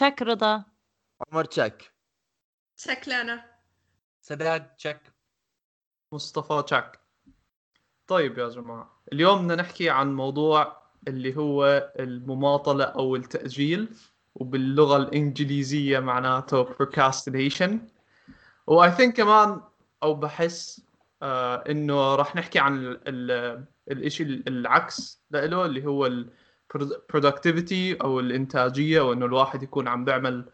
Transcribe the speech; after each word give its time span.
تشك 0.00 0.22
رضا 0.22 0.64
عمر 1.32 1.44
تشك 1.44 1.92
تشك 2.76 3.08
لنا 3.08 3.44
سداد 4.20 4.76
تشك 4.76 5.00
مصطفى 6.12 6.62
تشك 6.66 7.00
طيب 8.06 8.38
يا 8.38 8.48
جماعة 8.48 9.02
اليوم 9.12 9.38
بدنا 9.38 9.62
نحكي 9.62 9.90
عن 9.90 10.14
موضوع 10.14 10.82
اللي 11.08 11.36
هو 11.36 11.92
المماطلة 11.98 12.84
أو 12.84 13.16
التأجيل 13.16 13.88
وباللغة 14.34 14.96
الإنجليزية 14.96 15.98
معناته 15.98 16.64
procrastination. 16.64 17.70
و 18.66 18.86
I 18.86 18.90
think 18.90 19.10
كمان 19.10 19.60
أو 20.02 20.14
بحس 20.14 20.82
آه 21.22 21.64
إنه 21.68 22.14
راح 22.14 22.36
نحكي 22.36 22.58
عن 22.58 22.78
ال 22.78 23.00
ال 23.08 23.64
الإشي 23.90 24.22
العكس 24.22 25.22
له 25.30 25.64
اللي 25.66 25.86
هو 25.86 26.06
productivity 27.12 28.02
أو 28.02 28.20
الإنتاجية 28.20 29.00
وإنه 29.00 29.26
الواحد 29.26 29.62
يكون 29.62 29.88
عم 29.88 30.04
بيعمل 30.04 30.44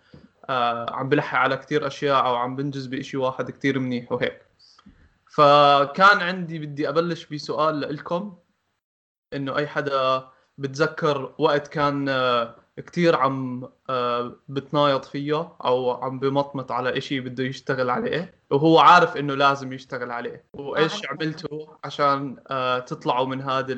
آه 0.49 0.93
عم 0.93 1.09
بلحق 1.09 1.39
على 1.39 1.57
كتير 1.57 1.87
أشياء 1.87 2.27
أو 2.27 2.35
عم 2.37 2.57
بنجز 2.57 2.87
بإشي 2.87 3.17
واحد 3.17 3.51
كتير 3.51 3.79
منيح 3.79 4.13
وهيك. 4.13 4.43
فكان 5.31 6.21
عندي 6.21 6.59
بدي 6.59 6.89
أبلش 6.89 7.27
بسؤال 7.27 7.81
لكم 7.81 8.37
إنه 9.35 9.57
أي 9.57 9.67
حدا 9.67 10.29
بتذكر 10.59 11.35
وقت 11.39 11.69
كان 11.69 12.09
آه 12.09 12.57
كتير 12.77 13.17
عم 13.17 13.69
آه 13.91 14.37
بتنايض 14.49 15.03
فيه 15.03 15.53
أو 15.65 15.91
عم 15.91 16.19
بمطمط 16.19 16.73
على 16.73 16.99
إشي 16.99 17.21
بده 17.21 17.45
يشتغل 17.45 17.91
عليه 17.91 18.35
وهو 18.51 18.79
عارف 18.79 19.17
إنه 19.17 19.35
لازم 19.35 19.73
يشتغل 19.73 20.11
عليه. 20.11 20.45
وإيش 20.53 21.05
آه. 21.05 21.09
عملتوا 21.11 21.67
عشان 21.85 22.37
آه 22.51 22.79
تطلعوا 22.79 23.27
من 23.27 23.43
هذه 23.43 23.75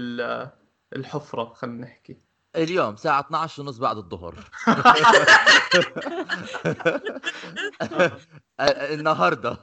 الحفرة 0.96 1.44
خلينا 1.44 1.86
نحكي. 1.86 2.27
اليوم 2.56 2.94
الساعة 2.94 3.20
12 3.20 3.62
ونص 3.62 3.78
بعد 3.78 3.96
الظهر. 3.96 4.34
النهارده. 8.60 9.56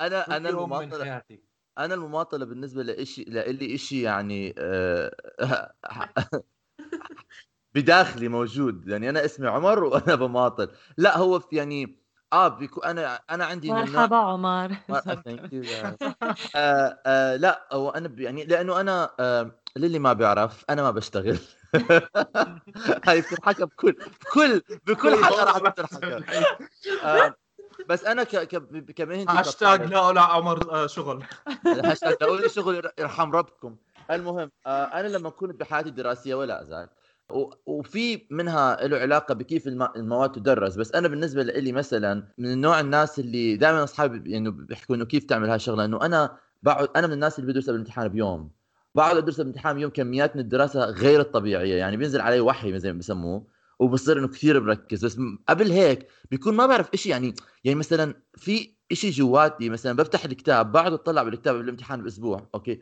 أنا 0.00 0.36
أنا 0.36 0.48
المماطلة 0.48 1.22
أنا 1.78 1.94
المماطلة 1.94 2.44
بالنسبة 2.44 2.82
لإشي 2.82 3.24
لإلي 3.24 3.74
إشي 3.74 4.02
يعني 4.02 4.54
آه، 4.58 5.12
بداخلي 7.74 8.28
موجود. 8.28 8.88
يعني 8.88 9.10
أنا 9.10 9.24
اسمي 9.24 9.48
عمر 9.48 9.84
وأنا 9.84 10.14
بماطل. 10.14 10.68
لا 10.96 11.18
هو 11.18 11.40
في 11.40 11.56
يعني 11.56 11.99
آه 12.32 12.48
بيكون 12.48 12.84
أنا 12.84 13.20
أنا 13.30 13.44
عندي 13.44 13.72
مرحبا 13.72 14.16
عمر. 14.16 14.76
آه 16.56 16.98
آه 17.06 17.36
لا 17.36 17.68
هو 17.72 17.90
أنا 17.90 18.10
يعني 18.18 18.44
لأنه 18.44 18.80
أنا 18.80 19.10
آه 19.20 19.50
للي 19.76 19.98
ما 19.98 20.12
بيعرف 20.12 20.64
أنا 20.70 20.82
ما 20.82 20.90
بشتغل. 20.90 21.38
هاي 23.06 23.20
بتنحكى 23.20 23.64
بكل 23.64 23.92
بكل 24.20 24.62
بكل 24.86 25.24
حلقه 25.24 25.44
راح 25.44 25.58
تنحكى 25.72 26.44
آه 27.04 27.34
بس 27.88 28.04
أنا 28.04 28.24
ك 28.24 28.36
ك 28.36 28.56
كمهنتي 28.92 29.32
هاشتاج 29.32 29.82
لا 29.82 30.12
لا 30.12 30.20
عمر 30.20 30.72
آه، 30.72 30.86
شغل. 30.86 31.22
هاشتاج 31.66 32.16
لا 32.22 32.48
شغل 32.48 32.90
يرحم 32.98 33.32
ربكم. 33.32 33.76
المهم 34.10 34.50
آه، 34.66 34.84
أنا 34.84 35.08
لما 35.08 35.30
كنت 35.30 35.60
بحياتي 35.60 35.88
الدراسية 35.88 36.34
ولا 36.34 36.62
أزال 36.62 36.88
وفي 37.66 38.26
منها 38.30 38.86
له 38.86 38.98
علاقة 38.98 39.34
بكيف 39.34 39.68
المواد 39.68 40.32
تدرس. 40.32 40.76
بس 40.76 40.92
أنا 40.92 41.08
بالنسبة 41.08 41.42
لي 41.42 41.72
مثلا 41.72 42.28
من 42.38 42.52
النوع 42.52 42.80
الناس 42.80 43.18
اللي 43.18 43.56
دائما 43.56 43.84
أصحابي 43.84 44.30
يعني 44.30 44.50
بيحكوا 44.50 44.96
إنه 44.96 45.04
كيف 45.04 45.24
تعمل 45.24 45.50
هالشغلة. 45.50 45.84
إنه 45.84 46.06
أنا 46.06 46.36
بقعد 46.62 46.88
أنا 46.96 47.06
من 47.06 47.12
الناس 47.12 47.38
اللي 47.38 47.52
بدرس 47.52 47.68
الامتحان 47.68 48.08
بيوم. 48.08 48.50
بقعد 48.94 49.16
أدرس 49.16 49.40
الامتحان 49.40 49.76
بيوم 49.76 49.90
كميات 49.90 50.36
من 50.36 50.42
الدراسة 50.42 50.84
غير 50.84 51.20
الطبيعية. 51.20 51.74
يعني 51.74 51.96
بينزل 51.96 52.20
علي 52.20 52.40
وحي 52.40 52.78
زي 52.78 52.92
ما 52.92 52.98
بسموه 52.98 53.46
وبصير 53.78 54.18
إنه 54.18 54.28
كثير 54.28 54.58
بركز. 54.60 55.04
بس 55.04 55.18
قبل 55.48 55.70
هيك 55.72 56.06
بيكون 56.30 56.54
ما 56.54 56.66
بعرف 56.66 56.90
شيء 56.94 57.12
يعني 57.12 57.34
يعني 57.64 57.78
مثلا 57.78 58.14
في 58.36 58.80
شيء 58.92 59.10
جواتي 59.10 59.68
مثلا 59.68 59.92
بفتح 59.92 60.24
الكتاب 60.24 60.72
بقعد 60.72 60.92
أطلع 60.92 61.22
بالكتاب 61.22 61.54
بالامتحان 61.54 62.02
بأسبوع 62.02 62.48
أوكي؟ 62.54 62.80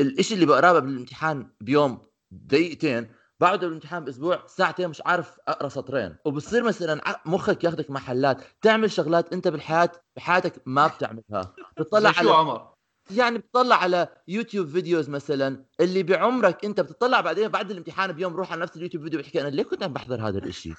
الشيء 0.00 0.34
اللي 0.34 0.46
بقراه 0.46 0.78
بالامتحان 0.78 1.46
بيوم 1.60 1.98
دقيقتين 2.30 3.06
بعد 3.40 3.64
الامتحان 3.64 4.04
بأسبوع 4.04 4.46
ساعتين 4.46 4.88
مش 4.88 5.02
عارف 5.06 5.38
أقرأ 5.48 5.68
سطرين. 5.68 6.16
وبصير 6.24 6.62
مثلا 6.62 7.20
مخك 7.26 7.64
ياخذك 7.64 7.90
محلات 7.90 8.42
تعمل 8.62 8.90
شغلات 8.90 9.32
أنت 9.32 9.48
بالحياة 9.48 9.90
بحياتك 10.16 10.62
ما 10.66 10.86
بتعملها. 10.86 11.54
بتطلع 11.76 12.12
على 12.18 12.30
عمر؟ 12.30 12.69
يعني 13.12 13.38
بتطلع 13.38 13.76
على 13.76 14.08
يوتيوب 14.28 14.68
videos 14.68 15.08
مثلا 15.10 15.64
اللي 15.80 16.02
بعمرك 16.02 16.64
أنت 16.64 16.80
بتطلع 16.80 17.20
بعدين 17.20 17.48
بعد 17.48 17.70
الامتحان 17.70 18.12
بيوم 18.12 18.36
روح 18.36 18.52
على 18.52 18.62
نفس 18.62 18.76
اليوتيوب 18.76 19.04
فيديو 19.04 19.20
بحكي 19.20 19.40
أنا 19.40 19.48
ليه 19.48 19.62
كنت 19.62 19.82
عم 19.82 19.92
بحضر 19.92 20.28
هذا 20.28 20.38
الإشي؟ 20.38 20.74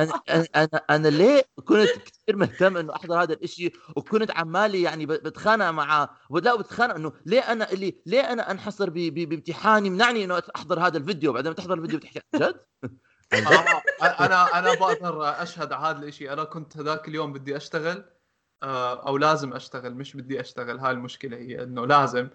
أنا 0.00 0.20
أنا 0.56 0.82
أنا 0.90 1.08
ليه 1.08 1.42
كنت 1.64 1.88
كثير 1.88 2.36
مهتم 2.36 2.76
إنه 2.76 2.94
أحضر 2.94 3.22
هذا 3.22 3.32
الإشي 3.32 3.72
وكنت 3.96 4.30
عمالي 4.30 4.82
يعني 4.82 5.06
بتخانق 5.06 5.70
مع 5.70 6.08
لا 6.30 6.56
بتخانق 6.56 6.94
إنه 6.94 7.12
ليه 7.26 7.40
أنا 7.40 7.72
اللي 7.72 8.02
ليه 8.06 8.20
أنا 8.20 8.50
أنحصر 8.50 8.90
بامتحاني؟ 8.90 9.90
منعني 9.90 10.24
إنه 10.24 10.42
أحضر 10.56 10.86
هذا 10.86 10.98
الفيديو 10.98 11.32
بعدين 11.32 11.54
تحضر 11.54 11.74
الفيديو 11.74 11.98
بتحكي 11.98 12.20
جد؟ 12.34 12.60
أنا 14.02 14.58
أنا 14.58 14.74
بقدر 14.74 15.42
أشهد 15.42 15.72
على 15.72 15.98
هذا 15.98 16.06
الشيء 16.06 16.32
أنا 16.32 16.44
كنت 16.44 16.76
هذاك 16.76 17.08
اليوم 17.08 17.32
بدي 17.32 17.56
أشتغل. 17.56 18.04
أو 18.62 19.16
لازم 19.16 19.52
أشتغل 19.52 19.94
مش 19.94 20.16
بدي 20.16 20.40
أشتغل. 20.40 20.78
هاي 20.78 20.90
المشكلة 20.90 21.36
هي 21.36 21.62
إنه 21.62 21.86
لازم. 21.86 22.28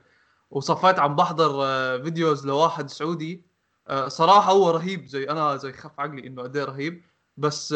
وصفيت 0.52 1.00
عم 1.00 1.16
بحضر 1.16 1.64
آه، 1.66 1.98
فيديوز 1.98 2.48
لواحد 2.48 2.90
سعودي. 2.90 3.46
آه، 3.88 4.08
صراحة 4.08 4.52
هو 4.52 4.70
رهيب 4.72 5.06
زي 5.06 5.30
أنا 5.30 5.58
زي 5.58 5.74
خف 5.74 6.00
عقلي 6.00 6.28
إنه 6.28 6.42
قد 6.44 6.58
إيه 6.58 6.64
رهيب. 6.66 7.04
بس 7.38 7.74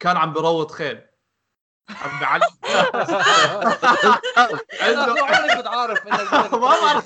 كان 0.00 0.16
عم 0.16 0.32
بروض 0.32 0.70
خيل. 0.70 1.00
عم 1.90 2.20
بعلم. 2.20 2.42
عنده 4.80 5.14
ما 6.52 6.58
بعرف. 6.58 7.04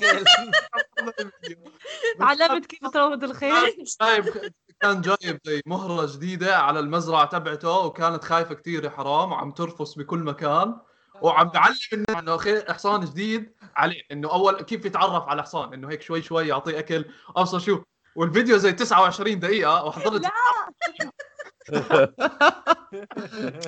تعلمت 2.19 2.65
كيف 2.71 2.87
تروض 2.93 3.23
الخيل. 3.23 3.85
جايب 4.01 4.53
كان 4.81 5.01
جايب 5.01 5.39
زي 5.43 5.61
مهرة 5.65 6.05
جديدة 6.15 6.57
على 6.57 6.79
المزرعة 6.79 7.25
تبعته 7.25 7.79
وكانت 7.79 8.23
خايفة 8.23 8.55
كثير 8.55 8.83
يا 8.83 8.89
حرام 8.89 9.31
وعم 9.31 9.51
ترفص 9.51 9.97
بكل 9.97 10.19
مكان. 10.19 10.75
وعم 11.21 11.49
بعلم 11.49 11.75
انه 11.93 12.19
إنه 12.19 12.63
حصان 12.69 13.05
جديد 13.05 13.53
عليه 13.75 14.01
إنه 14.11 14.31
اول 14.31 14.61
كيف 14.61 14.85
يتعرف 14.85 15.23
على 15.23 15.43
حصان 15.43 15.73
إنه 15.73 15.89
هيك 15.89 16.01
شوي 16.01 16.21
شوي 16.21 16.47
يعطيه 16.47 16.79
أكل. 16.79 17.05
أبصر 17.35 17.59
شو 17.59 17.83
والفيديو 18.15 18.57
زي 18.57 18.71
29 18.71 19.39
دقيقة 19.39 19.85
وحضرت 19.85 20.21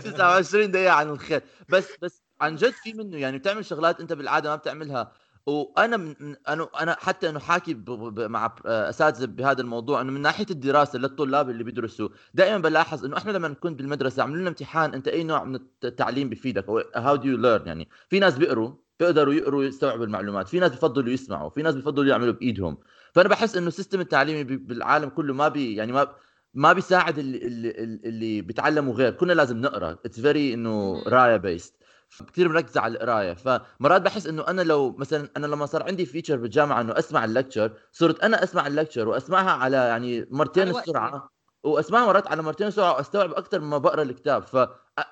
29 0.03 0.71
دقيقة 0.71 0.93
عن 0.93 1.09
الخيل 1.09 1.41
بس 1.69 1.87
بس 2.01 2.23
عن 2.41 2.55
جد 2.55 2.71
في 2.71 2.93
منه 2.93 3.17
يعني 3.17 3.37
بتعمل 3.37 3.65
شغلات 3.65 3.99
أنت 3.99 4.13
بالعادة 4.13 4.49
ما 4.49 4.55
بتعملها. 4.55 5.11
وأنا 5.45 5.97
من 5.97 6.35
أنا 6.47 6.67
أنا 6.81 6.95
حتى 6.99 7.29
إنه 7.29 7.39
حاكي 7.39 7.77
مع 8.17 8.55
اساتذه 8.65 9.25
بهذا 9.25 9.61
الموضوع 9.61 10.01
إنه 10.01 10.11
من 10.11 10.21
ناحية 10.21 10.45
الدراسة 10.51 10.99
للطلاب 10.99 11.49
اللي 11.49 11.63
بيدرسوا 11.63 12.09
دائما 12.33 12.57
بلاحظ 12.57 13.05
إنه 13.05 13.17
إحنا 13.17 13.31
لما 13.31 13.47
نكون 13.47 13.75
بالمدرسة 13.75 14.23
عملوا 14.23 14.39
لنا 14.39 14.49
امتحان 14.49 14.93
أنت 14.93 15.07
أي 15.07 15.23
نوع 15.23 15.43
من 15.43 15.59
التعليم 15.83 16.29
بفيدك؟ 16.29 16.67
أو 16.69 16.83
how 16.95 17.15
do 17.15 17.29
you 17.29 17.37
learn 17.37 17.67
يعني؟ 17.67 17.89
في 18.09 18.19
ناس 18.19 18.37
بيقروا 18.37 18.71
بيقدروا 18.99 19.33
يقروا 19.33 19.63
يستوعبوا 19.63 20.05
المعلومات 20.05 20.47
في 20.47 20.59
ناس 20.59 20.71
بفضلوا 20.71 21.13
يسمعوا 21.13 21.49
في 21.49 21.61
ناس 21.61 21.75
بفضلوا 21.75 22.09
يعملوا 22.09 22.33
بإيدهم. 22.33 22.77
فأنا 23.13 23.29
بحس 23.29 23.57
إنه 23.57 23.67
ال 23.67 23.72
system 23.72 23.99
التعليمي 23.99 24.43
بالعالم 24.43 25.09
كله 25.09 25.33
ما 25.33 25.47
بي 25.47 25.75
يعني 25.75 25.91
ما 25.91 26.07
ما 26.53 26.73
بيساعد 26.73 27.17
اللي 27.19 27.37
اللي, 27.37 27.69
اللي 28.05 28.41
بيتعلموا 28.41 28.93
غير 28.93 29.11
كنا 29.11 29.33
لازم 29.33 29.57
نقرأ. 29.61 29.91
it's 30.05 30.19
very 30.19 30.53
إنه 30.53 31.03
ريا 31.07 31.37
based 31.37 31.82
كثير 32.21 32.49
مركزة 32.49 32.81
على 32.81 32.93
القراية. 32.93 33.33
فمرات 33.33 34.01
بحس 34.01 34.27
إنه 34.27 34.47
أنا 34.47 34.61
لو 34.61 34.91
مثلا 34.91 35.29
أنا 35.37 35.47
لما 35.47 35.65
صار 35.65 35.83
عندي 35.83 36.05
feature 36.05 36.35
بالجامعة 36.35 36.81
إنه 36.81 36.99
أسمع 36.99 37.25
ال 37.25 37.31
lecture 37.31 37.73
صرت 37.91 38.23
أنا 38.23 38.43
أسمع 38.43 38.67
ال 38.67 38.72
lecture 38.72 39.07
وأسمعها 39.07 39.51
على 39.51 39.77
يعني 39.77 40.27
مرتين 40.31 40.67
السرعة 40.67 41.29
وأسمعها 41.63 42.05
مرات 42.05 42.27
على 42.27 42.41
مرتين 42.41 42.67
السرعة 42.67 42.93
وأستوعب 42.93 43.33
أكثر 43.33 43.59
مما 43.59 43.77
بقرأ 43.77 44.01
الكتاب. 44.01 44.43
ف 44.43 44.57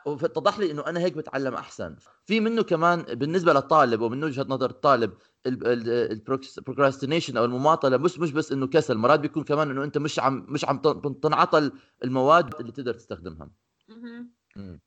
فاتضح 0.06 0.60
لي 0.60 0.72
إنه 0.72 0.88
أنا 0.88 1.00
هيك 1.00 1.14
بتعلم 1.14 1.54
أحسن. 1.54 1.96
في 2.26 2.40
منه 2.40 2.64
كمان 2.64 3.02
بالنسبة 3.02 3.54
للطالب 3.54 4.02
ومن 4.02 4.24
وجهة 4.24 4.46
نظر 4.50 4.70
الطالب 4.70 5.14
ال 5.48 5.60
procrastination 5.60 7.38
أو 7.38 7.46
المماطلة 7.46 7.98
مش 7.98 8.20
مش 8.20 8.32
بس 8.32 8.52
إنه 8.52 8.68
كسل 8.68 8.98
مرات 8.98 9.20
بيكون 9.20 9.44
كمان 9.44 9.70
إنه 9.70 9.84
أنت 9.84 9.98
مش 9.98 10.20
عم 10.20 10.46
مش 10.50 10.66
عم 10.66 10.78
تنعطى 11.24 11.72
المواد 12.04 12.56
اللي 12.60 12.72
تقدر 12.72 12.94
تستخدمها. 12.94 13.50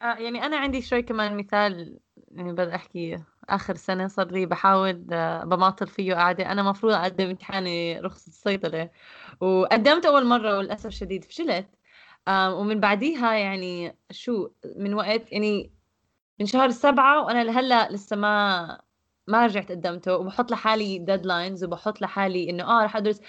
آه 0.03 0.15
يعني 0.17 0.43
أنا 0.47 0.57
عندي 0.57 0.83
شوي 0.83 1.03
كمان 1.03 1.37
مثال 1.37 1.99
يعني 2.29 2.53
بدي 2.53 2.75
أحكي 2.75 3.19
آخر 3.49 3.75
سنة 3.77 4.09
صار 4.09 4.27
لي 4.33 4.47
بحاول 4.47 5.07
آه 5.13 5.45
بماطل 5.45 5.87
فيه 5.87 6.15
قاعدة. 6.15 6.53
أنا 6.53 6.63
مفروض 6.63 6.93
أقدم 6.93 7.25
امتحاني 7.31 8.01
رخصه 8.01 8.29
الصيدلة 8.29 8.91
وقدمت 9.41 10.07
أول 10.07 10.27
مرة 10.27 10.59
وللأسف 10.59 10.91
شديد 10.91 11.25
فشلت. 11.25 11.69
آه 12.29 12.55
ومن 12.55 12.81
بعديها 12.81 13.35
يعني 13.35 13.97
شو 14.11 14.49
من 14.77 14.95
وقت 14.95 15.33
يعني 15.33 15.73
من 16.41 16.47
شهر 16.47 16.71
سبعة 16.71 17.25
وأنا 17.25 17.45
لهلأ 17.45 17.91
لسه 17.93 18.17
ما 18.17 18.81
ما 19.29 19.47
رجعت 19.47 19.71
قدمته 19.73 20.17
وبحط 20.17 20.51
لحالي 20.51 20.99
ديدلاينز 20.99 21.65
وبحط 21.65 22.01
لحالي 22.03 22.51
إنه 22.51 22.65
آه 22.65 22.85
رح 22.85 22.97
أدرس. 22.97 23.21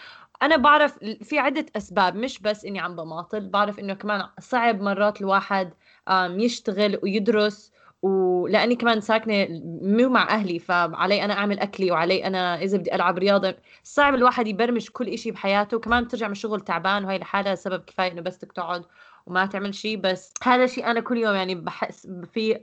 أنا 0.42 0.56
بعرف 0.58 0.98
في 1.24 1.40
عدة 1.40 1.66
أسباب 1.76 2.16
مش 2.16 2.40
بس 2.42 2.66
إني 2.66 2.80
عم 2.80 2.96
بماطل 2.96 3.50
بعرف 3.50 3.80
إنه 3.80 3.94
كمان 3.94 4.30
صعب 4.40 4.82
مرات 4.82 5.22
الواحد 5.22 5.74
يشتغل 6.10 7.00
ويدرس 7.04 7.72
ولاني 8.02 8.76
كمان 8.76 9.02
ساكنة 9.02 9.48
مو 9.82 10.10
مع 10.10 10.30
أهلي 10.30 10.60
فعلي 10.60 11.26
أنا 11.26 11.34
أعمل 11.34 11.60
أكلي 11.60 11.92
وعلي 11.92 12.28
أنا 12.28 12.62
إذا 12.62 12.78
بدي 12.78 12.96
ألعب 12.96 13.18
رياضة. 13.18 13.56
صعب 13.84 14.16
الواحد 14.16 14.48
يبرمج 14.48 14.90
كل 14.90 15.08
إشي 15.08 15.32
بحياته 15.32 15.80
كمان 15.80 16.08
ترجع 16.08 16.28
من 16.28 16.32
الشغل 16.32 16.62
تعبان 16.62 17.06
وهي 17.06 17.18
لحالها 17.18 17.56
سبب 17.56 17.84
كفاية 17.88 18.12
إنه 18.12 18.22
بس 18.22 18.38
بدك 18.38 18.52
تقعد 18.52 18.86
وما 19.26 19.46
تعمل 19.46 19.76
شيء 19.76 19.98
بس 19.98 20.34
هذا 20.44 20.66
شيء 20.66 20.86
أنا 20.86 21.00
كل 21.00 21.18
يوم 21.18 21.36
يعني 21.36 21.56
بحس 21.56 22.08
في 22.34 22.60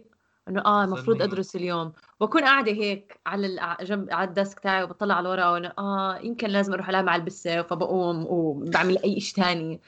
إنه 0.48 0.64
آه 0.64 0.84
المفروض. 0.84 1.22
أدرس 1.22 1.56
اليوم. 1.56 1.92
واكون 2.20 2.42
قاعدة 2.42 2.72
هيك 2.72 3.20
على 3.26 3.76
جنب 3.82 4.10
على 4.10 4.28
الديسك 4.28 4.60
تاعي 4.60 4.82
وبطلع 4.82 5.14
على 5.14 5.28
الورقه 5.28 5.52
وأنا 5.52 5.72
آه 5.78 6.18
يمكن 6.22 6.48
لازم 6.48 6.72
أروح 6.72 6.88
ألعب 6.88 7.04
مع 7.04 7.16
البسة 7.16 7.62
فبقوم 7.62 8.26
وبعمل 8.28 8.98
أي 8.98 9.20
شيء 9.20 9.44
ثاني 9.44 9.80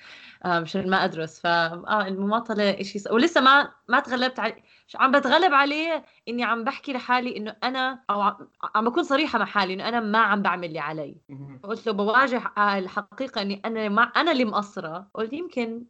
مشان 0.47 0.91
ما 0.91 1.05
أدرس. 1.05 1.41
فا 1.41 1.67
آه 1.89 2.07
المماطلة 2.07 2.83
شيء 2.83 3.03
ص... 3.03 3.07
ولسه 3.11 3.41
ما 3.41 3.71
ما 3.89 4.01
تغلبت 4.01 4.39
عليه 4.41 4.63
عم 4.95 5.13
بتغلب 5.13 5.55
عليه 5.55 6.05
إني 6.29 6.45
عم 6.45 6.65
بحكي 6.65 6.93
لحالي 6.93 7.37
إنه 7.37 7.57
أنا 7.63 8.01
أو 8.11 8.21
عم, 8.21 8.49
عم 8.75 8.85
بكون 8.85 9.03
صريحة 9.03 9.39
مع 9.39 9.45
حالي 9.45 9.75
إنه 9.75 9.89
أنا 9.89 10.01
ما 10.01 10.19
عم 10.19 10.43
بعمل 10.43 10.69
اللي 10.69 10.79
علي. 10.79 11.17
قلت 11.63 11.87
له 11.87 11.93
بواجه 11.93 12.43
آه، 12.59 12.79
الحقيقة 12.79 13.43
إني 13.43 13.63
أنا 13.65 13.89
ما 13.89 14.03
أنا 14.03 14.33
اللي 14.33 14.45
مقصرة. 14.45 15.09
قلت 15.15 15.33
يمكن 15.33 15.85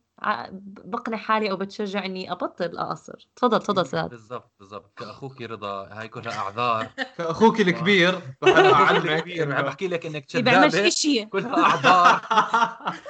بقنع 0.84 1.16
حالي 1.16 1.50
أو 1.50 1.56
بتشجع 1.56 2.04
إني 2.04 2.32
أبطل 2.32 2.78
أقصر. 2.78 3.28
تفضل 3.36 3.58
تفضل 3.60 3.86
سعد. 3.86 4.10
بالضبط 4.10 4.52
بالضبط. 4.58 4.92
كأخوك 4.98 5.42
رضا 5.42 5.88
هاي 5.92 6.08
كلها 6.08 6.38
أعذار. 6.38 6.88
أخوك 7.20 7.60
الكبير. 7.60 8.14
بحب 8.42 8.64
اعلمك 8.64 9.22
كبير 9.22 9.52
عم 9.54 9.62
بحكي 9.62 9.88
لك 9.88 10.06
إنك 10.06 10.26
كذابه 10.26 10.88
شيء 10.88 11.24
كلها 11.24 11.64
أعذار. 11.64 12.20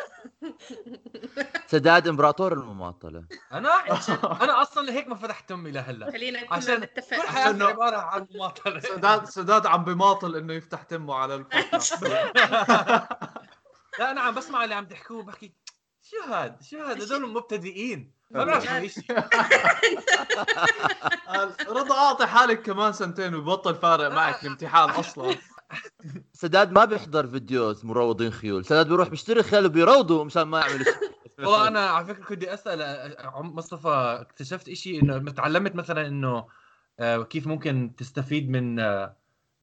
سداد 1.73 2.09
إمبراطور 2.09 2.53
المماطلة. 2.53 3.25
أنا 3.53 3.71
أنا 4.43 4.63
أصلا 4.63 4.87
لهيك 4.87 5.09
ما 5.09 5.15
فتحت 5.15 5.53
أمي 5.53 5.71
لهلا. 5.71 6.11
خلينا 6.13 6.41
عشان 6.51 6.81
نتفق 6.81 7.17
كل 7.17 7.23
حياتي 7.29 7.59
إنه- 7.59 7.63
عبارة 7.63 7.97
عن 7.97 8.27
مماطلة. 8.35 8.81
سداد 8.81 9.25
سداد 9.25 9.67
عم 9.67 9.85
بماطل 9.85 10.37
إنه 10.37 10.53
يفتح 10.55 10.83
تمه 10.83 11.15
على 11.15 11.35
لا 13.99 14.11
أنا 14.11 14.21
عم 14.21 14.35
بسمع 14.35 14.65
اللي 14.65 14.75
عم 14.75 14.87
تحكوه 14.87 15.23
بحكي 15.23 15.53
شو 16.03 16.33
هاد؟ 16.33 16.63
شو 16.63 16.79
هاد؟ 16.79 17.03
هذول 17.03 17.29
مبتدئين. 17.33 18.15
ما 18.31 18.45
بعرف 18.45 18.73
إيش. 18.73 18.95
رضا 21.69 21.95
أعطي 21.99 22.27
حالك 22.27 22.63
كمان 22.63 22.93
سنتين 22.93 23.35
ويبطل 23.35 23.75
فارق 23.75 24.09
معك 24.13 24.43
الامتحان 24.43 24.91
أصلا. 24.91 25.37
سداد 26.45 26.73
ما 26.73 26.85
بيحضر 26.85 27.27
فيديوز 27.27 27.85
مروضين 27.85 28.31
خيول. 28.31 28.65
سداد 28.65 28.89
بيروح 28.89 29.09
بيشتري 29.09 29.43
خيل 29.43 29.67
وبيروضوا 29.67 30.25
مشان 30.25 30.43
ما 30.43 30.61
يعمل 30.61 30.85
شيء. 30.85 30.95
والله 31.39 31.69
أنا 31.69 31.81
على 31.87 32.07
فكرة 32.07 32.25
كنت 32.25 32.45
أسأل 32.45 32.83
آه، 32.83 33.27
عم 33.27 33.55
مصطفى 33.55 34.19
اكتشفت 34.21 34.69
إشي 34.69 35.01
إنه 35.01 35.31
تعلمت 35.33 35.75
مثلا 35.75 36.07
إنه 36.07 36.47
آه، 37.01 37.23
كيف 37.23 37.47
ممكن 37.47 37.93
تستفيد 37.97 38.51
من 38.51 38.81
آه، 38.81 39.17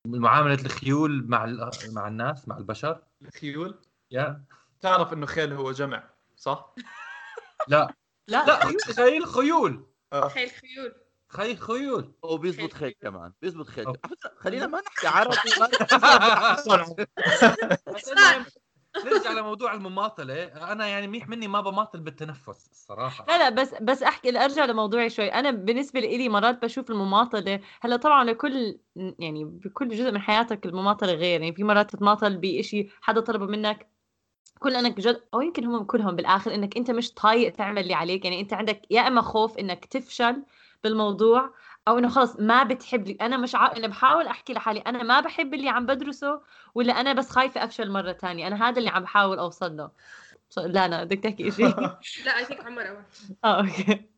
من 0.05 0.19
معاملة 0.19 0.61
الخيول 0.65 1.25
مع 1.27 1.43
ال- 1.45 1.71
مع 1.91 2.07
الناس 2.07 2.47
مع 2.47 2.57
البشر؟ 2.57 3.01
الخيول؟ 3.21 3.75
يا. 4.11 4.43
تعرف 4.81 5.13
إنه 5.13 5.25
خيل 5.25 5.53
هو 5.53 5.71
جمع 5.71 6.03
صح؟ 6.37 6.75
لا. 7.67 7.93
لا. 8.27 8.45
لا 8.45 8.65
خيل 8.93 9.25
خيول. 9.25 9.85
خيل 10.13 10.49
خيول. 10.49 10.93
خيل 11.31 11.57
خيول. 11.57 12.13
وبيزبط 12.23 12.73
خيل 12.73 12.95
كمان 13.01 13.31
بيزبط 13.41 13.69
فكرة، 13.69 13.93
خلينا 14.37 14.67
ما 14.67 14.81
نحكي 14.81 15.07
عربي. 15.07 15.35
ما 16.67 16.77
نحكي 18.37 18.61
نرجع 19.05 19.31
لموضوع 19.31 19.73
المماطلة 19.73 20.43
أنا 20.43 20.87
يعني 20.87 21.07
منيح 21.07 21.29
مني 21.29 21.47
ما 21.47 21.61
بماطل 21.61 21.99
بالتنفس 21.99 22.69
الصراحة. 22.71 23.25
لا 23.27 23.37
لا 23.37 23.49
بس 23.49 23.73
بس 23.81 24.03
أحكي 24.03 24.45
أرجع 24.45 24.65
لموضوعي 24.65 25.09
شوي. 25.09 25.27
أنا 25.27 25.51
بالنسبة 25.51 25.99
لي 25.99 26.29
مرات 26.29 26.61
بشوف 26.61 26.91
المماطلة 26.91 27.59
هلأ 27.81 27.95
طبعا 27.95 28.23
لكل 28.23 28.79
يعني 28.95 29.45
بكل 29.45 29.89
جزء 29.89 30.11
من 30.11 30.19
حياتك 30.19 30.65
المماطلة 30.65 31.13
غير. 31.13 31.41
يعني 31.41 31.53
في 31.53 31.63
مرات 31.63 31.91
تتماطل 31.91 32.37
بشيء 32.37 32.89
حدا 33.01 33.21
طلبه 33.21 33.45
منك 33.45 33.87
كل 34.59 34.75
إنك 34.75 34.99
جد 34.99 35.23
أو 35.33 35.41
يمكن 35.41 35.65
هم 35.65 35.83
كلهم 35.83 36.15
بالآخر 36.15 36.53
إنك 36.53 36.77
أنت 36.77 36.91
مش 36.91 37.13
طايق 37.13 37.53
تعمل 37.53 37.81
اللي 37.81 37.93
عليك. 37.93 38.25
يعني 38.25 38.41
أنت 38.41 38.53
عندك 38.53 38.81
يا 38.89 39.07
إما 39.07 39.21
خوف 39.21 39.57
إنك 39.57 39.85
تفشل 39.85 40.43
بالموضوع 40.83 41.53
أو 41.87 41.97
إنه 41.97 42.09
خلص 42.09 42.35
ما 42.39 42.63
بتحب 42.63 43.07
لي 43.07 43.17
أنا 43.21 43.37
مش 43.37 43.55
ع... 43.55 43.71
أنا 43.77 43.87
بحاول 43.87 44.27
أحكي 44.27 44.53
لحالي 44.53 44.79
أنا 44.79 45.03
ما 45.03 45.19
بحب 45.19 45.53
اللي 45.53 45.69
عم 45.69 45.85
بدرسه 45.85 46.41
ولا 46.75 46.93
أنا 47.01 47.13
بس 47.13 47.29
خايفة 47.29 47.63
أفشل 47.63 47.91
مرة 47.91 48.11
تانية 48.11 48.47
أنا 48.47 48.69
هذا 48.69 48.79
اللي 48.79 48.89
عم 48.89 49.03
بحاول 49.03 49.39
أوصل 49.39 49.77
له. 49.77 49.91
لا 50.57 50.87
لا 50.87 51.03
بدك 51.03 51.19
تحكي 51.19 51.51
شيء 51.51 51.67
لا 52.25 52.37
I 52.37 52.45
think 52.45 52.65
عمر. 52.65 53.05
آه 53.43 53.59
okay. 53.61 54.11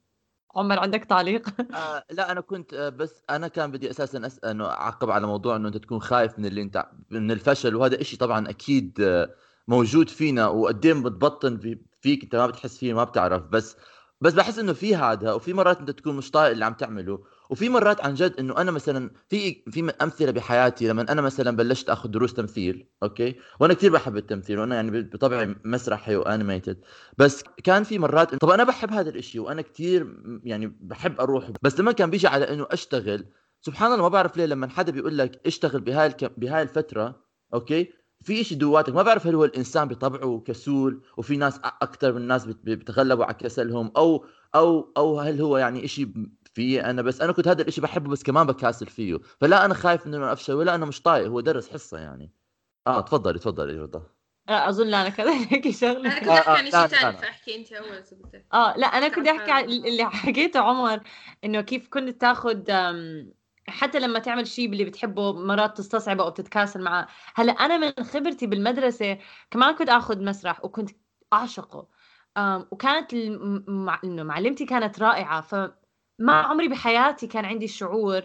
عمر 0.56 0.80
عندك 0.80 1.04
تعليق؟ 1.06 1.50
آه 1.76 2.06
لا 2.12 2.32
أنا 2.32 2.42
كنت 2.42 2.74
آه 2.74 2.90
بس 2.90 3.24
أنا 3.30 3.48
كان 3.48 3.72
بدي 3.72 3.90
أساسا 3.90 4.26
أسأل 4.26 4.50
إنه 4.50 4.66
أعقب 4.66 5.10
على 5.10 5.28
موضوع 5.28 5.56
إنه 5.56 5.68
أنت 5.68 5.78
تكون 5.78 6.00
خايف 6.02 6.40
من 6.40 6.46
اللي 6.46 6.62
أنت 6.62 6.86
من 7.10 7.32
الفشل 7.32 7.76
وهذا 7.76 8.02
إشي 8.02 8.18
طبعا 8.18 8.50
أكيد 8.50 9.02
آه 9.02 9.36
موجود 9.68 10.10
فينا 10.10 10.48
وقد 10.48 10.86
إيه 10.86 10.94
بتبطن 10.94 11.58
في 11.60 11.80
فيك 12.02 12.24
أنت 12.24 12.36
ما 12.36 12.48
بتحس 12.48 12.78
فيه 12.78 12.94
ما 12.94 13.04
بتعرف 13.04 13.44
بس 13.44 13.78
بس 14.24 14.34
بحس 14.34 14.60
إنه 14.60 14.74
في 14.74 14.96
هذا 14.96 15.34
وفي 15.34 15.54
مرات 15.54 15.80
أنت 15.80 15.92
تكون 15.92 16.16
مش 16.16 16.32
طايق 16.32 16.52
اللي 16.52 16.66
عم 16.66 16.74
تعمله 16.74 17.24
وفي 17.50 17.70
مرات 17.70 18.02
عن 18.06 18.14
جد 18.14 18.36
إنه 18.40 18.58
أنا 18.58 18.72
مثلا 18.72 19.12
في 19.30 19.64
في 19.72 19.94
أمثلة 20.02 20.32
بحياتي 20.32 20.88
لما 20.88 21.02
أنا 21.12 21.22
مثلا 21.22 21.56
بلشت 21.56 21.90
أخذ 21.90 22.10
دروس 22.10 22.34
تمثيل 22.34 22.88
okay؟ 23.04 23.36
وأنا 23.60 23.74
كثير 23.74 23.92
بحب 23.92 24.18
التمثيل 24.18 24.60
وأنا 24.60 24.76
يعني 24.76 25.02
بطبعي 25.02 25.56
مسرحي 25.66 26.16
و 26.16 26.23
animated 26.23 26.82
بس 27.18 27.44
كان 27.64 27.84
في 27.84 28.00
مرات 28.00 28.36
طب 28.36 28.50
أنا 28.50 28.64
بحب 28.64 28.92
هذا 28.92 29.10
الإشي 29.10 29.40
وأنا 29.40 29.62
كثير 29.62 30.18
يعني 30.44 30.78
بحب 30.82 31.20
أروح 31.20 31.52
بس 31.62 31.80
لما 31.80 31.92
كان 31.92 32.10
بيجي 32.10 32.28
على 32.28 32.54
إنه 32.54 32.68
أشتغل 32.72 33.26
سبحان 33.62 33.92
الله 33.92 34.04
ما 34.04 34.10
بعرف 34.10 34.38
ليه 34.38 34.46
لما 34.46 34.68
حدا 34.68 34.92
بيقول 34.92 35.18
لك 35.18 35.42
اشتغل 35.46 35.82
بهاي 35.82 36.08
الك... 36.08 36.40
بهاي 36.40 36.62
الفترة 36.62 37.24
okay؟ 37.54 38.03
في 38.24 38.42
إشي 38.42 38.56
جواتك 38.56 38.94
ما 38.94 39.02
بعرف 39.04 39.28
هل 39.28 39.36
هو 39.36 39.46
الإنسان 39.46 39.88
بطبعه 39.88 40.40
كسول 40.48 41.02
وفي 41.18 41.38
ناس 41.38 41.60
أكثر 41.64 42.14
من 42.14 42.22
ناس 42.28 42.46
بت- 42.46 42.66
بيتغلبوا 42.66 43.26
على 43.26 43.34
كسلهم 43.34 43.92
أو 43.98 44.26
أو 44.56 44.94
أو 44.98 45.20
هل 45.20 45.42
هو 45.42 45.58
يعني 45.58 45.86
إشي 45.86 46.14
في 46.54 46.86
أنا 46.86 47.02
بس 47.02 47.22
أنا 47.22 47.32
كنت 47.32 47.48
هذا 47.48 47.62
الإشي 47.62 47.82
بحبه 47.82 48.10
بس 48.10 48.24
كمان 48.24 48.48
بكاسل 48.48 48.86
فيه. 48.88 49.20
فلا 49.42 49.66
أنا 49.66 49.74
خايف 49.74 50.08
إنه 50.08 50.34
أفشل 50.34 50.54
ولا 50.54 50.76
أنا 50.76 50.86
مش 50.86 51.02
طايق 51.02 51.28
هو 51.28 51.40
درس 51.40 51.70
حصة 51.70 51.98
يعني. 51.98 52.32
آه 52.88 53.02
تفضلي 53.02 53.40
تفضلي 53.40 53.74
رضا. 53.80 54.04
آه، 54.50 54.70
أظن 54.70 54.88
لا 54.88 55.02
أنا 55.02 55.10
كذا 55.10 55.32
هيك 55.52 55.70
شغلة. 55.70 56.12
أنا 56.12 56.20
كنت 56.20 56.28
آه، 56.30 56.34
أحكي 56.34 56.50
آه، 56.50 56.58
عن 56.58 56.64
لا، 56.66 56.70
شيء 56.72 57.00
ثاني. 57.00 57.18
فأحكي 57.18 57.56
أنت 57.56 57.74
أول 57.74 58.04
آه 58.54 58.78
لا 58.78 58.88
أنا 58.88 59.08
كنت 59.08 59.28
أحكي 59.28 59.52
عن. 59.52 59.64
اللي 59.64 60.06
حكيته 60.06 60.60
عمر 60.60 61.00
إنه 61.44 61.62
كيف 61.62 61.88
كنت 61.88 62.22
تاخذ 62.22 62.64
حتى 63.68 64.00
لما 64.00 64.20
تعمل 64.20 64.48
شيء 64.48 64.70
اللي 64.72 64.86
بتحبه 64.86 65.34
مرات 65.34 65.78
تستصعبه 65.78 66.24
أو 66.24 66.30
بتتكاسل 66.30 66.82
معه. 66.82 67.08
هلأ 67.36 67.52
أنا 67.52 67.78
من 67.78 68.04
خبرتي 68.06 68.48
بالمدرسة 68.48 69.18
كمان 69.52 69.76
كنت 69.76 69.90
آخذ 69.90 70.24
مسرح 70.24 70.66
وكنت 70.66 70.90
اعشقه 71.34 71.88
وكانت 72.72 73.14
الم- 73.14 73.90
إنه 74.04 74.24
معلمتي 74.24 74.66
كانت 74.66 75.00
رائعة. 75.00 75.42
فما 75.42 76.34
عمري 76.34 76.68
بحياتي 76.68 77.28
كان 77.28 77.46
عندي 77.46 77.66
الشعور 77.66 78.24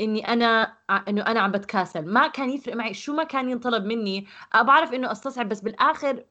إني 0.00 0.28
أنا 0.28 0.76
إنه 1.08 1.22
أنا 1.22 1.40
عم 1.40 1.50
بتكاسل. 1.52 2.12
ما 2.12 2.28
كان 2.28 2.50
يفرق 2.50 2.74
معي. 2.76 2.94
شو 2.94 3.14
ما 3.14 3.24
كان 3.24 3.50
ينطلب 3.50 3.84
مني. 3.84 4.26
بعرف 4.54 4.92
إنه 4.92 5.12
أستصعب 5.12 5.48
بس 5.48 5.60
بالآخر 5.60 6.24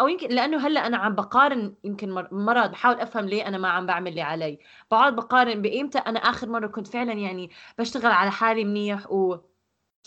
أو 0.00 0.08
يمكن 0.08 0.28
لأنه 0.28 0.66
هلأ 0.66 0.86
أنا 0.86 0.96
عم 0.96 1.14
بقارن 1.14 1.74
يمكن 1.84 2.10
مر- 2.10 2.28
مرات 2.34 2.70
بحاول 2.70 3.00
أفهم 3.00 3.24
ليه 3.26 3.48
أنا 3.48 3.58
ما 3.58 3.68
عم 3.68 3.86
بعمل 3.86 4.08
اللي 4.10 4.22
علي. 4.22 4.58
بقعد 4.90 5.16
بقارن 5.16 5.62
بإيمتى 5.62 5.98
أنا 5.98 6.18
آخر 6.18 6.48
مرة 6.48 6.66
كنت 6.66 6.86
فعلا 6.86 7.12
يعني 7.12 7.50
بشتغل 7.78 8.12
على 8.12 8.30
حالي 8.30 8.64
منيح 8.64 9.10
و 9.12 9.38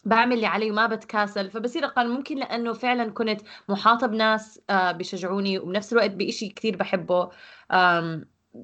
بعمل 0.05 0.33
اللي 0.35 0.45
علي 0.47 0.71
وما 0.71 0.87
بتكاسل. 0.87 1.49
فبصير 1.51 1.85
أقارن 1.85 2.09
ممكن 2.09 2.37
لأنه 2.37 2.73
فعلا 2.73 3.11
كنت 3.11 3.41
محاطه 3.69 4.07
بناس 4.07 4.61
آه، 4.69 4.91
بيشجعوني 4.91 5.59
وبنفس 5.59 5.93
الوقت 5.93 6.11
بإشي 6.11 6.49
كثير 6.49 6.77
بحبه. 6.77 7.29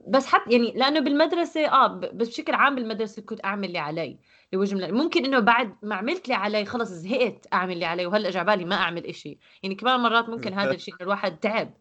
بس 0.07 0.25
حتى 0.25 0.51
يعني 0.51 0.71
لأنه 0.75 0.99
بالمدرسة 0.99 1.67
آه 1.67 1.87
بشكل 2.13 2.53
عام 2.53 2.75
بالمدرسة 2.75 3.21
كنت 3.21 3.45
أعمل 3.45 3.67
اللي 3.67 3.79
علي. 3.79 4.19
لوجه 4.53 4.91
ممكن 4.91 5.25
إنه 5.25 5.39
بعد 5.39 5.75
ما 5.83 5.95
عملت 5.95 6.23
اللي 6.23 6.35
علي 6.35 6.65
خلص 6.65 6.89
زهقت 6.89 7.47
أعمل 7.53 7.73
اللي 7.73 7.85
علي 7.85 8.05
وهلأ 8.05 8.29
اجى 8.29 8.43
بالي 8.43 8.65
ما 8.65 8.75
أعمل 8.75 9.05
إشي. 9.05 9.39
يعني 9.63 9.75
كمان 9.75 9.99
مرات 9.99 10.29
ممكن 10.29 10.53
هذا 10.53 10.71
الشيء 10.71 10.93
إنه 10.93 11.03
الواحد 11.03 11.37
تعب 11.37 11.73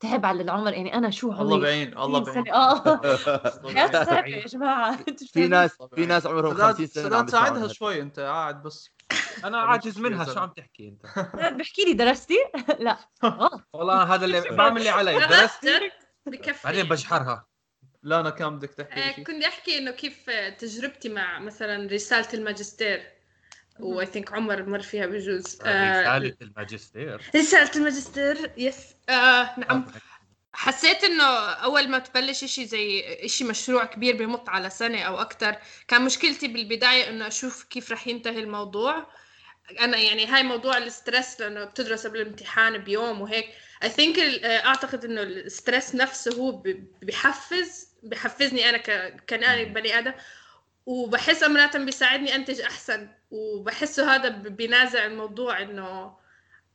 تعب 0.00 0.26
على 0.26 0.42
العمر. 0.42 0.72
يعني 0.72 0.94
أنا 0.94 1.10
شو 1.10 1.32
الله 1.32 1.40
عمري 1.40 1.60
بعين 1.60 1.98
الله 1.98 2.22
60 2.24 2.34
بعين. 2.34 2.54
آه. 2.54 2.82
الله 3.64 3.74
حياتي 3.74 3.92
بعين. 3.92 4.04
صعبة 4.04 4.28
يا 4.28 4.46
جماعة. 4.46 4.98
في؟ 5.32 5.48
ناس 5.56 5.78
في 5.94 6.06
ناس 6.06 6.26
عمرهم 6.26 6.54
50 6.54 6.86
سداد 6.86 7.06
سنة 7.06 7.16
عم 7.16 7.26
سداد 7.26 7.30
ساعدها 7.30 7.50
بيسمعونا. 7.50 7.72
شوي 7.72 8.02
أنت 8.02 8.20
قاعد 8.20 8.62
بس. 8.62 8.90
أنا 9.44 9.58
عاجز 9.58 9.98
منها 9.98 10.24
شو 10.24 10.40
عم 10.40 10.50
تحكي 10.56 10.88
أنت؟ 10.88 11.28
بحكي 11.58 11.84
لي 11.84 11.94
درستي؟ 11.94 12.38
لا. 12.78 12.98
غلط 13.24 13.62
والله 13.72 14.14
هذا 14.14 14.24
اللي 14.24 14.40
بعمل 14.40 14.78
اللي 14.78 14.88
علي. 14.88 15.18
درست 15.20 15.64
جد 15.64 15.92
بكفي. 16.26 16.64
بعدين 16.64 16.88
بجحرها. 16.88 17.53
لا 18.04 18.20
أنا 18.20 18.30
كان 18.30 18.58
بدك 18.58 18.80
آه، 18.80 18.82
تحكي 18.84 19.14
شيء 19.14 19.24
كنت 19.24 19.44
أحكي 19.44 19.78
إنه 19.78 19.90
كيف 19.90 20.30
آه، 20.30 20.48
تجربتي 20.48 21.08
مع 21.08 21.38
مثلا 21.38 21.90
رسالة 21.92 22.28
الماجستير. 22.34 23.02
و 23.80 24.06
I 24.06 24.10
think 24.10 24.32
عمر 24.32 24.62
مر 24.62 24.82
فيها 24.82 25.06
بجوز. 25.06 25.58
آه، 25.62 26.00
رسالة 26.00 26.36
الماجستير؟ 26.42 27.22
رسالة 27.36 27.70
الماجستير 27.76 28.50
yes 28.56 28.76
آه 29.08 29.54
نعم. 29.58 29.84
حسيت 30.52 31.04
إنه 31.04 31.24
أول 31.50 31.88
ما 31.88 31.98
تبلش 31.98 32.44
إشي 32.44 32.66
زي 32.66 33.00
إشي 33.24 33.44
مشروع 33.44 33.84
كبير 33.84 34.16
بمط 34.16 34.48
على 34.48 34.70
سنة 34.70 35.02
أو 35.02 35.20
أكتر 35.20 35.56
كان 35.88 36.04
مشكلتي 36.04 36.48
بالبداية 36.48 37.08
إنه 37.08 37.26
أشوف 37.26 37.64
كيف 37.64 37.92
رح 37.92 38.06
ينتهي 38.06 38.38
الموضوع. 38.38 39.06
أنا 39.80 39.96
يعني 39.98 40.26
هاي 40.26 40.42
موضوع 40.42 40.78
ال 40.78 40.87
stress 40.87 41.40
لأنه 41.40 41.64
بتدرس 41.64 42.06
قبل 42.06 42.20
الامتحان 42.20 42.78
بيوم 42.78 43.20
وهيك. 43.20 43.46
I 43.82 43.88
think 43.90 44.18
أعتقد 44.44 45.04
إنه 45.04 45.22
ال 45.22 45.32
stress 45.32 45.94
نفسه 45.94 46.36
هو 46.36 46.52
ب- 46.52 46.84
بحفز 47.02 47.88
بحفزني 48.04 48.68
أنا 48.68 48.78
ك- 48.78 49.24
كان 49.26 49.72
بني 49.72 49.98
آدم. 49.98 50.12
وبحس 50.86 51.42
امرات 51.42 51.76
بيساعدني 51.76 52.34
أنتج 52.34 52.60
أحسن. 52.60 53.08
وبحسه 53.30 54.14
هذا 54.14 54.28
بينازع 54.28 55.06
الموضوع 55.06 55.62
إنه 55.62 56.16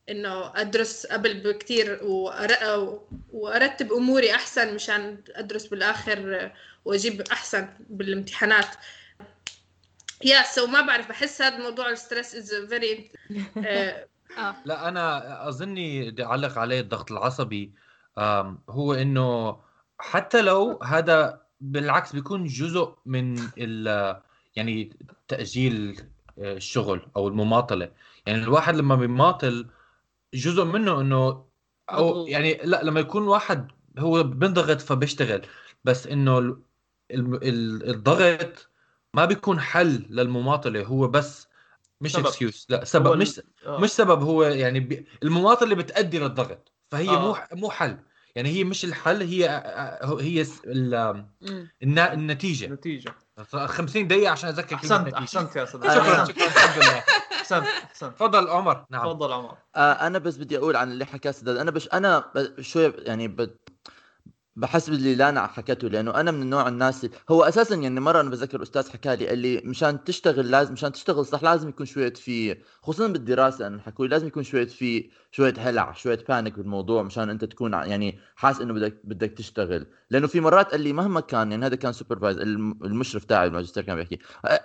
إنه 0.08 0.52
أدرس 0.60 1.06
قبل 1.06 1.40
بكتير 1.40 1.98
وأر- 1.98 2.64
وأرتب 3.32 3.92
أموري 3.92 4.34
أحسن 4.34 4.74
مشان 4.74 5.18
أدرس 5.30 5.66
بالآخر 5.66 6.50
وأجيب 6.84 7.20
أحسن 7.20 7.68
بالامتحانات. 7.90 8.66
yeah 10.24 10.42
so 10.42 10.66
ما 10.66 10.80
بعرف 10.80 11.08
بحس 11.08 11.42
هذا 11.42 11.58
موضوع 11.58 11.90
ال 11.90 11.96
stress 11.96 12.34
is 12.34 12.54
very 12.54 13.10
لا 14.64 14.88
أنا 14.88 15.48
أظني 15.48 16.10
بدي 16.10 16.24
اعلق 16.24 16.58
عليه 16.58 16.80
الضغط 16.80 17.12
العصبي 17.12 17.72
هو 18.68 18.94
إنه 18.94 19.60
حتى 20.00 20.42
لو 20.42 20.78
هذا 20.82 21.42
بالعكس 21.60 22.12
بيكون 22.12 22.44
جزء 22.44 22.94
من 23.06 23.38
ال 23.58 24.16
يعني 24.56 24.96
تأجيل 25.28 26.00
آه، 26.38 26.52
الشغل 26.56 27.06
أو 27.16 27.28
المماطلة 27.28 27.92
يعني 28.26 28.42
الواحد 28.42 28.76
لما 28.76 28.94
بيماطل 28.94 29.66
جزء 30.34 30.64
منه 30.64 31.00
إنه 31.00 31.44
أو. 31.90 32.26
يعني 32.26 32.60
لا 32.64 32.82
لما 32.84 33.00
يكون 33.00 33.22
واحد 33.28 33.70
هو 33.98 34.22
بنضغط 34.22 34.80
فبيشتغل 34.80 35.46
بس 35.84 36.06
إنه 36.06 36.38
ال- 36.38 36.62
ال- 37.10 37.48
ال- 37.48 37.90
الضغط 37.90 38.70
ما 39.14 39.24
بيكون 39.24 39.60
حل 39.60 40.06
للمماطلة 40.10 40.84
هو 40.84 41.08
بس 41.08 41.48
مش 42.00 42.12
سبب. 42.12 42.26
excuse 42.26 42.66
لا 42.68 42.84
سبب 42.84 43.16
مش 43.16 43.40
آه. 43.66 43.80
مش 43.80 43.90
سبب 43.90 44.22
هو 44.22 44.42
يعني 44.42 44.80
بي... 44.80 45.06
المماطلة 45.22 45.74
بتأدي 45.74 46.18
للضغط 46.18 46.72
فهي 46.90 47.08
آه. 47.08 47.20
مو 47.20 47.36
مو 47.60 47.70
حل 47.70 47.98
يعني 48.36 48.48
هي 48.48 48.64
مش 48.64 48.84
الحل 48.84 49.22
هي 49.22 49.48
هي. 50.20 50.46
النتيجة. 51.82 52.66
نتيجة 52.66 53.14
50 53.52 54.08
دقيقة 54.08 54.30
عشان 54.30 54.48
أذكر 54.48 54.76
كلمة 54.76 54.96
أحسنت 54.96 55.14
أحسنت 55.14 55.56
يا 55.56 55.64
صديقي 55.64 55.94
شكرا 55.94 56.12
احسنت 56.20 56.36
شكرا 56.36 56.46
الحمد 56.46 56.82
لله. 56.82 57.04
أحسنت 57.32 57.66
أحسنت. 57.66 58.14
تفضل 58.14 58.48
عمر. 58.48 58.84
نعم. 58.90 59.02
تفضل 59.02 59.32
عمر. 59.32 59.56
آه 59.76 59.92
أنا 59.92 60.18
بس 60.18 60.36
بدي 60.36 60.58
أقول 60.58 60.76
عن 60.76 60.90
اللي 60.92 61.04
حكاه 61.04 61.30
سداد 61.30 61.56
أنا 61.56 61.70
بش 61.70 61.88
أنا 61.92 62.24
شوي 62.60 62.92
يعني 62.98 63.28
ب... 63.28 63.56
بحسب 64.60 64.92
اللي 64.92 65.14
لانا 65.14 65.46
حكته 65.46 65.88
لأنه 65.88 66.10
أنا 66.20 66.30
من 66.30 66.42
النوع 66.42 66.68
الناس 66.68 67.06
هو 67.30 67.42
أساسا 67.42 67.74
يعني 67.74 68.00
مرة 68.00 68.20
أنا 68.20 68.30
بذكر 68.30 68.62
أستاذ 68.62 68.90
حكى 68.90 69.16
لي 69.16 69.28
قال 69.28 69.38
لي 69.38 69.62
مشان 69.64 70.04
تشتغل 70.04 70.50
لازم 70.50 70.72
مشان 70.72 70.92
تشتغل 70.92 71.26
صح 71.26 71.42
لازم 71.42 71.68
يكون 71.68 71.86
شوية 71.86 72.12
في 72.12 72.56
خصوصا 72.82 73.06
بالدراسة 73.08 73.66
أنا 73.66 73.80
حكوا 73.82 74.06
لازم 74.06 74.26
يكون 74.26 74.42
شوية 74.42 74.66
في 74.66 75.10
شوية 75.30 75.54
هلع 75.58 75.92
شوية 75.92 76.18
panic 76.28 76.56
بالموضوع 76.58 77.02
مشان 77.02 77.30
أنت 77.30 77.44
تكون 77.44 77.72
يعني 77.72 78.18
حاسس 78.36 78.60
إنه 78.60 78.74
بدك 78.74 79.00
بدك 79.04 79.30
تشتغل. 79.30 79.86
لأنه 80.10 80.26
في 80.26 80.40
مرات 80.40 80.70
قال 80.70 80.80
لي 80.80 80.92
مهما 80.92 81.20
كان 81.20 81.50
يعني 81.52 81.66
هذا 81.66 81.76
كان 81.76 81.92
supervisor 81.92 82.38
المشرف 82.38 83.24
تاعي 83.24 83.46
الماجستير 83.46 83.82
كان 83.84 83.96
بيحكي 83.96 84.18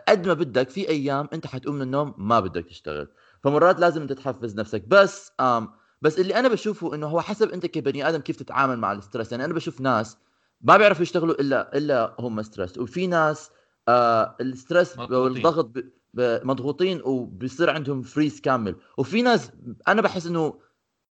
قد 0.08 0.28
ما 0.28 0.34
بدك 0.34 0.70
في 0.70 0.90
أيام 0.90 1.28
أنت 1.34 1.48
حتقوم 1.48 1.76
من 1.76 1.82
النوم 1.82 2.14
ما 2.18 2.40
بدك 2.40 2.66
تشتغل. 2.66 3.08
فمرات 3.44 3.80
لازم 3.80 4.02
أنت 4.02 4.14
تحفز 4.14 4.56
نفسك. 4.56 4.84
بس 4.88 5.32
آم 5.40 5.70
بس 6.02 6.20
اللي 6.20 6.36
أنا 6.36 6.48
بشوفه 6.48 6.96
إنه 6.96 7.08
هو 7.08 7.22
حسب 7.22 7.50
أنت 7.50 7.66
كبني 7.66 8.10
آدم 8.10 8.20
كيف 8.22 8.36
تتعامل 8.36 8.78
مع 8.80 8.92
ال 8.92 8.97
stress. 8.97 9.32
يعني 9.32 9.46
أنا 9.46 9.54
بشوف 9.54 9.82
ناس 9.82 10.18
ما 10.62 10.78
بيعرفوا 10.78 11.02
يشتغلوا 11.04 11.42
إلا 11.42 11.78
إلا 11.78 12.16
هم 12.20 12.42
stressed. 12.42 12.78
وفي 12.78 13.08
ناس 13.08 13.50
آه 13.88 14.36
ال 14.42 14.49
stress. 14.49 15.00
والضغط 15.00 15.66
ب- 15.66 15.90
ب- 16.14 16.40
مضغوطين 16.44 17.02
وبيصير 17.04 17.70
عندهم 17.70 18.02
freeze 18.02 18.42
كامل. 18.42 18.76
وفي 18.98 19.22
ناس 19.22 19.52
أنا 19.88 20.02
بحس 20.02 20.26
إنه 20.28 20.60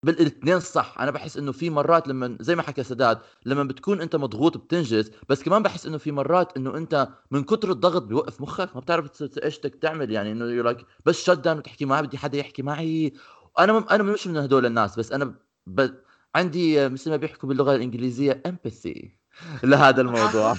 بالإثنين 0.03 0.59
صح. 0.59 0.95
أنا 0.99 1.11
بحس 1.11 1.37
إنه 1.37 1.51
في 1.51 1.69
مرات 1.69 2.07
لما 2.07 2.37
زي 2.41 2.55
ما 2.55 2.61
حكى 2.61 2.83
سداد 2.83 3.19
لما 3.45 3.63
بتكون 3.63 4.01
أنت 4.01 4.15
مضغوط 4.15 4.57
بتنجز 4.57 5.11
بس 5.29 5.43
كمان 5.43 5.63
بحس 5.63 5.85
إنه 5.85 5.97
في 5.97 6.11
مرات 6.11 6.57
إنه 6.57 6.77
أنت 6.77 7.07
من 7.31 7.43
كتر 7.43 7.71
الضغط 7.71 8.01
بيوقف 8.03 8.41
مخك. 8.41 8.75
ما 8.75 8.81
بتعرف 8.81 9.21
إيش 9.43 9.59
بدك 9.59 9.75
تعمل. 9.75 10.11
يعني 10.11 10.31
إنه 10.31 10.45
you 10.45 10.63
like 10.63 10.77
بس 11.05 11.23
شت 11.23 11.29
داون 11.39 11.57
وتحكي 11.57 11.85
ما 11.85 12.01
بدي 12.01 12.17
حدا 12.17 12.37
يحكي 12.37 12.61
معي. 12.63 13.13
أنا 13.59 13.85
أنا 13.91 14.03
مش 14.03 14.27
من 14.27 14.37
هدول 14.37 14.65
الناس 14.65 14.99
بس 14.99 15.11
أنا 15.11 15.35
ب... 15.67 15.89
عندي 16.35 16.89
مثل 16.89 17.09
ما 17.09 17.15
بيحكوا 17.15 17.49
باللغة 17.49 17.75
الإنجليزية 17.75 18.41
امباثي 18.45 19.17
لهذا 19.63 20.01
الموضوع. 20.01 20.49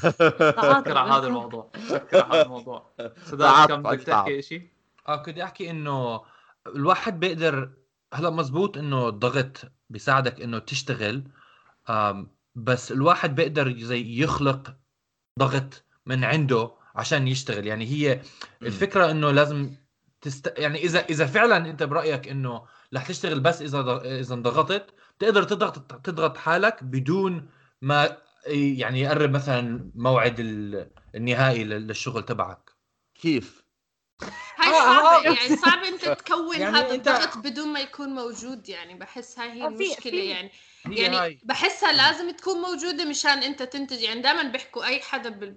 على 0.96 1.12
هذا 1.12 1.26
الموضوع. 1.26 1.70
على 2.12 2.24
هذا 2.32 2.42
الموضوع. 2.42 2.90
تعب، 3.38 3.68
كم 3.68 3.82
بدك. 3.82 4.02
تحكي 4.02 4.42
شيء؟ 4.42 4.68
آه 5.08 5.22
كنت 5.22 5.38
أحكي 5.38 5.70
إنه 5.70 6.20
الواحد 6.66 7.20
بيقدر 7.20 7.70
هلأ 8.14 8.30
مزبوط 8.30 8.78
إنه 8.78 9.08
الضغط 9.08 9.60
بيساعدك 9.90 10.40
إنه 10.40 10.58
تشتغل 10.58 11.24
بس 12.54 12.92
الواحد 12.92 13.34
بيقدر 13.34 13.78
زي 13.78 14.22
يخلق 14.22 14.74
ضغط 15.38 15.84
من 16.06 16.24
عنده 16.24 16.70
عشان 16.94 17.28
يشتغل. 17.28 17.66
يعني 17.66 17.86
هي 17.86 18.20
الفكرة 18.62 19.10
إنه 19.10 19.30
لازم 19.30 19.74
تست... 20.20 20.54
يعني 20.58 20.78
اذا 20.78 21.00
إذا 21.00 21.26
فعلا 21.26 21.70
أنت 21.70 21.82
برأيك 21.82 22.28
إنه 22.28 22.62
رح 22.94 23.06
تشتغل 23.08 23.40
بس 23.40 23.62
إذا. 23.62 24.02
إذا 24.04 24.34
انضغطت 24.34 24.94
تقدر 25.18 25.42
تضغط 25.42 25.92
تضغط 26.06 26.36
حالك 26.36 26.84
بدون 26.84 27.48
ما 27.82 28.16
يعني 28.46 29.00
يقرب 29.00 29.30
مثلا 29.30 29.90
موعد 29.94 30.40
ال- 30.40 30.90
النهائي 31.14 31.64
لل- 31.64 31.86
للشغل 31.86 32.24
تبعك 32.24 32.70
كيف 33.20 33.62
هاي 34.58 34.68
آه، 34.68 34.72
صعبة 34.72 35.28
آه. 35.28 35.34
يعني 35.34 35.56
صعب 35.56 35.84
أنت 35.84 36.04
تكون 36.24 36.60
يعني 36.60 36.76
هذا 36.76 36.94
الضغط 36.94 37.38
بدون 37.38 37.68
ما 37.68 37.80
يكون 37.80 38.08
موجود 38.08 38.68
يعني 38.68 38.94
بحس 38.94 39.38
هاي 39.38 39.50
هي 39.52 39.64
آه، 39.64 39.68
المشكلة 39.68 40.10
في- 40.10 40.26
يعني 40.28 40.50
يعني 40.86 41.16
هاي 41.16 41.38
بحسها 41.44 41.92
لازم 41.92 42.30
تكون 42.30 42.56
موجودة 42.60 43.04
مشان 43.04 43.38
أنت 43.38 43.62
تنتج 43.62 44.00
يعني 44.02 44.20
دائما 44.20 44.42
بيحكوا 44.42 44.84
أي 44.84 45.00
حدا. 45.00 45.56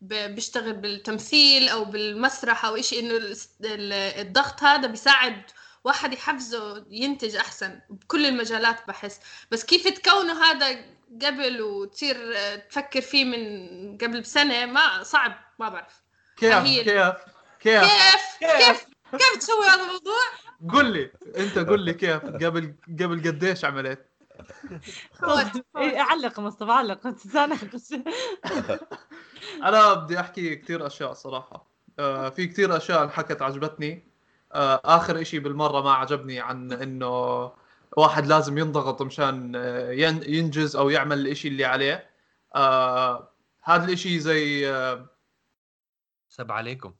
بيشتغل 0.00 0.72
بالتمثيل 0.72 1.68
أو 1.68 1.84
بالمسرح 1.84 2.64
أو 2.64 2.80
شيء 2.82 3.00
إنه 3.00 3.16
ال- 3.16 3.36
ال- 3.64 3.92
الضغط 4.26 4.62
هذا 4.62 4.86
بيساعد 4.86 5.42
واحد 5.84 6.12
يحفزه 6.12 6.86
ينتج 6.90 7.36
أحسن. 7.36 7.80
بكل 7.90 8.26
المجالات 8.26 8.88
بحس. 8.88 9.20
بس 9.50 9.64
كيف 9.64 9.88
تكونه 9.88 10.44
هذا 10.44 10.84
قبل 11.22 11.62
وتصير 11.62 12.16
آه، 12.36 12.56
تفكر 12.56 13.00
فيه 13.00 13.24
من 13.24 13.98
قبل 13.98 14.20
بسنة 14.20 14.66
ما 14.66 15.02
صعب 15.02 15.34
ما 15.58 15.68
بعرف. 15.68 16.02
كيف؟ 16.36 16.58
كيف؟ 16.58 16.86
كيف؟ 17.60 17.84
كيف؟ 17.84 17.84
كيف؟ 18.40 18.86
كيف؟ 19.12 19.36
تسوي 19.38 19.66
هذا 19.66 19.82
الموضوع؟ 19.82 20.22
قل 20.72 20.92
لي. 20.92 21.10
انت 21.36 21.58
قل 21.58 21.80
لي 21.80 21.94
كيف؟ 21.94 22.24
قبل 22.24 22.74
قبل 23.00 23.28
قديش 23.28 23.64
عملت؟ 23.64 24.06
إيه، 25.76 26.00
علق 26.00 26.40
مصطفى 26.40 26.72
علق. 26.72 27.06
أنا 29.64 29.94
بدي 29.94 30.20
أحكي 30.20 30.56
كثير 30.56 30.86
أشياء 30.86 31.12
صراحة. 31.12 31.66
آه 31.98 32.30
في 32.30 32.46
كثير 32.46 32.76
أشياء 32.76 33.04
انحكت 33.04 33.42
عجبتني. 33.42 34.13
آخر 34.84 35.20
إشي 35.20 35.38
بالمرة 35.38 35.80
ما 35.82 35.92
عجبني 35.92 36.40
عن 36.40 36.72
إنه 36.72 37.08
واحد 37.96 38.26
لازم 38.26 38.58
ينضغط 38.58 39.02
مشان 39.02 39.52
آه، 39.56 39.90
ين- 39.90 40.22
ينجز 40.34 40.76
أو 40.76 40.90
يعمل 40.90 41.18
الإشي 41.18 41.48
اللي 41.48 41.64
عليه. 41.64 42.10
آه 42.54 43.28
هذا 43.62 43.84
الإشي 43.84 44.18
زي 44.20 44.70
آه. 44.74 45.06
سب 46.28 46.52
عليكم 46.52 46.94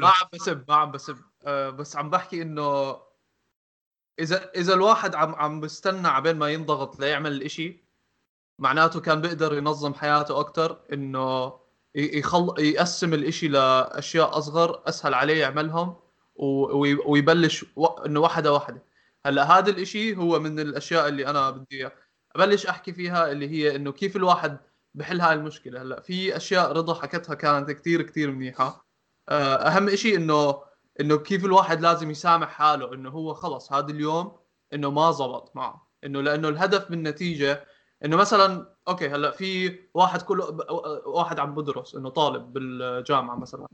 ما, 0.00 0.08
عم 0.08 0.28
بسب 0.32 0.64
ما 0.68 0.74
عم 0.76 0.90
بسب. 0.90 1.16
آه 1.44 1.70
بس 1.70 1.96
عم 1.96 2.10
بحكي 2.10 2.42
إنه 2.42 3.00
إذا 4.18 4.50
إذا 4.56 4.74
الواحد 4.74 5.14
عم 5.14 5.34
عم 5.34 5.60
بستنى 5.60 6.08
عبين 6.08 6.36
ما 6.36 6.48
ينضغط 6.50 7.00
ليعمل 7.00 7.32
الإشي 7.32 7.84
معناته 8.58 9.00
كان 9.00 9.20
بيقدر 9.20 9.54
ينظم 9.54 9.94
حياته 9.94 10.40
أكثر 10.40 10.78
إنه 10.92 11.59
يخل 11.94 12.54
يقسم 12.58 13.14
الإشي 13.14 13.48
لأشياء 13.48 14.38
أصغر 14.38 14.82
أسهل 14.88 15.14
عليه 15.14 15.40
يعملهم 15.40 15.96
و- 16.34 16.78
وي- 16.78 16.94
ويبلش 17.06 17.64
و... 17.76 17.86
إنه 17.86 18.20
واحدة 18.20 18.52
واحدة. 18.52 18.82
هلأ 19.26 19.44
هذا 19.58 19.70
الإشي 19.70 20.16
هو 20.16 20.38
من 20.38 20.60
الأشياء 20.60 21.08
اللي 21.08 21.26
أنا 21.26 21.50
بدي 21.50 21.88
أبلش 22.36 22.66
أحكي 22.66 22.92
فيها 22.92 23.32
اللي 23.32 23.48
هي 23.50 23.76
إنه 23.76 23.92
كيف 23.92 24.16
الواحد 24.16 24.58
بحل 24.94 25.20
هاي 25.20 25.34
المشكلة. 25.34 25.82
هلأ 25.82 26.00
في 26.00 26.36
أشياء 26.36 26.72
رضا 26.72 26.94
حكتها 26.94 27.34
كانت 27.34 27.70
كتير 27.70 28.02
كتير 28.02 28.30
منيحة. 28.30 28.86
آه، 29.28 29.54
أهم 29.54 29.88
إشي 29.88 30.14
إنه 30.16 30.62
إنه 31.00 31.16
كيف 31.16 31.44
الواحد 31.44 31.80
لازم 31.80 32.10
يسامح 32.10 32.48
حاله 32.48 32.94
إنه 32.94 33.10
هو 33.10 33.34
خلص 33.34 33.72
هذا 33.72 33.90
اليوم 33.92 34.36
إنه 34.74 34.90
ما 34.90 35.10
زبط 35.10 35.56
معه. 35.56 35.90
إنه 36.04 36.20
لأنه 36.20 36.48
الهدف 36.48 36.88
بالنتيجه 36.90 37.64
إنه 38.04 38.16
مثلا 38.16 38.74
أوكي 38.88 39.08
هلأ 39.08 39.30
في 39.30 39.78
واحد 39.94 40.22
كله 40.22 40.44
واحد 41.06 41.38
عم 41.38 41.54
بدرس 41.54 41.94
إنه 41.94 42.08
طالب 42.08 42.52
بالجامعة 42.52 43.36
مثلا 43.36 43.66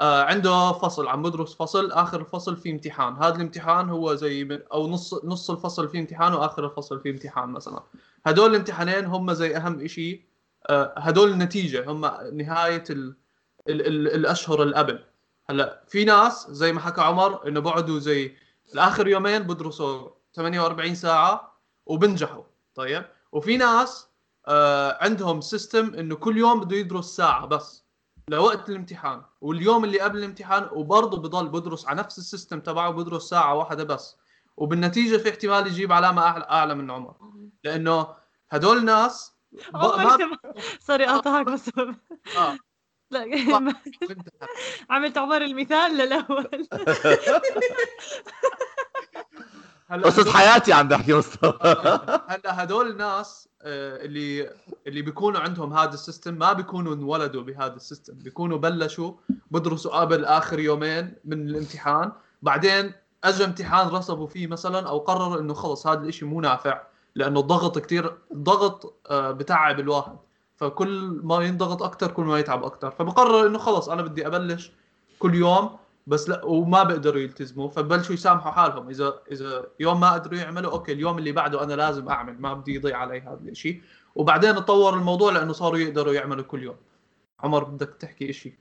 آه 0.00 0.22
عنده 0.22 0.72
فصل 0.72 1.08
عم 1.08 1.22
بدرس 1.22 1.54
فصل 1.54 1.92
آخر 1.92 2.20
الفصل 2.20 2.56
في 2.56 2.70
امتحان. 2.70 3.16
هذا 3.16 3.34
الامتحان 3.36 3.90
هو 3.90 4.14
زي 4.14 4.64
أو 4.72 4.88
نص 4.88 5.24
نص 5.24 5.50
الفصل 5.50 5.88
في 5.88 5.98
امتحان 5.98 6.32
وآخر 6.34 6.64
الفصل 6.66 7.00
في 7.00 7.10
امتحان 7.10 7.48
مثلا. 7.48 7.82
هدول 8.26 8.50
الامتحانين 8.50 9.04
هم 9.04 9.32
زي 9.32 9.56
أهم 9.56 9.86
شيء 9.86 10.24
آه 10.70 10.94
هدول 10.98 11.30
النتيجة 11.30 11.90
هم 11.90 12.00
نهاية 12.32 12.84
ال 12.90 13.16
ال 13.68 13.86
ال 13.86 14.08
الأشهر 14.14 14.62
اللي 14.62 14.76
قبل 14.76 15.04
هلأ 15.50 15.84
في 15.88 16.04
ناس 16.04 16.46
زي 16.50 16.72
ما 16.72 16.80
حكى 16.80 17.00
عمر 17.00 17.48
إنه 17.48 17.60
بقعدوا 17.60 17.98
زي 17.98 18.36
الآخر 18.74 19.08
يومين 19.08 19.42
بدرسوا 19.42 20.10
48 20.34 20.94
ساعة 20.94 21.60
وبنجحوا 21.86 22.42
طيب؟ 22.74 23.04
وفي 23.34 23.56
ناس 23.56 24.08
آه 24.46 24.98
عندهم 25.00 25.40
system 25.40 25.94
إنه 25.94 26.16
كل 26.16 26.36
يوم 26.36 26.60
بده 26.60 26.76
يدرس 26.76 27.16
ساعة 27.16 27.46
بس 27.46 27.84
لوقت 28.28 28.68
الامتحان. 28.68 29.22
واليوم 29.40 29.84
اللي 29.84 30.00
قبل 30.00 30.18
الامتحان 30.18 30.68
وبرضه 30.72 31.16
بضل 31.18 31.48
بدرس 31.48 31.86
على 31.86 31.98
نفس 31.98 32.18
ال 32.18 32.24
system 32.24 32.60
تبعه 32.60 32.90
بدرس 32.90 33.22
ساعة 33.22 33.54
واحدة 33.54 33.84
بس. 33.84 34.16
وبالنتيجة 34.56 35.16
في 35.16 35.30
احتمال 35.30 35.66
يجيب 35.66 35.92
علامة 35.92 36.22
أعلى, 36.22 36.44
أعلى 36.44 36.74
من 36.74 36.90
عمر. 36.90 37.14
لأنه 37.64 38.06
هدول 38.50 38.78
الناس. 38.78 39.34
ما... 39.74 40.18
sorry 40.80 41.08
اقطعك 41.08 41.46
بس 41.46 41.70
آه. 42.36 42.58
لا 43.10 43.20
عملت 44.90 45.18
عمر 45.18 45.42
المثال 45.42 45.96
للأول. 45.96 46.48
قصة 49.90 50.32
حياتي 50.32 50.72
عم 50.72 50.88
بحكي 50.88 51.14
مصطفى 51.14 51.98
هلا 52.28 52.62
هدول 52.62 52.90
الناس 52.90 53.48
آه، 53.62 54.04
اللي 54.04 54.50
اللي 54.86 55.02
بيكونوا 55.02 55.40
عندهم 55.40 55.72
هذا 55.72 55.94
ال 55.94 56.00
system 56.00 56.34
ما 56.34 56.52
بيكونوا 56.52 56.94
انولدوا 56.94 57.42
بهذا 57.42 57.74
ال 57.74 57.79
system. 57.79 58.14
بيكونوا 58.14 58.58
بلشوا 58.58 59.12
بدرسوا 59.50 60.00
قبل 60.00 60.24
آخر 60.24 60.58
يومين 60.58 61.14
من 61.24 61.48
الامتحان. 61.48 62.12
بعدين 62.42 62.92
اجى 63.24 63.44
امتحان 63.44 63.88
رسبوا 63.88 64.26
فيه 64.26 64.46
مثلا 64.46 64.88
أو 64.88 64.98
قرروا 64.98 65.40
إنه 65.40 65.54
خلص 65.54 65.86
هذا 65.86 66.00
الإشي 66.00 66.24
مو 66.24 66.40
نافع 66.40 66.80
لأنه 67.14 67.40
الضغط 67.40 67.78
كثير 67.78 68.16
الضغط 68.32 69.00
آه، 69.10 69.30
بتعب 69.30 69.80
الواحد. 69.80 70.16
فكل 70.56 71.20
ما 71.22 71.44
ينضغط 71.44 71.82
أكثر 71.82 72.10
كل 72.10 72.22
ما 72.22 72.38
يتعب 72.38 72.64
أكثر 72.64 72.90
فبقرر 72.90 73.46
إنه 73.46 73.58
خلص 73.58 73.88
أنا 73.88 74.02
بدي 74.02 74.26
أبلش 74.26 74.72
كل 75.18 75.34
يوم 75.34 75.76
بس 76.06 76.28
لا 76.28 76.44
وما 76.44 76.82
بيقدروا 76.82 77.20
يلتزموا 77.20 77.68
فبلشوا 77.68 78.14
يسامحوا 78.14 78.52
حالهم. 78.52 78.88
إذا 78.88 79.20
إذا 79.32 79.66
يوم 79.80 80.00
ما 80.00 80.12
قدروا 80.12 80.38
يعملوا 80.38 80.72
أوكي 80.72 80.92
اليوم 80.92 81.18
اللي 81.18 81.32
بعده 81.32 81.64
أنا 81.64 81.74
لازم 81.74 82.08
أعمل 82.08 82.40
ما 82.40 82.54
بدي 82.54 82.74
يضيع 82.74 82.98
علي 82.98 83.20
هذا 83.20 83.40
الشيء 83.48 83.82
وبعدين 84.14 84.54
تطور 84.54 84.94
الموضوع 84.94 85.32
لأنه 85.32 85.52
صاروا 85.52 85.78
يقدروا 85.78 86.14
يعملوا 86.14 86.44
كل 86.44 86.62
يوم. 86.62 86.76
عمر 87.40 87.64
بدك 87.64 87.94
تحكي 88.00 88.32
شيء 88.32 88.54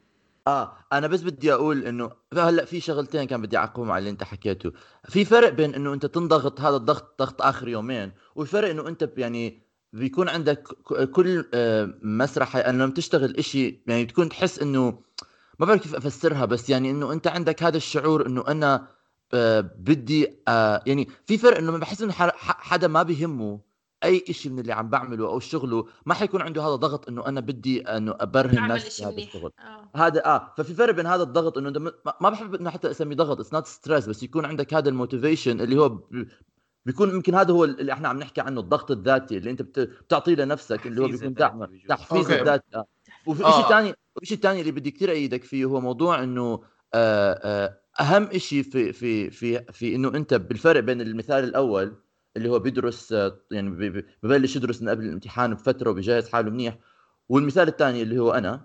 آه 0.48 0.78
أنا 0.94 1.08
بس 1.08 1.22
بدي 1.22 1.54
أقول 1.54 1.86
إنه 1.86 2.12
هلأ 2.34 2.66
في 2.66 2.80
شغلتين 2.80 3.24
كان 3.24 3.42
بدي 3.42 3.58
أعقبهم 3.58 3.92
على 3.92 4.00
اللي 4.00 4.10
أنت 4.10 4.24
حكيته. 4.24 4.72
في 5.10 5.26
فرق 5.26 5.50
بين 5.50 5.76
إنه 5.76 5.94
أنت 5.94 6.06
تنضغط 6.06 6.62
هذا 6.62 6.76
الضغط 6.76 7.20
ضغط 7.20 7.42
آخر 7.42 7.68
يومين 7.68 8.12
وفرق 8.36 8.70
إنه 8.70 8.88
أنت 8.88 9.10
يعني 9.18 9.64
بيكون 9.94 10.30
عندك 10.30 10.68
كل 11.12 11.46
آه، 11.54 11.94
مسرح 12.02 12.56
أنه 12.56 12.88
تشتغل 12.88 13.38
إشي 13.38 13.84
يعني 13.88 14.06
تكون 14.06 14.30
تحس 14.30 14.60
إنه 14.60 15.00
ما 15.60 15.66
بعرف 15.66 15.82
كيف 15.82 15.96
أفسرها 15.96 16.46
بس 16.46 16.70
يعني 16.70 16.92
إنه 16.92 17.14
أنت 17.14 17.28
عندك 17.28 17.64
هذا 17.64 17.78
الشعور 17.78 18.26
إنه 18.26 18.44
أنا 18.48 18.88
آه، 19.34 19.60
بدي 19.60 20.28
آه، 20.48 20.84
يعني 20.86 21.08
في 21.26 21.38
فرق 21.38 21.58
إنه 21.58 21.78
بحس 21.78 22.02
إنه 22.02 22.14
حدا 22.38 22.88
ما 22.88 23.04
بيهمه 23.04 23.60
أي 24.04 24.24
شيء 24.32 24.52
من 24.52 24.60
اللي 24.60 24.74
عم 24.74 24.90
بعمله 24.90 25.28
أو 25.28 25.40
شغله 25.40 25.88
ما 26.06 26.14
حيكون 26.14 26.42
عنده 26.42 26.62
هذا 26.62 26.76
ضغط 26.76 27.10
إنه 27.10 27.28
أنا 27.28 27.40
بدي 27.40 27.82
إنه 27.82 28.16
أبرهن 28.20 28.68
نفسي 28.68 29.06
هذا 29.06 29.18
الشغل 29.18 29.52
آه. 29.60 29.90
هذا 29.96 30.26
آه 30.26 30.54
ففي 30.58 30.74
فرق 30.74 30.94
بين 30.94 31.06
هذا 31.08 31.24
الضغط 31.24 31.58
إنه 31.58 31.92
ما 32.22 32.30
بحب 32.30 32.56
إنه 32.56 32.70
حتى 32.70 32.92
أسميه 32.92 33.16
ضغط 33.16 33.40
it's 33.40 33.54
not 33.54 33.68
stress 33.68 34.08
بس 34.08 34.24
يكون 34.24 34.46
عندك 34.46 34.74
هذا 34.74 34.90
ال 34.90 34.96
motivation 34.96 35.62
اللي 35.62 35.78
هو 35.78 36.00
بيكون 36.86 37.10
يمكن 37.10 37.36
هذا 37.36 37.54
هو 37.54 37.64
اللي 37.64 37.94
إحنا 37.94 38.08
عم 38.08 38.20
نحكي 38.20 38.42
عنه 38.42 38.60
الضغط 38.60 38.92
الذاتي 38.92 39.38
اللي 39.38 39.52
أنت 39.52 39.62
بتعطيه 39.80 40.36
لنفسك 40.36 40.88
اللي 40.88 41.02
هو 41.02 41.08
بيكون 41.08 41.34
دعم 41.34 41.80
تحفيز 41.90 42.32
الذاتي 42.32 42.76
آه. 42.76 42.86
وفي 43.28 43.44
شيء 43.44 43.70
ثاني 43.70 43.94
الشيء 44.22 44.38
الثاني 44.38 44.62
اللي 44.62 44.72
بدي 44.72 44.92
كثير 44.92 45.12
أيدك 45.12 45.44
فيه 45.44 45.66
هو 45.66 45.82
موضوع 45.82 46.24
إنه 46.24 46.64
آه، 46.94 47.40
آه، 47.44 47.80
أهم 48.00 48.38
شيء 48.38 48.64
في 48.64 48.94
في 48.94 49.30
في 49.30 49.66
في 49.72 49.96
إنه 49.96 50.08
أنت 50.08 50.34
بالفرق 50.34 50.80
بين 50.80 51.02
المثال 51.02 51.44
الأول 51.44 51.96
اللي 52.38 52.50
هو 52.50 52.60
بيدرس 52.60 53.14
آه، 53.14 53.40
يعني 53.52 53.70
ببلش 54.24 54.56
يدرس 54.56 54.82
من 54.82 54.90
قبل 54.90 55.06
الامتحان 55.06 55.54
بفترة 55.54 55.90
وبجهز 55.90 56.30
حاله 56.30 56.52
منيح 56.52 56.78
والمثال 57.30 57.68
الثاني 57.68 58.02
اللي 58.02 58.20
هو 58.20 58.32
أنا 58.32 58.62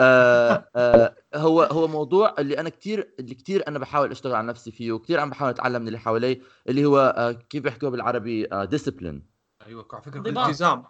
آآ 0.00 0.70
آآ 0.76 1.14
هو 1.34 1.62
هو 1.62 1.88
موضوع 1.88 2.34
اللي 2.38 2.60
أنا 2.60 2.68
كثير 2.68 3.14
اللي 3.20 3.34
كثير 3.34 3.68
أنا 3.68 3.78
بحاول 3.78 4.10
أشتغل 4.10 4.34
على 4.34 4.46
نفسي 4.46 4.70
فيه 4.70 4.92
وكثير 4.92 5.20
عم 5.20 5.30
بحاول 5.30 5.50
أتعلم 5.50 5.82
من 5.82 5.88
اللي 5.88 5.98
حوالي 5.98 6.42
اللي 6.68 6.84
هو 6.84 7.34
كيف 7.50 7.62
بيحكوا 7.62 7.88
بالعربي 7.88 8.48
ديسيبلين 8.52 9.22
أيوه 9.66 9.86
على 9.92 10.02
فكرة 10.02 10.20
الالتزام 10.20 10.84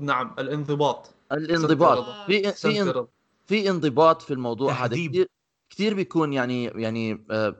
نعم 0.00 0.34
الانضباط. 0.38 1.14
الانضباط. 1.32 2.26
في 2.26 2.52
في 2.52 3.04
في 3.46 3.70
انضباط 3.70 4.22
في 4.22 4.34
الموضوع 4.34 4.72
هذا. 4.72 4.86
كثير 4.86 5.28
كثير 5.70 5.94
بيكون 5.94 6.32
يعني 6.32 6.64
يعني 6.64 7.26
آه، 7.30 7.56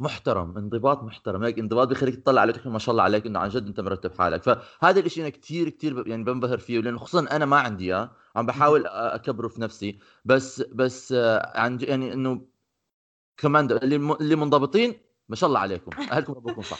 محترم. 0.00 0.58
انضباط 0.58 1.02
محترم. 1.02 1.44
هيك 1.44 1.58
انضباط 1.58 1.88
بيخليك 1.88 2.14
تطلع 2.14 2.40
عليه 2.40 2.54
ما 2.64 2.78
شاء 2.78 2.92
الله 2.92 3.02
عليك 3.02 3.26
إنه 3.26 3.38
عن 3.38 3.48
جد 3.48 3.66
أنت 3.66 3.80
مرتب 3.80 4.18
حالك. 4.18 4.42
فهذا 4.42 5.00
الشيء 5.00 5.22
أنا 5.22 5.30
كثير 5.30 5.68
كثير 5.68 6.08
يعني 6.08 6.24
بنبهر 6.24 6.58
فيه 6.58 6.80
لأنه 6.80 6.98
خصوصا 6.98 7.26
أنا 7.30 7.44
ما 7.44 7.56
عندي 7.56 7.84
إياه. 7.84 8.10
عم 8.36 8.46
بحاول 8.46 8.86
أكبره 8.86 9.48
في 9.48 9.60
نفسي. 9.60 9.98
بس 10.24 10.60
بس 10.60 11.12
آه، 11.12 11.58
عن 11.58 11.78
يعني 11.80 12.12
إنه 12.12 12.46
كمان 13.36 13.70
اللي 13.70 13.96
اللي 13.96 14.36
منضبطين 14.36 14.94
ما 15.28 15.36
شاء 15.36 15.48
الله 15.48 15.60
عليكم. 15.60 16.02
أهلكم 16.12 16.32
ربكم 16.32 16.62
صح. 16.62 16.78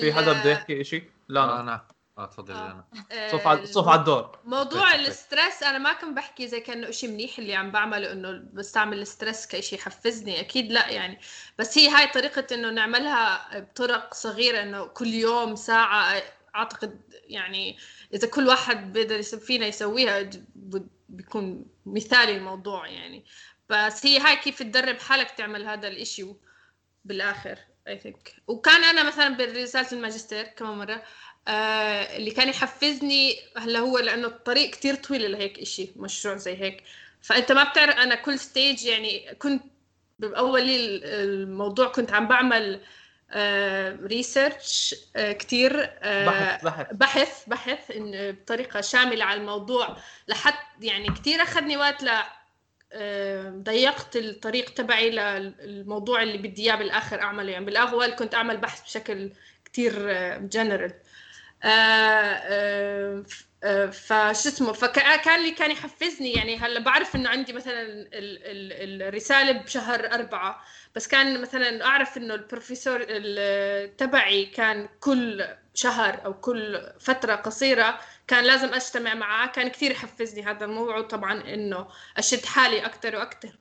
في 0.00 0.12
حدا 0.12 0.32
بده 0.40 0.50
يحكي 0.50 0.84
شيء 0.84 1.04
لا 1.28 1.60
أنا 1.60 1.86
آه 2.20 2.26
تفضلي 2.26 2.56
آه. 2.56 2.86
أنا. 3.12 3.28
صف 3.32 3.46
على 3.46 3.66
صف 3.66 3.88
على 3.88 4.00
الدور. 4.00 4.38
موضوع 4.44 4.94
ال 4.94 5.04
stress 5.04 5.62
أنا 5.62 5.78
ما 5.78 5.92
كنت 5.92 6.16
بحكي 6.16 6.48
زي 6.48 6.60
كأنه 6.60 6.90
شيء 6.90 7.10
منيح 7.10 7.38
اللي 7.38 7.54
عم 7.54 7.70
بعمله 7.70 8.12
إنه 8.12 8.42
بستعمل 8.52 9.00
ال 9.00 9.07
stress 9.07 9.46
كشيء 9.46 9.78
يحفزني. 9.78 10.40
أكيد 10.40 10.72
لا 10.72 10.88
يعني. 10.88 11.20
بس 11.58 11.78
هي 11.78 11.88
هاي 11.88 12.06
طريقة 12.06 12.54
إنه 12.54 12.70
نعملها 12.70 13.58
بطرق 13.58 14.14
صغيرة 14.14 14.62
إنه 14.62 14.84
كل 14.84 15.06
يوم 15.06 15.56
ساعة 15.56 16.22
أعتقد 16.56 17.00
يعني 17.24 17.78
إذا 18.14 18.28
كل 18.28 18.48
واحد 18.48 18.92
بيقدر 18.92 19.22
فينا 19.22 19.66
يسويها 19.66 20.30
بيكون 21.08 21.66
مثالي 21.86 22.36
الموضوع 22.36 22.86
يعني. 22.86 23.24
بس 23.68 24.06
هي 24.06 24.18
هاي 24.18 24.36
كيف 24.36 24.58
تدرب 24.58 24.98
حالك 24.98 25.30
تعمل 25.30 25.66
هذا 25.66 25.88
الإشي 25.88 26.26
بالآخر 27.04 27.58
I 27.88 27.98
think 27.98 28.34
وكان 28.46 28.84
أنا 28.84 29.02
مثلا 29.02 29.36
برساله 29.36 29.92
الماجستير 29.92 30.44
كمان 30.44 30.78
مرة 30.78 31.02
آه 31.48 32.16
اللي 32.16 32.30
كان 32.30 32.48
يحفزني 32.48 33.36
هلا 33.56 33.78
هو 33.78 33.98
لأنه 33.98 34.26
الطريق 34.26 34.70
كتير 34.70 34.94
طويل 34.94 35.32
لهيك 35.32 35.58
إشي 35.58 35.90
مشروع 35.96 36.36
زي 36.36 36.56
هيك. 36.56 36.82
فأنت 37.22 37.52
ما 37.52 37.64
بتعرف 37.64 37.96
أنا 37.96 38.14
كل 38.14 38.38
stage 38.38 38.84
يعني 38.84 39.34
كنت 39.38 39.62
بأول 40.18 40.62
الموضوع 41.02 41.88
كنت 41.88 42.12
عم 42.12 42.28
بعمل 42.28 42.80
research 44.06 44.94
آه، 45.16 45.30
آه، 45.30 45.32
كثير 45.32 45.90
آه، 46.02 46.26
بحث 46.26 46.64
بحث. 46.64 46.86
بحث 46.92 47.44
بحث 47.46 47.90
إن 47.90 48.32
بطريقة 48.32 48.80
شاملة 48.80 49.24
على 49.24 49.40
الموضوع 49.40 49.96
لحد 50.28 50.84
يعني 50.84 51.08
كثير 51.08 51.42
أخذني 51.42 51.76
وقت 51.76 52.02
ل 52.02 52.10
ضيقت 53.62 54.16
الطريق 54.16 54.70
تبعي 54.74 55.10
للموضوع 55.10 56.22
اللي 56.22 56.38
بدي 56.38 56.62
إياه 56.62 56.76
بالآخر 56.76 57.20
أعمله. 57.20 57.52
يعني 57.52 57.64
بالأول 57.64 58.10
كنت 58.10 58.34
أعمل 58.34 58.56
بحث 58.56 58.82
بشكل 58.82 59.30
كثير 59.64 59.92
جنرال 60.38 60.92
فشو 63.92 64.48
اسمه 64.48 64.72
فكان 64.72 65.40
اللي 65.40 65.50
كان 65.50 65.70
يحفزني 65.70 66.32
يعني 66.32 66.56
هلا 66.58 66.80
بعرف 66.80 67.16
إنه 67.16 67.28
عندي 67.28 67.52
مثلا 67.52 68.08
الرسالة 68.12 69.52
بشهر 69.52 70.12
أربعة 70.14 70.64
بس 70.94 71.08
كان 71.08 71.42
مثلا 71.42 71.84
أعرف 71.84 72.16
إنه 72.16 72.34
البروفيسور 72.34 73.04
تبعي 73.86 74.46
كان 74.46 74.88
كل 75.00 75.44
شهر 75.74 76.24
أو 76.24 76.34
كل 76.34 76.92
فترة 77.00 77.34
قصيرة 77.34 78.00
كان 78.28 78.44
لازم 78.44 78.74
أجتمع 78.74 79.14
معاه 79.14 79.46
كان 79.46 79.68
كثير 79.68 79.90
يحفزني. 79.90 80.42
هذا 80.44 80.64
الموضوع 80.64 81.00
طبعا 81.00 81.54
إنه 81.54 81.88
أشد 82.16 82.44
حالي 82.44 82.86
أكثر 82.86 83.16
وأكثر 83.16 83.58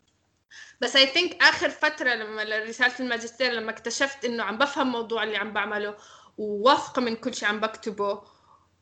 بس 0.82 0.96
اي 0.96 1.08
ثينك 1.08 1.44
آخر 1.44 1.70
فترة 1.70 2.14
لما 2.14 2.44
رسالة 2.44 2.94
الماجستير 3.00 3.52
لما 3.52 3.72
اكتشفت 3.72 4.26
إنه 4.26 4.44
عم 4.44 4.58
بفهم 4.58 4.88
الموضوع 4.88 5.24
اللي 5.24 5.38
عم 5.38 5.54
بعمله 5.54 5.96
وواثقة 6.40 7.02
من 7.02 7.16
كل 7.16 7.34
شيء 7.36 7.48
عم 7.50 7.60
بكتبه. 7.60 8.22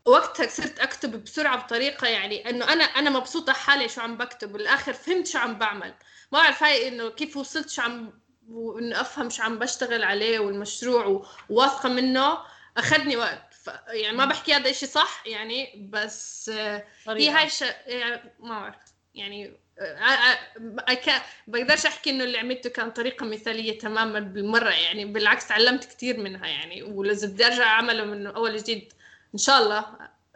وقتها 0.05 0.47
صرت 0.47 0.79
أكتب 0.79 1.23
بسرعة 1.23 1.63
بطريقة 1.63 2.07
يعني 2.07 2.49
إنه 2.49 2.73
أنا 2.73 2.83
أنا 2.83 3.09
مبسوطة 3.09 3.53
حالي 3.53 3.89
شو 3.89 4.01
عم 4.01 4.17
بكتب. 4.17 4.51
بالآخر 4.51 4.93
فهمت 4.93 5.27
شو 5.27 5.39
عم 5.39 5.57
بعمل. 5.59 5.93
ما 6.31 6.39
اعرف 6.39 6.63
هاي 6.63 6.87
إنه 6.87 7.09
كيف 7.09 7.37
وصلت 7.37 7.69
شو 7.69 7.81
عم 7.81 8.21
وانه 8.49 9.01
أفهم 9.01 9.29
شو 9.29 9.43
عم 9.43 9.59
بشتغل 9.59 10.03
عليه 10.03 10.39
والمشروع 10.39 11.25
وواثقة 11.49 11.89
منه. 11.89 12.37
أخذني 12.77 13.17
وقت. 13.17 13.53
ف... 13.53 13.69
يعني 13.87 14.17
ما 14.17 14.25
بحكي 14.25 14.53
هذا 14.53 14.69
الشيء 14.69 14.89
صح 14.89 15.23
يعني 15.27 15.89
بس 15.93 16.49
آه، 16.49 16.77
هي 16.77 16.85
طريقة. 17.05 17.39
هاي 17.39 17.49
ش... 17.49 17.61
يعني 17.85 18.33
ما 18.39 18.59
بعرف. 18.59 18.75
يعني 19.15 19.66
آه، 19.79 20.37
أك... 20.79 21.21
بقدرش 21.47 21.85
احكي 21.85 22.09
إنه 22.09 22.23
اللي 22.23 22.37
عملته 22.37 22.69
كان 22.69 22.91
طريقة 22.91 23.25
مثالية 23.25 23.79
تماما 23.79 24.19
بالمرة 24.19 24.69
يعني 24.69 25.05
بالعكس 25.05 25.47
تعلمت 25.47 25.85
كثير 25.85 26.19
منها 26.19 26.47
يعني 26.47 26.83
ولازم 26.83 27.31
بدي 27.31 27.45
أرجع 27.45 27.63
أعمله 27.63 28.05
من 28.05 28.27
أول 28.27 28.53
وجديد 28.53 28.93
إن 29.33 29.39
شاء 29.39 29.63
الله 29.63 29.85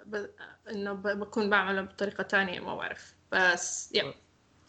ب... 0.06 0.26
إنه 0.72 0.94
ب... 0.94 1.08
بكون 1.08 1.50
بعمله 1.50 1.82
بطريقة 1.82 2.24
تانية 2.24 2.60
ما 2.60 2.76
بعرف. 2.76 3.14
بس 3.32 3.92
يا 3.96 4.14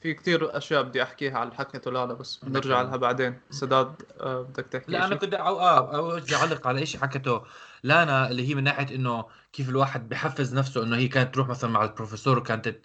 في 0.03 0.15
كتير 0.15 0.57
أشياء 0.57 0.83
بدي 0.83 1.03
أحكيها 1.03 1.39
على 1.39 1.45
اللي 1.45 1.59
حكيته 1.59 1.91
لالا 1.91 2.15
بس 2.15 2.37
بنرجع 2.43 2.83
لها 2.83 2.97
بعدين. 2.97 3.41
سداد 3.51 4.03
آه، 4.21 4.43
بدك 4.43 4.67
تحكي 4.67 4.93
لا 4.93 5.07
أنا؟ 5.07 5.15
كنت 5.15 5.35
أو 5.35 5.61
آه 5.61 5.97
أو 5.97 6.17
بدي 6.17 6.37
أعلق 6.37 6.67
على 6.67 6.87
شيء 6.87 7.01
حكته 7.01 7.43
لانا 7.83 8.31
اللي 8.31 8.49
هي 8.49 8.55
من 8.55 8.65
ناحية 8.65 8.95
إنه 8.95 9.25
كيف 9.53 9.69
الواحد 9.69 10.09
بحفز 10.09 10.55
نفسه 10.55 10.83
إنه 10.83 10.97
هي 10.97 11.09
كانت 11.09 11.35
تروح 11.35 11.49
مثلا 11.49 11.71
مع 11.71 11.85
البروفيسور 11.85 12.39
وكانت 12.39 12.77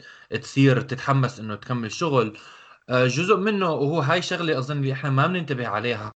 تصير 0.42 0.82
تتحمس 0.82 1.40
إنه 1.40 1.56
تكمل 1.56 1.92
شغل. 1.92 2.38
آه، 2.90 3.08
جزء 3.08 3.38
منه 3.38 3.72
وهو 3.72 4.00
هاي 4.00 4.22
شغلة 4.22 4.58
أظن 4.58 4.78
اللي 4.78 4.94
إحنا 4.94 5.10
ما 5.10 5.28
بننتبه 5.28 5.68
عليها 5.68 6.12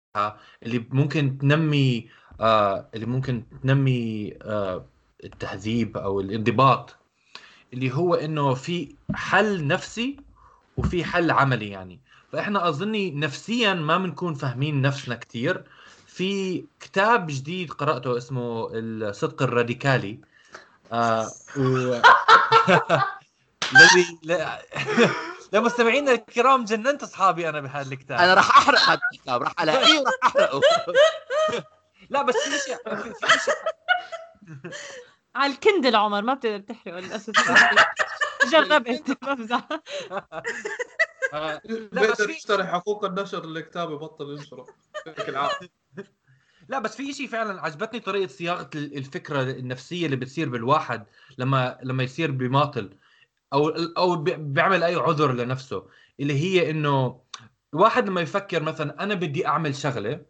اللي 0.62 0.86
ممكن 0.90 1.38
تنمي 1.38 2.08
آه، 2.40 2.88
اللي 2.94 3.06
ممكن 3.06 3.42
تنمي 3.62 4.34
آه، 4.42 4.84
التهذيب 5.24 5.96
أو 5.96 6.20
الانضباط 6.20 6.96
اللي 7.72 7.92
هو 7.94 8.14
إنه 8.14 8.54
في 8.54 8.94
حل 9.14 9.66
نفسي 9.66 10.16
وفي 10.76 11.04
حل 11.04 11.30
عملي 11.30 11.68
يعني. 11.68 12.00
فإحنا 12.32 12.68
اظني 12.68 13.10
نفسيا 13.10 13.74
ما 13.74 13.98
بنكون 13.98 14.34
فاهمين 14.34 14.82
نفسنا 14.82 15.14
كثير 15.14 15.64
في 16.06 16.64
كتاب 16.80 17.26
جديد 17.26 17.72
قرأته 17.72 18.16
اسمه 18.16 18.70
الصدق 18.72 19.42
الراديكالي. 19.42 20.18
آه 20.92 21.30
و... 21.56 22.00
الذي 23.72 24.18
لا... 24.22 24.62
لمستمعينا 25.52 26.12
الكرام 26.12 26.64
جننت 26.64 27.02
أصحابي 27.02 27.48
أنا 27.48 27.60
بهذا 27.60 27.92
الكتاب 27.92 28.18
أنا 28.18 28.34
راح 28.34 28.58
أحرق 28.58 28.78
هذا 28.78 29.00
الكتاب 29.12 29.42
راح 29.42 29.60
الاقيه 29.60 29.98
وراح 30.00 30.14
أحرقه. 30.24 30.60
لا 32.10 32.22
بس 32.22 32.34
في 32.36 32.58
شيء 32.58 32.76
في 32.76 33.14
في 33.14 33.40
شيء 33.44 33.54
على 35.34 35.52
الكندل 35.52 35.96
عمر 35.96 36.22
ما 36.22 36.34
بتقدر 36.34 36.58
تحرقه 36.58 37.00
للأسف. 37.00 37.32
جربت 38.52 39.24
بمزح 39.24 39.68
آه، 41.32 41.60
لا 41.64 42.02
بس 42.02 42.08
بقدر 42.08 42.26
في 42.26 42.32
يشتري 42.32 42.64
حقوق 42.66 43.04
النشر 43.04 43.46
للكتاب 43.46 43.90
يبطل 43.90 44.30
ينشره. 44.30 44.66
يعطيك 45.06 45.28
العافية. 45.28 45.68
لا 46.68 46.78
بس 46.78 46.96
في 46.96 47.12
شيء 47.12 47.28
فعلا 47.28 47.60
عجبتني 47.62 48.00
طريقة 48.00 48.26
صياغة 48.28 48.70
ال- 48.74 48.96
الفكرة 48.96 49.42
النفسية 49.42 50.06
اللي 50.06 50.16
بتصير 50.16 50.48
بالواحد 50.48 51.06
لما 51.38 51.78
لما 51.82 52.02
يصير 52.02 52.30
بماطل 52.30 52.90
أو 53.52 53.68
أو 53.68 54.16
بي- 54.16 54.36
بيعمل 54.36 54.82
أي 54.82 54.94
عذر 54.94 55.32
لنفسه 55.32 55.86
اللي 56.20 56.34
هي 56.34 56.70
إنه 56.70 57.20
الواحد 57.74 58.08
لما 58.08 58.20
يفكر 58.20 58.62
مثلا 58.62 59.02
أنا 59.02 59.14
بدي 59.14 59.46
أعمل 59.46 59.74
شغلة 59.74 60.20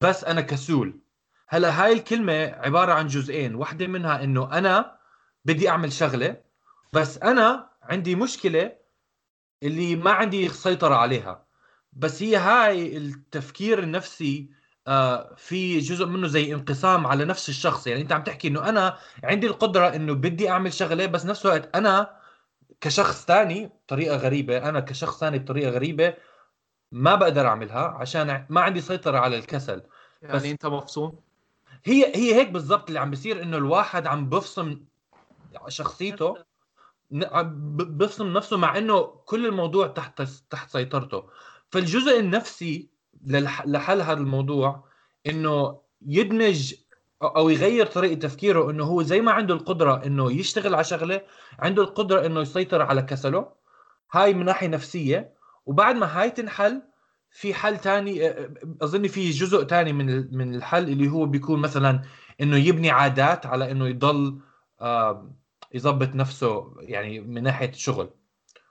بس 0.00 0.24
أنا 0.24 0.40
كسول. 0.40 1.00
هلأ 1.48 1.84
هاي 1.84 1.92
الكلمة 1.92 2.32
عبارة 2.42 2.92
عن 2.92 3.06
جزئين 3.06 3.54
واحدة 3.54 3.86
منها 3.86 4.24
إنه 4.24 4.52
أنا 4.58 4.98
بدي 5.44 5.68
أعمل 5.68 5.92
شغلة 5.92 6.36
بس 6.92 7.18
أنا 7.18 7.70
عندي 7.82 8.14
مشكلة 8.14 8.72
اللي 9.62 9.96
ما 9.96 10.10
عندي 10.10 10.48
سيطرة 10.48 10.94
عليها. 10.94 11.46
بس 11.92 12.22
هي 12.22 12.36
هاي 12.36 12.96
التفكير 12.96 13.78
النفسي 13.82 14.50
في 15.36 15.78
جزء 15.78 16.06
منه 16.06 16.26
زي 16.26 16.54
انقسام 16.54 17.06
على 17.06 17.24
نفس 17.24 17.48
الشخص. 17.48 17.86
يعني 17.86 18.02
انت 18.02 18.12
عم 18.12 18.22
تحكي 18.22 18.48
إنه 18.48 18.68
أنا 18.68 18.98
عندي 19.24 19.46
القدرة 19.46 19.86
إنه 19.86 20.12
بدي 20.12 20.50
أعمل 20.50 20.72
شغلة 20.72 21.06
بس 21.06 21.26
نفس 21.26 21.46
الوقت 21.46 21.76
أنا 21.76 22.16
كشخص 22.80 23.24
ثاني 23.24 23.66
بطريقة 23.66 24.16
غريبة 24.16 24.68
أنا 24.68 24.80
كشخص 24.80 25.20
ثاني 25.20 25.38
بطريقة 25.38 25.70
غريبة 25.70 26.14
ما 26.92 27.14
بقدر 27.14 27.46
أعملها 27.46 27.88
عشان 27.88 28.46
ما 28.48 28.60
عندي 28.60 28.80
سيطرة 28.80 29.18
على 29.18 29.38
الكسل. 29.38 29.82
يعني 30.22 30.36
بس- 30.36 30.44
أنت 30.44 30.66
مفصول 30.66 31.18
هي 31.84 32.16
هي 32.16 32.34
هيك 32.34 32.48
بالضبط 32.50 32.86
اللي 32.88 33.00
عم 33.00 33.10
بيصير 33.10 33.42
إنه 33.42 33.56
الواحد 33.56 34.06
عم 34.06 34.28
بفصم 34.28 34.80
شخصيته 35.68 36.36
بفصم 37.10 38.32
نفسه 38.32 38.56
مع 38.56 38.78
إنه 38.78 39.02
كل 39.02 39.46
الموضوع 39.46 39.86
تحت 39.86 40.22
تحت 40.50 40.70
سيطرته. 40.70 41.30
فالجزء 41.70 42.20
النفسي 42.20 42.97
لحل 43.26 44.00
هذا 44.02 44.12
الموضوع 44.12 44.84
إنه 45.26 45.80
يدمج 46.06 46.74
أو 47.22 47.48
يغير 47.48 47.86
طريقة 47.86 48.14
تفكيره 48.14 48.70
إنه 48.70 48.84
هو 48.84 49.02
زي 49.02 49.20
ما 49.20 49.32
عنده 49.32 49.54
القدرة 49.54 50.06
إنه 50.06 50.32
يشتغل 50.32 50.74
على 50.74 50.84
شغلة 50.84 51.22
عنده 51.58 51.82
القدرة 51.82 52.26
إنه 52.26 52.40
يسيطر 52.40 52.82
على 52.82 53.02
كسله. 53.02 53.52
هاي 54.12 54.34
من 54.34 54.44
ناحية 54.44 54.68
نفسية. 54.68 55.34
وبعد 55.66 55.96
ما 55.96 56.20
هاي 56.20 56.30
تنحل 56.30 56.82
في 57.30 57.54
حل 57.54 57.78
تاني 57.78 58.30
أظن 58.82 59.06
في 59.06 59.30
جزء 59.30 59.62
تاني 59.62 59.92
من 59.92 60.36
من 60.36 60.54
الحل 60.54 60.88
اللي 60.88 61.08
هو 61.08 61.26
بيكون 61.26 61.60
مثلا 61.60 62.02
إنه 62.40 62.56
يبني 62.56 62.90
عادات 62.90 63.46
على 63.46 63.70
إنه 63.70 63.88
يضل 63.88 64.40
يظبط 65.74 66.14
نفسه 66.14 66.74
يعني 66.80 67.20
من 67.20 67.42
ناحية 67.42 67.68
الشغل 67.70 68.10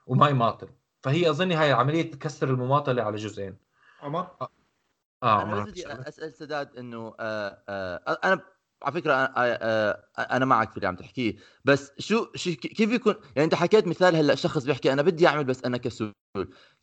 وما 0.06 0.28
يماطل. 0.28 0.68
فهي 1.02 1.30
اظني 1.30 1.54
هاي 1.54 1.72
عملية 1.72 2.10
تكسر 2.10 2.50
المماطلة 2.50 3.02
على 3.02 3.16
جزئين. 3.16 3.67
عمر؟ 4.02 4.36
آه. 5.22 5.42
أنا 5.42 5.44
ما 5.44 5.64
بس 5.64 5.70
بدي. 5.70 5.86
اسال 5.92 6.34
سداد 6.34 6.76
إنه 6.76 7.14
آه 7.20 7.62
آه 7.68 8.18
أنا 8.24 8.40
على 8.82 8.94
فكرة 8.94 9.14
أنا, 9.14 9.32
آه 9.36 10.04
آه 10.18 10.22
أنا 10.22 10.44
معك 10.44 10.70
في 10.70 10.76
اللي 10.76 10.88
عم 10.88 10.96
تحكيه. 10.96 11.36
بس 11.64 11.92
شو, 11.98 12.26
شو 12.34 12.50
كيف 12.54 12.90
يكون 12.92 13.14
يعني 13.36 13.44
أنت 13.44 13.54
حكيت 13.54 13.86
مثال 13.88 14.16
هلأ 14.16 14.34
شخص 14.34 14.64
بيحكي 14.64 14.92
أنا 14.92 15.02
بدي 15.02 15.26
أعمل 15.26 15.44
بس 15.44 15.64
أنا 15.64 15.76
كسول. 15.78 16.14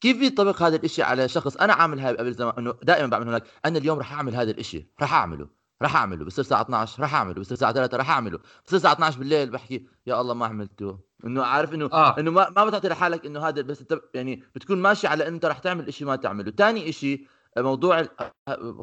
كيف 0.01 0.21
يطبق 0.21 0.61
هذا 0.63 0.75
الإشي 0.75 1.03
على 1.03 1.27
شخص 1.27 1.57
أنا 1.57 1.73
عامل 1.73 1.99
هاي 1.99 2.17
قبل 2.17 2.33
زمان 2.33 2.53
إنه 2.57 2.73
دائما 2.83 3.07
بعمل 3.07 3.27
هناك 3.27 3.43
أنا 3.65 3.77
اليوم 3.77 3.99
رح 3.99 4.13
أعمل 4.13 4.35
هذا 4.35 4.51
الإشي 4.51 4.87
رح 5.01 5.13
أعمله 5.13 5.49
رح 5.81 5.95
أعمله 5.95 6.25
بصير 6.25 6.43
الساعة 6.43 6.61
12 6.61 7.03
رح 7.03 7.15
أعمله 7.15 7.39
بصير 7.41 7.53
الساعة 7.53 7.73
3 7.73 7.97
رح 7.97 8.09
أعمله 8.09 8.37
بصير 8.65 8.77
الساعة 8.77 8.93
12 8.93 9.19
بالليل 9.19 9.49
بحكي 9.51 9.87
يا 10.07 10.21
الله 10.21 10.33
ما 10.33 10.45
عملته. 10.45 11.04
إنه 11.25 11.43
عارف 11.43 11.73
إنه 11.73 11.89
آه. 11.93 12.19
إنه 12.19 12.31
ما 12.31 12.49
ما 12.49 12.65
بتعطي 12.65 12.87
لحالك 12.87 13.25
إنه 13.25 13.39
هذا 13.47 13.61
بس 13.61 13.81
انت 13.81 13.99
يعني 14.13 14.43
بتكون 14.55 14.77
ماشي 14.81 15.07
على 15.07 15.27
أنت 15.27 15.45
رح 15.45 15.57
تعمل 15.59 15.93
شيء 15.93 16.07
ما 16.07 16.15
تعمله. 16.15 16.51
ثاني 16.51 16.91
شيء 16.91 17.27
موضوع 17.57 17.99
ال- 17.99 18.09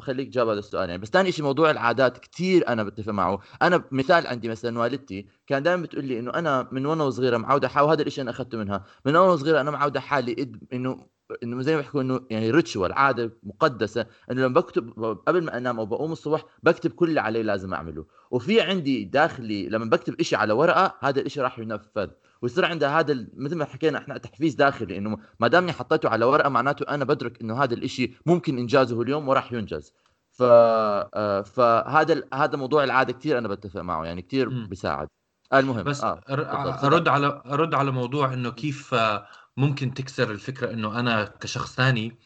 خليك 0.01 0.27
جاوب 0.27 0.49
هذا 0.49 0.59
السؤال 0.59 0.89
يعني 0.89 1.01
بس 1.01 1.07
ثاني 1.09 1.31
شيء 1.31 1.45
موضوع 1.45 1.71
العادات 1.71 2.17
كثير 2.17 2.67
أنا 2.67 2.83
بتفق 2.83 3.11
معه. 3.11 3.39
أنا 3.61 3.83
مثال 3.91 4.27
عندي 4.27 4.49
مثلا 4.49 4.79
والدتي 4.79 5.27
كان 5.47 5.63
دائما 5.63 5.81
بتقول 5.83 6.05
لي 6.05 6.19
إنه 6.19 6.31
أنا 6.33 6.67
من 6.71 6.85
وأنا 6.85 7.03
وصغيره 7.03 7.37
معودة 7.37 7.67
حاول 7.67 7.89
هذا 7.89 8.01
الشيء 8.01 8.21
أنا 8.21 8.31
أخذته 8.31 8.57
منها. 8.57 8.83
من 9.05 9.15
وأنا 9.15 9.31
وصغيره 9.31 9.61
أنا 9.61 9.71
معودة 9.71 9.99
حالي. 9.99 10.51
إنه 10.73 11.05
إنه 11.43 11.61
زي 11.61 11.75
ما 11.75 11.81
بيحكوا 11.81 12.01
إنه 12.01 12.21
يعني 12.29 12.51
ريتشوال 12.51 12.93
عادة 12.93 13.31
مقدسة 13.43 14.05
إنه 14.31 14.41
لما 14.41 14.53
بكتب 14.53 14.89
قبل 15.27 15.43
ما 15.43 15.57
أنام 15.57 15.79
أو 15.79 15.85
بقوم 15.85 16.11
الصبح 16.11 16.45
بكتب 16.63 16.91
كل 16.91 17.09
اللي 17.09 17.21
علي 17.21 17.43
لازم 17.43 17.73
أعمله 17.73 18.05
وفي 18.31 18.61
عندي 18.61 19.03
داخلي 19.03 19.69
لما 19.69 19.85
بكتب 19.85 20.19
إشي 20.19 20.35
على 20.35 20.53
ورقة 20.53 20.95
هذا 20.99 21.19
الإشي 21.19 21.41
راح 21.41 21.59
ينفذ 21.59 22.09
ويصير 22.41 22.65
عندها 22.65 22.99
هذا 22.99 23.25
مثل 23.33 23.55
ما 23.55 23.65
حكينا 23.65 23.97
إحنا 23.97 24.17
تحفيز 24.17 24.55
داخلي 24.55 24.97
إنه 24.97 25.17
ما 25.39 25.47
دامني 25.47 25.71
حطيته 25.71 26.09
على 26.09 26.25
ورقة 26.25 26.49
معناته 26.49 26.83
أنا 26.89 27.05
بدرك 27.05 27.41
إنه 27.41 27.63
هذا 27.63 27.73
الإشي 27.73 28.13
ممكن 28.25 28.57
إنجازه 28.57 29.01
اليوم 29.01 29.27
وراح 29.27 29.53
ينجز 29.53 29.93
ف 30.31 30.43
آه، 30.43 31.41
فهذا 31.41 32.23
هذا 32.33 32.57
موضوع 32.57 32.83
العادة 32.83 33.13
كثير 33.13 33.37
أنا 33.37 33.47
بتفق 33.47 33.81
معه 33.81 34.05
يعني 34.05 34.21
كثير. 34.21 34.49
بيساعد 34.49 35.07
آه 35.53 35.59
المهم 35.59 35.83
بس 35.83 36.01
تفضل. 36.01 36.85
أرد 36.85 37.07
على 37.07 37.41
أرد 37.45 37.73
على 37.73 37.91
موضوع 37.91 38.33
إنه 38.33 38.51
كيف 38.51 38.93
آه، 38.93 39.25
ممكن 39.57 39.93
تكسر 39.93 40.31
الفكرة 40.31 40.71
إنه 40.73 40.99
أنا 40.99 41.25
كشخص 41.25 41.75
ثاني 41.75 42.17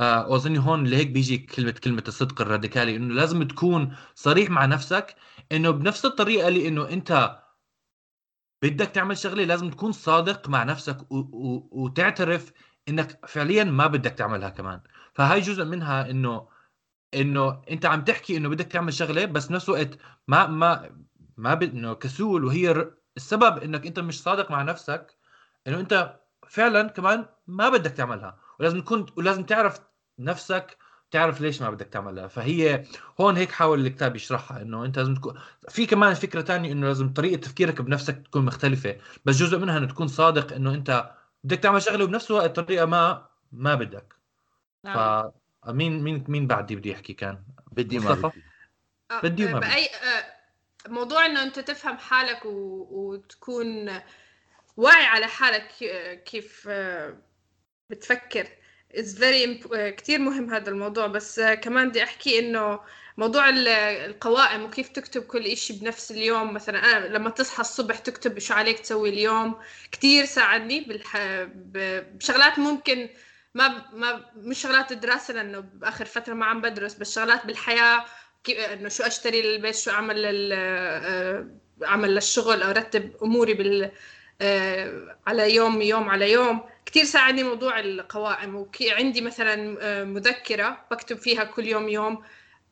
آه، 0.00 0.28
واظني 0.28 0.58
هون 0.58 0.86
لهيك 0.86 1.08
بيجي 1.10 1.38
كلمه 1.38 1.70
كلمة 1.70 2.04
الصدق 2.08 2.40
الراديكالي 2.40 2.96
إنه 2.96 3.14
لازم 3.14 3.42
تكون 3.48 3.96
صريح 4.14 4.50
مع 4.50 4.66
نفسك 4.66 5.16
إنه 5.52 5.70
بنفس 5.70 6.04
الطريقة 6.04 6.48
اللي 6.48 6.68
إنه 6.68 6.88
أنت 6.88 7.40
بدك 8.62 8.86
تعمل 8.86 9.18
شغلة 9.18 9.44
لازم 9.44 9.70
تكون 9.70 9.92
صادق 9.92 10.48
مع 10.48 10.64
نفسك 10.64 11.12
و- 11.12 11.16
و- 11.18 11.68
وتعترف 11.72 12.52
إنك 12.88 13.26
فعليا 13.26 13.64
ما 13.64 13.86
بدك 13.86 14.10
تعملها 14.10 14.48
كمان. 14.48 14.80
فهاي 15.14 15.40
جزء 15.40 15.64
منها 15.64 16.10
انه 16.10 16.48
إنه 17.14 17.62
أنت 17.70 17.86
عم 17.86 18.04
تحكي 18.04 18.36
إنه 18.36 18.48
بدك 18.48 18.66
تعمل 18.66 18.94
شغلة 18.94 19.24
بس 19.24 19.46
بنفس 19.48 19.68
الوقت 19.68 19.98
ما 20.28 20.46
ما 20.46 20.96
ما 21.36 21.52
إنه 21.62 21.94
كسول 21.94 22.44
وهي 22.44 22.90
السبب 23.16 23.58
إنك 23.62 23.86
أنت 23.86 23.98
مش 24.00 24.22
صادق 24.22 24.50
مع 24.50 24.62
نفسك 24.62 25.16
إنه 25.66 25.80
أنت 25.80 26.20
فعلا 26.48 26.88
كمان 26.88 27.26
ما 27.46 27.68
بدك 27.68 27.90
تعملها 27.90 28.38
ولازم 28.60 28.80
تكون 28.80 29.06
ولازم 29.16 29.42
تعرف 29.42 29.80
نفسك 30.18 30.76
تعرف 31.10 31.40
ليش 31.40 31.62
ما 31.62 31.70
بدك 31.70 31.86
تعملها 31.86 32.28
فهي 32.28 32.84
هون 33.20 33.36
هيك 33.36 33.52
حاول 33.52 33.86
الكتاب 33.86 34.16
يشرحها 34.16 34.62
إنه 34.62 34.84
أنت 34.84 34.98
لازم 34.98 35.14
تكون 35.14 35.38
في 35.68 35.86
كمان 35.86 36.14
فكرة 36.14 36.40
تانية 36.40 36.72
إنه 36.72 36.86
لازم 36.86 37.12
طريقة 37.12 37.40
تفكيرك 37.40 37.82
بنفسك 37.82 38.22
تكون 38.26 38.44
مختلفة 38.44 38.96
بس 39.24 39.36
جزء 39.36 39.58
منها 39.58 39.78
إنه 39.78 39.86
تكون 39.86 40.08
صادق 40.08 40.54
إنه 40.54 40.74
أنت 40.74 41.10
بدك 41.44 41.58
تعمل 41.58 41.82
شغلة 41.82 42.04
وبنفس 42.04 42.30
الوقت 42.30 42.60
طريقة 42.60 42.86
ما 42.86 43.26
ما 43.52 43.74
بدك 43.74 44.14
نعم. 44.84 45.30
فمين 45.64 46.02
مين 46.02 46.24
مين 46.28 46.46
بعدي 46.46 46.76
بدي 46.76 46.90
يحكي 46.90 47.12
كان 47.12 47.38
بدي 47.72 47.98
ما 47.98 48.10
مصطفى؟ 48.10 48.26
بدي 48.26 48.42
آه، 49.10 49.20
بدي 49.20 49.46
وما 49.46 49.58
بدي. 49.58 49.68
بأي 49.68 49.86
آه، 49.86 50.88
موضوع 50.88 51.26
إنه 51.26 51.42
أنت 51.42 51.58
تفهم 51.58 51.96
حالك 51.96 52.44
و... 52.44 52.86
وتكون 52.90 53.90
واعي 54.76 55.04
على 55.04 55.26
حالك 55.26 55.68
كيف 56.26 56.68
بتفكر. 57.90 58.48
Is 58.94 59.18
very 59.18 59.68
كثير 59.72 60.18
مهم 60.18 60.54
هذا 60.54 60.70
الموضوع 60.70 61.06
بس 61.06 61.40
كمان 61.40 61.88
بدي 61.88 62.02
أحكي 62.02 62.38
إنه 62.38 62.80
موضوع 63.16 63.48
القوائم 63.48 64.62
وكيف 64.64 64.88
تكتب 64.88 65.22
كل 65.22 65.46
إشي 65.46 65.72
بنفس 65.72 66.10
اليوم. 66.10 66.54
مثلا 66.54 66.78
أنا 66.78 67.06
لما 67.06 67.30
تصحى 67.30 67.60
الصبح 67.60 67.98
تكتب 67.98 68.38
شو 68.38 68.54
عليك 68.54 68.78
تسوي 68.78 69.08
اليوم. 69.08 69.54
كتير 69.92 70.24
ساعدني 70.24 70.80
بالح... 70.80 71.16
بشغلات 71.54 72.58
ممكن 72.58 73.08
ما 73.54 73.90
ما 73.92 74.30
مش 74.36 74.62
شغلات 74.62 74.92
الدراسة 74.92 75.34
لأنه 75.34 75.60
بآخر 75.60 76.04
فترة 76.04 76.34
ما 76.34 76.46
عم 76.46 76.60
بدرس 76.60 76.94
بس 76.94 77.14
شغلات 77.14 77.46
بالحياة 77.46 78.04
كيف 78.44 78.58
إنه 78.58 78.88
شو 78.88 79.02
أشتري 79.02 79.42
للبيت 79.42 79.76
شو 79.76 79.90
أعمل 79.90 80.22
لل 80.22 80.52
أعمل 81.84 82.14
للشغل 82.14 82.62
أو 82.62 82.70
أرتب 82.70 83.16
أموري 83.22 83.54
بال 83.54 83.92
على 85.26 85.54
يوم 85.54 85.82
يوم 85.82 86.08
على 86.10 86.32
يوم. 86.32 86.60
كثير 86.86 87.04
ساعدني 87.04 87.42
موضوع 87.42 87.80
القوائم 87.80 88.54
وعندي 88.80 89.20
مثلا 89.20 89.78
آه، 89.80 90.04
مذكرة 90.04 90.86
بكتب 90.90 91.16
فيها 91.16 91.44
كل 91.44 91.66
يوم 91.66 91.88
يوم. 91.88 92.24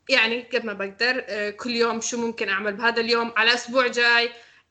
يعني 0.09 0.41
قد 0.41 0.65
ما 0.65 0.73
بقدر 0.73 1.23
آه، 1.27 1.49
كل 1.49 1.69
يوم 1.69 2.01
شو 2.01 2.17
ممكن 2.27 2.49
أعمل 2.49 2.73
بهذا 2.73 3.01
اليوم؟ 3.01 3.33
على 3.37 3.53
أسبوع 3.53 3.87
جاي 3.87 4.29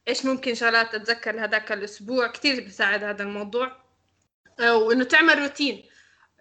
إيش 0.08 0.26
ممكن 0.26 0.54
شغلات 0.54 0.94
أتذكر 0.94 1.34
لهذاك 1.34 1.72
الأسبوع؟ 1.72 2.26
كثير 2.26 2.64
بيساعد 2.64 3.04
هذا 3.04 3.22
الموضوع. 3.22 3.76
آه، 4.60 4.76
وإنه 4.76 5.04
تعمل 5.04 5.38
روتين. 5.38 5.91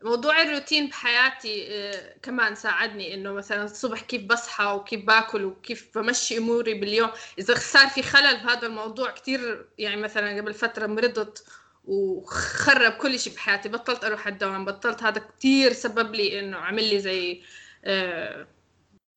موضوع 0.03 0.41
الروتين 0.41 0.87
بحياتي 0.87 1.67
آه، 1.69 2.15
كمان 2.23 2.55
ساعدني 2.55 3.13
إنه 3.13 3.33
مثلا 3.33 3.63
الصبح 3.63 4.01
كيف 4.01 4.21
بصحى 4.21 4.65
وكيف 4.65 5.05
باكل 5.05 5.45
وكيف 5.45 5.97
بمشي 5.97 6.37
أموري 6.37 6.73
باليوم. 6.73 7.09
إذا 7.39 7.55
صار 7.55 7.87
في 7.87 8.03
خلل 8.03 8.37
بهذا 8.37 8.67
الموضوع 8.67 9.11
كثير 9.11 9.65
يعني 9.77 10.01
مثلا 10.01 10.37
قبل 10.37 10.53
فترة 10.53 10.87
مرضت 10.87 11.45
وخرب 11.85 12.91
كل 12.91 13.19
شيء 13.19 13.33
بحياتي 13.33 13.69
بطلت 13.69 14.03
أروح 14.03 14.27
الدوام 14.27 14.65
بطلت 14.65 15.03
هذا 15.03 15.21
كثير 15.37 15.73
سبب 15.73 16.15
لي 16.15 16.39
إنه 16.39 16.57
عمل 16.57 16.83
لي 16.83 16.99
زي 16.99 17.41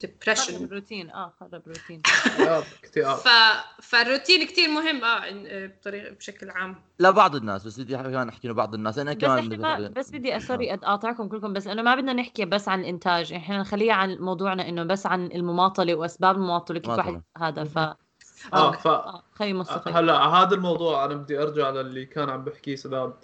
depression 0.07 0.69
روتين 0.73 1.11
آه 1.11 1.33
خرب 1.40 1.62
روتين 1.67 2.03
اكتئاب 2.85 3.17
ف... 3.17 3.29
فالروتين 3.83 4.47
كثير 4.47 4.69
مهم 4.69 5.05
آه 5.05 5.67
بطريقه 5.67 6.14
بشكل 6.14 6.51
عام 6.51 6.77
لا 6.99 7.11
بعض 7.11 7.35
الناس 7.35 7.67
بس 7.67 7.81
بدي 7.81 7.97
كمان 7.97 8.29
أحكي 8.29 8.47
انه 8.47 8.55
بعض 8.55 8.75
الناس. 8.75 8.99
أنا 8.99 9.14
كمان 9.14 9.49
بس, 9.49 9.59
ما... 9.59 9.88
بس 9.88 10.11
بدي 10.11 10.40
سوري 10.40 10.75
أقاطعكم 10.75 11.29
كلكم 11.29 11.53
بس 11.53 11.67
إنه 11.67 11.83
ما 11.83 11.95
بدنا 11.95 12.12
نحكي 12.12 12.45
بس 12.45 12.69
عن 12.69 12.81
الانتاج 12.81 13.33
إحنا 13.33 13.59
نخليها 13.59 13.95
عن 13.95 14.17
موضوعنا 14.19 14.69
إنه 14.69 14.83
بس 14.85 15.07
عن 15.07 15.27
المماطلة 15.27 15.95
وأسباب 15.95 16.37
المماطلة 16.37 16.79
كيف 16.79 16.90
واحد 16.90 17.23
هذا. 17.38 17.64
ف 17.64 17.79
آه 18.53 18.73
ف 18.73 18.87
آه، 18.87 19.23
خي 19.35 19.53
مصطفى 19.53 19.90
هلا 19.90 20.14
هذا 20.27 20.55
الموضوع 20.55 21.05
أنا 21.05 21.14
بدي 21.14 21.43
أرجع 21.43 21.71
للي 21.71 22.07
كان 22.07 22.31
عم 22.31 22.45
بحكيه 22.45 22.77
سداد. 22.77 23.14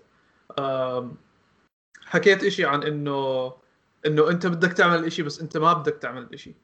حكيت 2.06 2.44
إشي 2.44 2.64
عن 2.64 2.82
انه 2.82 3.52
إنه 4.06 4.30
أنت 4.30 4.46
بدك 4.46 4.72
تعمل 4.72 5.04
إشي 5.04 5.22
بس 5.22 5.40
أنت 5.40 5.56
ما 5.56 5.72
بدك 5.72 5.94
تعمل 5.94 6.28
إشي. 6.34 6.54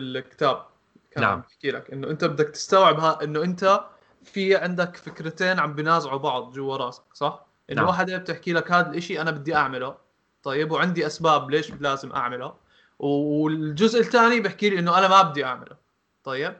بالكتاب 0.00 0.66
كان 1.10 1.22
نعم. 1.22 1.32
عم 1.32 1.40
بحكي 1.40 1.70
لك 1.70 1.90
إنه 1.90 2.10
أنت 2.10 2.24
بدك 2.24 2.48
تستوعب 2.48 3.22
إنه 3.22 3.42
أنت 3.42 3.84
في 4.22 4.56
عندك 4.56 4.96
فكرتين 4.96 5.58
عم 5.58 5.74
بينازعوا 5.74 6.18
بعض 6.18 6.52
جوا 6.52 6.76
راسك 6.76 7.02
صح؟ 7.14 7.46
إنه 7.70 7.80
نعم. 7.80 7.88
واحدة 7.88 8.16
بتحكي 8.16 8.52
لك 8.52 8.72
هذا 8.72 8.90
الإشي 8.90 9.20
أنا 9.20 9.30
بدي 9.30 9.54
أعمله 9.54 9.96
طيب 10.42 10.70
وعندي 10.70 11.06
أسباب 11.06 11.50
ليش 11.50 11.70
لازم 11.70 12.12
أعمله 12.12 12.54
والجزء 12.98 14.00
الثاني 14.00 14.40
بحكي 14.40 14.70
لي 14.70 14.78
إنه 14.78 14.98
أنا 14.98 15.08
ما 15.08 15.22
بدي 15.22 15.44
أعمله 15.44 15.76
طيب 16.24 16.56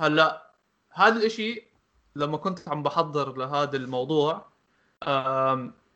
هلأ 0.00 0.50
هذا 0.92 1.16
الإشي 1.16 1.68
لما 2.16 2.36
كنت 2.36 2.68
عم 2.68 2.82
بحضر 2.82 3.36
لهذا 3.36 3.76
الموضوع 3.76 4.46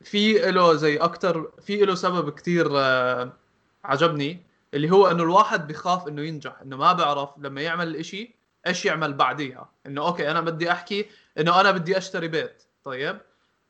في 0.00 0.50
له 0.50 0.74
زي 0.74 0.96
أكثر 0.96 1.50
في 1.62 1.76
له 1.76 1.94
سبب 1.94 2.30
كثير 2.30 2.68
عجبني 3.84 4.47
اللي 4.74 4.90
هو 4.90 5.10
إنه 5.10 5.22
الواحد 5.22 5.66
بيخاف 5.66 6.08
إنه 6.08 6.22
ينجح 6.22 6.60
إنه 6.62 6.76
ما 6.76 6.92
بيعرف 6.92 7.30
لما 7.38 7.60
يعمل 7.60 7.88
الاشي 7.88 8.34
إيش 8.66 8.84
يعمل 8.84 9.12
بعديها. 9.12 9.70
إنه 9.86 10.06
أوكي 10.06 10.30
أنا 10.30 10.40
بدي 10.40 10.72
أحكي 10.72 11.06
إنه 11.38 11.60
أنا 11.60 11.70
بدي 11.70 11.98
أشتري 11.98 12.28
بيت 12.28 12.62
طيب؟ 12.84 13.20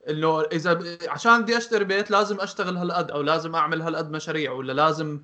إنه 0.08 0.40
إذا 0.40 0.72
ب... 0.72 0.98
عشان 1.08 1.42
بدي 1.42 1.56
أشتري 1.56 1.84
بيت 1.84 2.10
لازم 2.10 2.40
أشتغل 2.40 2.76
هالقد 2.76 3.10
أو 3.10 3.22
لازم 3.22 3.54
أعمل 3.54 3.82
هالقد 3.82 4.10
مشاريع 4.10 4.52
ولا 4.52 4.72
لازم 4.72 5.20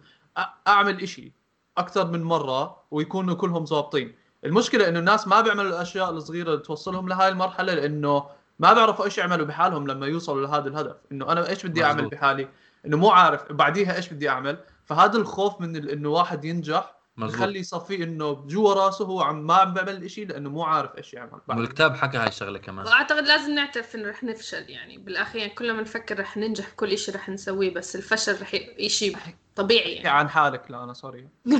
أعمل 0.68 1.02
إشي 1.02 1.32
أكثر 1.78 2.06
من 2.06 2.22
مرة 2.22 2.82
ويكونوا 2.90 3.34
كلهم 3.34 3.66
ظابطين. 3.66 4.14
المشكلة 4.44 4.88
إنه 4.88 4.98
الناس 4.98 5.28
ما 5.28 5.40
بيعملوا 5.40 5.70
الأشياء 5.70 6.10
الصغيرة 6.10 6.50
اللي 6.50 6.62
توصلهم 6.62 7.08
لهاي 7.08 7.28
المرحلة 7.28 7.74
لإنه 7.74 8.26
ما 8.58 8.72
بيعرفوا 8.72 9.04
إيش 9.04 9.18
يعملوا 9.18 9.46
بحالهم 9.46 9.87
لما 9.87 10.06
يوصلوا 10.06 10.46
لهذا 10.46 10.68
الهدف. 10.68 10.96
إنه 11.12 11.32
أنا 11.32 11.48
إيش 11.48 11.66
بدي 11.66 11.84
أعمل 11.84 12.08
بحالي؟ 12.08 12.48
إنه 12.87 12.96
مو 12.96 13.10
عارف 13.10 13.52
بعديها 13.52 13.96
إيش 13.96 14.08
بدي 14.08 14.28
أعمل؟ 14.28 14.58
فهذا 14.85 15.16
الخوف 15.16 15.61
من 15.61 15.90
إنه 15.90 16.09
واحد 16.09 16.44
ينجح 16.44 16.94
بخلي 17.16 17.59
يصفي 17.59 18.05
إنه 18.05 18.33
جوا 18.33 18.75
راسه 18.75 19.05
هو 19.05 19.23
عم 19.23 19.47
ما 19.47 19.55
عم 19.55 19.75
بيعمل 19.75 20.11
شيء 20.11 20.27
لأنه 20.27 20.51
مو 20.51 20.62
عارف 20.62 20.97
إيش 20.99 21.14
يعمل 21.14 21.40
والكتاب 21.49 21.97
حكى 21.97 22.16
هاي 22.16 22.29
الشغلة 22.29 22.59
كمان. 22.59 22.87
وأعتقد 22.87 23.27
لازم 23.27 23.55
نعترف 23.55 23.94
إنه 23.94 24.09
رح 24.09 24.25
نفشل 24.25 24.70
يعني. 24.70 24.99
بالأخير 24.99 25.40
يعني 25.40 25.55
كل 25.55 25.73
ما 25.73 25.83
نفكر 25.83 26.20
رح 26.20 26.37
ننجح 26.37 26.70
كل 26.70 26.99
شيء 26.99 27.14
رح 27.14 27.29
نسويه 27.29 27.75
بس 27.75 27.97
الفشل 27.97 28.42
رح 28.42 28.57
شيء 28.87 29.16
طبيعي 29.57 29.92
يعني. 29.92 30.09
عن 30.09 30.29
حالك 30.29 30.70
لا 30.70 30.85
أنا 30.85 30.92
سوري 30.92 31.29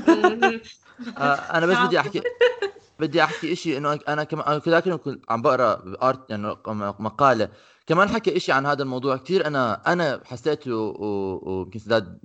آه، 1.19 1.35
أنا 1.35 1.67
بس 1.67 1.77
بدي 1.77 2.01
احكي 2.01 2.23
بدي 2.99 3.25
أحكي 3.25 3.57
شيء 3.57 3.77
إنه 3.77 3.99
أنا 4.09 4.25
كمان 4.25 4.59
كذاك 4.59 4.89
كنت 4.89 5.25
عم 5.29 5.43
بقرأ 5.43 5.97
ارت 6.03 6.31
يعني 6.31 6.57
مقالة. 6.99 7.49
كمان 7.87 8.09
حكى 8.09 8.37
إشي 8.37 8.53
عن 8.53 8.67
هذا 8.67 8.83
الموضوع 8.83 9.17
كثير 9.17 9.47
أنا 9.47 9.93
أنا 9.93 10.21
حسيته 10.25 10.75
ويمكن 10.75 11.79
سداد 11.79 12.19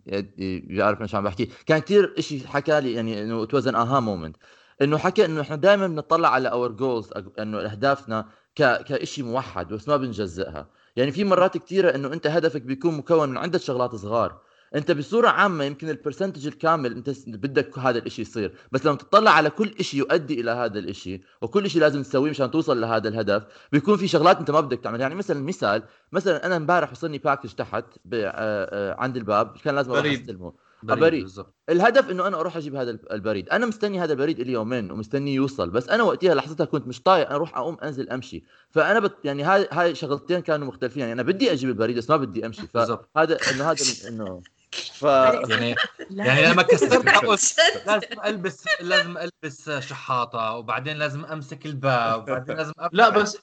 بيعرف 0.68 1.02
إيش 1.02 1.16
عم 1.16 1.24
بحكي. 1.24 1.46
كان 1.66 1.80
كثير 1.80 2.16
إشي 2.18 2.48
حكى 2.48 2.82
لي 2.82 2.94
يعني 2.94 3.24
إنه 3.24 3.46
it 3.46 3.54
was 3.54 3.67
an 3.67 3.76
aha 3.76 4.00
moment 4.00 4.38
إنه 4.82 4.98
حكى 4.98 5.26
إنه 5.26 5.42
إحنا 5.42 5.56
دائما 5.56 5.88
بنطلع 5.88 6.30
على 6.30 6.50
our 6.50 6.72
goals 6.72 7.10
إنه 7.40 7.60
أهدافنا 7.60 8.30
ك 8.56 8.84
كشيء 8.84 9.26
موحد 9.26 9.68
بس 9.74 9.88
ما 9.88 9.98
بنجزئها. 9.98 10.70
يعني 10.96 11.12
في 11.12 11.24
مرات 11.24 11.58
كثيره 11.58 11.96
إنه 11.96 12.14
أنت 12.14 12.28
هدفك 12.28 12.62
بيكون 12.62 12.98
مكون 12.98 13.30
من 13.30 13.38
عدة 13.38 13.60
شغلات 13.60 13.96
صغار. 13.96 14.42
انت 14.76 14.92
بصورة 14.92 15.28
عامة 15.28 15.64
يمكن 15.64 15.90
ال 15.90 15.95
percentage 15.95 16.48
الكامل 16.48 16.92
انت 16.92 17.10
بدك 17.28 17.80
هذا 17.80 17.98
الشيء 18.00 18.26
يصير. 18.26 18.56
بس 18.72 18.86
لما 18.86 18.96
تطلع 18.96 19.32
على 19.32 19.50
كل 19.50 19.84
شيء 19.84 20.00
يؤدي 20.00 20.42
إلى 20.42 20.52
هذا 20.52 20.80
الشيء 20.80 21.22
وكل 21.42 21.70
شيء 21.70 21.82
لازم 21.82 22.02
تسويه 22.04 22.30
مشان 22.30 22.52
توصل 22.52 22.82
لهذا 22.82 23.10
الهدف 23.10 23.44
بيكون 23.72 23.98
في 23.98 24.08
شغلات 24.08 24.38
انت 24.38 24.52
ما 24.52 24.60
بدك 24.60 24.80
تعمل. 24.80 25.02
يعني 25.02 25.16
مثلا 25.16 25.44
مثال 25.44 25.84
مثلا 26.12 26.46
أنا 26.46 26.58
امبارح 26.58 26.92
وصلني 26.92 27.18
package 27.18 27.50
تحت 27.54 27.86
آه، 28.14 28.24
آه، 28.24 28.96
عند 29.00 29.18
الباب 29.18 29.58
كان 29.64 29.76
لازم 29.76 29.92
أروح 29.92 30.06
أستلمه. 30.12 30.54
بريد, 30.84 31.00
بريد. 31.00 31.24
بالزبط. 31.24 31.54
الهدف 31.70 32.10
إنه 32.10 32.28
أنا 32.28 32.40
أروح 32.40 32.58
أجيب 32.58 32.76
هذا 32.76 33.00
البريد. 33.12 33.50
أنا 33.50 33.66
مستني 33.66 34.00
هذا 34.00 34.14
البريد 34.14 34.40
لي 34.42 34.52
يومين 34.52 34.92
ومستني 34.92 35.34
يوصل. 35.34 35.70
بس 35.70 35.90
أنا 35.90 36.04
وقتها 36.04 36.36
لحظتها 36.36 36.66
كنت 36.66 36.88
مش 36.88 37.02
طايق 37.02 37.28
أنا 37.28 37.36
أروح 37.36 37.58
أقوم 37.58 37.78
أنزل 37.84 38.10
أمشي. 38.10 38.44
فأنا 38.70 39.00
بت 39.00 39.16
يعني 39.24 39.44
هاي 39.44 39.68
هاي 39.72 39.96
شغلتين 39.96 40.40
كانوا 40.40 40.68
مختلفين. 40.68 41.00
يعني 41.00 41.14
أنا 41.14 41.24
بدي 41.24 41.52
أجيب 41.52 41.70
البريد 41.70 41.98
بس 41.98 42.10
ما 42.10 42.18
بدي 42.18 42.46
أمشي. 42.46 42.68
فهذا 42.68 43.38
انه 43.54 43.72
هذا 43.72 43.84
إنه 44.08 44.42
ف 44.72 45.04
يعني 45.04 45.76
يعني 46.10 46.46
لما 46.46 46.62
كسرت 46.62 47.06
لازم 47.88 48.22
ألبس 48.26 48.66
لازم 48.82 49.18
ألبس 49.18 49.70
شحاطة 49.70 50.56
وبعدين 50.56 50.98
لازم 50.98 51.26
أمسك 51.26 51.66
الباب 51.66 52.22
وبعدين 52.22 52.58
لازم 52.58 52.74
لا 52.92 53.10
بس 53.10 53.38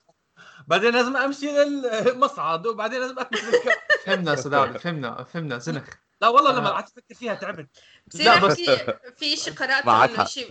بعدين 0.66 0.94
لازم 0.94 1.16
أمشي 1.16 1.46
للمصعد 1.46 2.66
وبعدين 2.66 3.00
لازم 3.00 3.18
امسك 3.18 3.82
فهمنا 4.04 4.36
سداد 4.36 4.76
فهمنا 4.76 5.24
فهمنا 5.24 5.58
زنخ 5.58 5.84
لا 6.22 6.28
والله 6.28 6.52
لما 6.52 6.70
قعدت 6.70 6.88
أفكر 6.88 7.14
فيها 7.14 7.34
تعبت. 7.34 7.68
لا 8.14 8.38
بس 8.38 8.60
في 9.16 9.36
شيء 9.36 9.52
قراته 9.52 10.24
شيء 10.24 10.50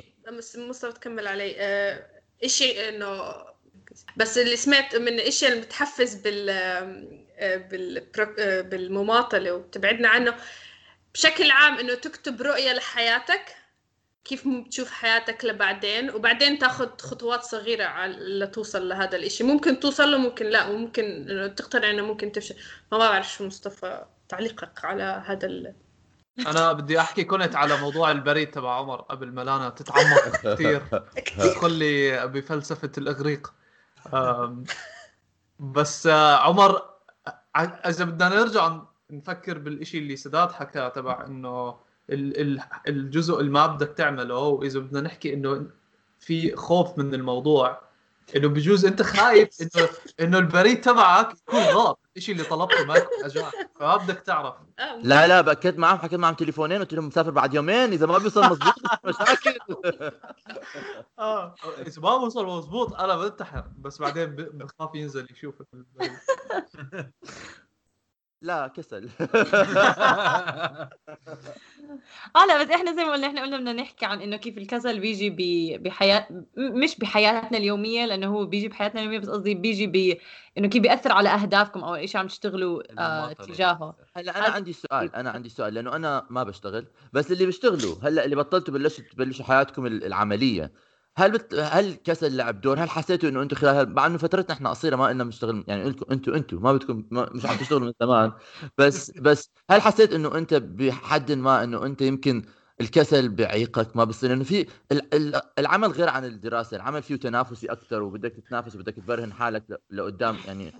مصطفى 0.55 0.91
تكمل 0.91 1.27
علي. 1.27 1.55
آه، 1.57 2.07
شيء 2.45 2.89
انه 2.89 3.35
بس 4.17 4.37
اللي 4.37 4.55
سمعت 4.55 4.95
من 4.95 5.07
الاشياء 5.07 5.51
اللي 5.51 5.65
بتحفز 5.65 6.15
بال 6.15 6.49
آه، 6.49 7.15
آه، 8.39 8.61
بالمماطلة 8.61 9.51
وبتبعدنا 9.51 10.07
عنه 10.07 10.35
بشكل 11.15 11.51
عام 11.51 11.79
إنه 11.79 11.93
تكتب 11.93 12.41
رؤية 12.41 12.73
لحياتك 12.73 13.55
كيف 14.25 14.47
بتشوف 14.47 14.91
حياتك 14.91 15.45
لبعدين 15.45 16.09
وبعدين 16.09 16.59
تاخذ 16.59 16.89
خطوات 17.01 17.43
صغيرة 17.43 18.05
لتوصل 18.07 18.89
لهذا 18.89 19.15
الإشي. 19.17 19.43
ممكن 19.43 19.79
توصل 19.79 20.11
له 20.11 20.17
ممكن 20.17 20.45
لا 20.45 20.67
وممكن 20.67 21.03
إنه 21.03 21.47
تقتنع 21.47 21.89
إنه 21.89 22.01
ممكن 22.01 22.31
تفشل. 22.31 22.55
ما 22.91 22.97
بعرف 22.97 23.33
شو 23.33 23.45
مصطفى 23.45 24.05
تعليقك 24.29 24.85
على 24.85 25.23
هذا 25.25 25.47
ال... 25.47 25.75
أنا 26.47 26.73
بدي 26.73 26.99
أحكي 26.99 27.23
كنت 27.23 27.55
على 27.55 27.77
موضوع 27.77 28.11
البريد 28.11 28.51
تبع 28.51 28.75
عمر 28.75 29.01
قبل 29.01 29.31
ما 29.31 29.41
لانا 29.41 29.69
تتعمق 29.69 30.27
كثير 30.43 30.81
تدخل 31.39 31.71
لي 31.71 32.27
بفلسفة 32.27 32.91
الإغريق. 32.97 33.53
بس 35.59 36.07
آه، 36.07 36.35
عمر 36.35 36.81
إذا 37.85 38.05
بدنا 38.05 38.29
نرجع 38.29 38.81
نفكر 39.11 39.57
بالإشي 39.57 39.97
اللي 39.97 40.15
سداد 40.15 40.51
حكى 40.51 40.91
تبع 40.95 41.25
إنه 41.25 41.75
الجزء 42.87 43.39
اللي 43.39 43.51
ما 43.51 43.67
بدك 43.67 43.93
تعمله 43.97 44.37
وإذا 44.37 44.79
بدنا 44.79 45.01
نحكي 45.01 45.33
إنه 45.33 45.67
في 46.19 46.55
خوف 46.55 46.97
من 46.97 47.13
الموضوع 47.13 47.81
إنه 48.35 48.47
بجوز 48.47 48.85
أنت 48.85 49.01
خايف 49.01 49.49
انه 49.61 49.89
إنه 50.21 50.37
البريد 50.37 50.81
تبعك 50.81 51.33
يكون 51.33 51.59
غلط 51.59 51.99
الشيء 52.17 52.35
اللي 52.35 52.47
طلبته 52.47 52.85
ما 52.85 52.95
يكون 52.95 53.23
اجاك 53.23 53.69
فما 53.79 53.97
بدك 53.97 54.19
تعرف. 54.19 54.55
آه، 54.79 54.95
لا 54.95 55.27
لا 55.27 55.41
باكدت 55.41 55.77
معهم 55.77 55.97
حكيت 55.97 56.19
معهم 56.19 56.33
تليفونين 56.33 56.79
قلت 56.79 56.93
لهم 56.93 57.07
مسافر 57.07 57.31
بعد 57.31 57.53
يومين 57.53 57.93
إذا 57.93 58.05
ما 58.05 58.17
بيوصل 58.17 58.43
مضبوط 58.43 58.73
مشاكل. 59.05 59.57
آه. 61.19 61.55
إذا 61.87 62.01
ما 62.01 62.13
وصل 62.13 62.45
مضبوط 62.45 62.93
أنا 62.93 63.15
بنتحر 63.15 63.63
بس 63.79 63.99
بعدين 63.99 64.35
بخاف 64.35 64.95
ينزل 64.95 65.27
يشوف. 65.31 65.55
لا 68.45 68.67
كسل. 68.67 69.09
آه 72.35 72.45
لا 72.47 72.63
بس 72.63 72.69
إحنا 72.69 72.95
زي 72.95 73.03
ما 73.03 73.11
قلنا 73.11 73.27
إحنا 73.27 73.41
قلنا 73.41 73.57
بدنا 73.57 73.73
نحكي 73.73 74.05
عن 74.05 74.21
إنه 74.21 74.37
كيف 74.37 74.57
الكسل 74.57 74.99
بيجي 74.99 75.29
ب- 75.29 75.83
بحياة 75.83 76.27
م- 76.29 76.43
مش 76.83 76.97
بحياتنا 76.99 77.57
اليومية 77.57 78.05
لأنه 78.05 78.27
هو 78.27 78.45
بيجي 78.45 78.67
بحياتنا 78.67 78.99
اليومية 79.01 79.19
بس 79.19 79.29
قصدي 79.29 79.53
بيجي 79.55 79.87
ب 79.87 80.17
إنه 80.57 80.67
كيف 80.67 80.81
بيأثر 80.83 81.11
على 81.11 81.29
أهدافكم 81.29 81.83
أو 81.83 81.95
إيش 81.95 82.15
عم 82.15 82.27
تشتغلوا 82.27 82.83
آه. 82.99 83.33
تجاهه. 83.33 83.95
هلأ 84.15 84.37
أنا 84.37 84.47
عندي 84.55 84.73
سؤال 84.73 85.15
أنا 85.15 85.29
عندي 85.29 85.49
سؤال 85.49 85.73
لأنه 85.73 85.95
أنا 85.95 86.25
ما 86.29 86.43
بشتغل 86.43 86.87
بس 87.13 87.31
اللي 87.31 87.45
بيشتغلوا 87.45 87.95
هلأ 88.03 88.25
اللي 88.25 88.35
بطلتوا 88.35 88.73
بلشوا 88.73 89.03
تبلشوا 89.11 89.45
حياتكم 89.45 89.85
ال- 89.85 90.03
العملية 90.05 90.71
هل 91.17 91.31
بت... 91.31 91.53
هل 91.53 91.93
كسل 91.93 92.35
لعب 92.37 92.61
دور؟ 92.61 92.79
هل 92.79 92.89
حسيتوا 92.89 93.29
إنه 93.29 93.41
أنتم 93.41 93.55
خلال 93.55 93.93
مع 93.93 94.05
إنه 94.05 94.17
فترتنا 94.17 94.55
إحنا 94.55 94.69
قصيرة 94.69 94.95
ما 94.95 95.07
قلنا 95.07 95.23
بنشتغل 95.23 95.63
يعني 95.67 95.89
لكم 95.89 96.11
أنتم 96.11 96.33
أنتم 96.33 96.63
ما 96.63 96.73
بدكم 96.73 97.05
ما 97.11 97.29
مش 97.31 97.45
عم 97.45 97.57
تشتغلوا 97.57 97.87
من 97.87 97.93
زمان. 98.01 98.31
بس 98.77 99.11
بس 99.11 99.51
هل 99.69 99.81
حسيت 99.81 100.13
إنه 100.13 100.37
أنت 100.37 100.53
بحد 100.53 101.31
ما 101.31 101.63
إنه 101.63 101.85
أنت 101.85 102.01
يمكن 102.01 102.45
الكسل 102.81 103.29
بعيقك 103.29 103.95
ما 103.97 104.03
بصير؟ 104.03 104.29
لأنه 104.29 104.43
في 104.43 104.67
ال- 104.91 105.13
ال- 105.13 105.41
العمل 105.59 105.87
غير 105.91 106.09
عن 106.09 106.25
الدراسة، 106.25 106.77
العمل 106.77 107.03
فيه 107.03 107.15
تنافسي 107.15 107.67
أكثر 107.71 108.01
وبدك 108.01 108.31
تتنافس 108.31 108.75
وبدك 108.75 108.95
تبرهن 108.95 109.33
حالك 109.33 109.63
لقدام 109.89 110.37
يعني. 110.45 110.73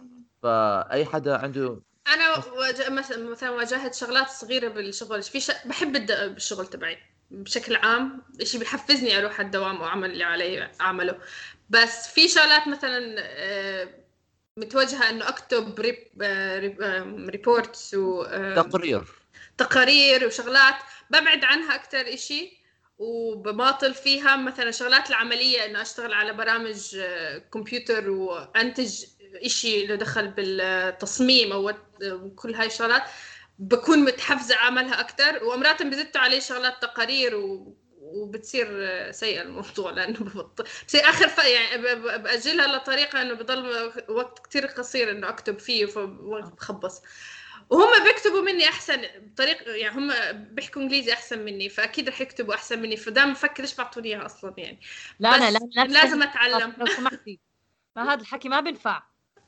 فأي 0.43 1.05
حدا 1.05 1.37
عنده 1.37 1.81
أنا 2.07 2.35
واجه... 2.57 2.89
مثلا 3.31 3.49
واجهت 3.49 3.93
شغلات 3.93 4.29
صغيرة 4.29 4.69
بالشغل 4.69 5.21
في 5.21 5.39
ش... 5.39 5.51
بحب 5.65 5.95
الد... 5.95 6.33
بالشغل 6.33 6.67
تبعي. 6.67 7.14
بشكل 7.43 7.75
عام 7.75 8.21
شيء 8.43 8.59
بيحفزني 8.59 9.17
أروح 9.19 9.39
على 9.39 9.45
الدوام 9.45 9.81
واعمل 9.81 10.11
اللي 10.11 10.23
علي 10.23 10.71
أعمله. 10.81 11.17
بس 11.69 12.07
في 12.07 12.27
شغلات 12.27 12.67
مثلا 12.67 13.15
آه، 13.19 13.89
متوجهة 14.57 15.09
إنه 15.09 15.29
أكتب 15.29 15.79
ريب... 15.79 15.97
آه،. 16.21 16.75
آه، 16.81 17.29
ريبورتس 17.29 17.93
و 17.93 18.23
تقرير. 18.55 19.03
تقارير 19.57 20.27
وشغلات. 20.27 20.75
ببعد 21.09 21.43
عنها 21.43 21.75
أكتر 21.75 22.13
إشي 22.13 22.57
وبماطل 22.97 23.93
فيها. 23.93 24.35
مثلا 24.35 24.71
شغلات 24.71 25.09
العملية 25.09 25.65
إنه 25.65 25.81
أشتغل 25.81 26.13
على 26.13 26.33
برامج 26.33 26.97
كمبيوتر 27.53 28.09
وأنتج 28.09 29.03
إشي 29.35 29.85
له 29.85 29.95
دخل 29.95 30.27
بالتصميم 30.27 31.51
وات- 31.55 32.35
كل 32.35 32.55
هاي 32.55 32.67
الشغلات. 32.67 33.03
بكون 33.59 33.99
متحفزة 33.99 34.55
أعملها 34.55 34.99
أكتر. 34.99 35.43
وأمرات 35.43 35.83
بزدتوا 35.83 36.21
عليه 36.21 36.39
شغلات 36.39 36.81
تقارير 36.81 37.35
و 37.35 37.75
وبتصير 38.05 38.67
سيئة 39.11 39.41
الموضوع 39.41 39.91
لأنه 39.91 40.19
ببطل 40.19 40.63
بصير 40.87 41.01
آخر 41.09 41.27
ف... 41.27 41.37
يعني 41.37 41.81
ب- 41.81 42.01
ب- 42.01 42.23
بأجلها 42.23 42.67
لطريقة 42.67 43.21
إنه 43.21 43.33
بضل 43.33 43.91
وقت 44.09 44.47
كتير 44.47 44.65
قصير 44.65 45.11
إنه 45.11 45.29
أكتب 45.29 45.59
فيه 45.59 45.85
فوقت 45.85 46.53
بخبص 46.53 47.01
وهم 47.69 48.03
بيكتبوا 48.03 48.41
مني 48.41 48.69
أحسن 48.69 49.01
بطريقه 49.17 49.71
يعني 49.71 49.97
هم 49.97 50.13
بيحكوا 50.33 50.81
إنجليزي 50.81 51.13
أحسن 51.13 51.45
مني 51.45 51.69
فأكيد 51.69 52.09
رح 52.09 52.21
يكتبوا 52.21 52.53
أحسن 52.53 52.81
مني 52.81 52.97
فدائما 52.97 53.33
بفكر 53.33 53.63
ليش 53.63 53.75
بعطوني 53.75 54.07
إياها 54.07 54.25
أصلا 54.25 54.53
يعني. 54.57 54.79
لا 55.19 55.37
لا 55.37 55.51
لا 55.51 55.83
لازم. 55.83 56.23
أتعلم. 56.23 56.73
لو 56.77 56.85
سمحتي. 56.85 57.39
ما 57.95 58.13
هذا 58.13 58.21
الحكي 58.21 58.49
ما 58.49 58.59
بينفع. 58.59 59.03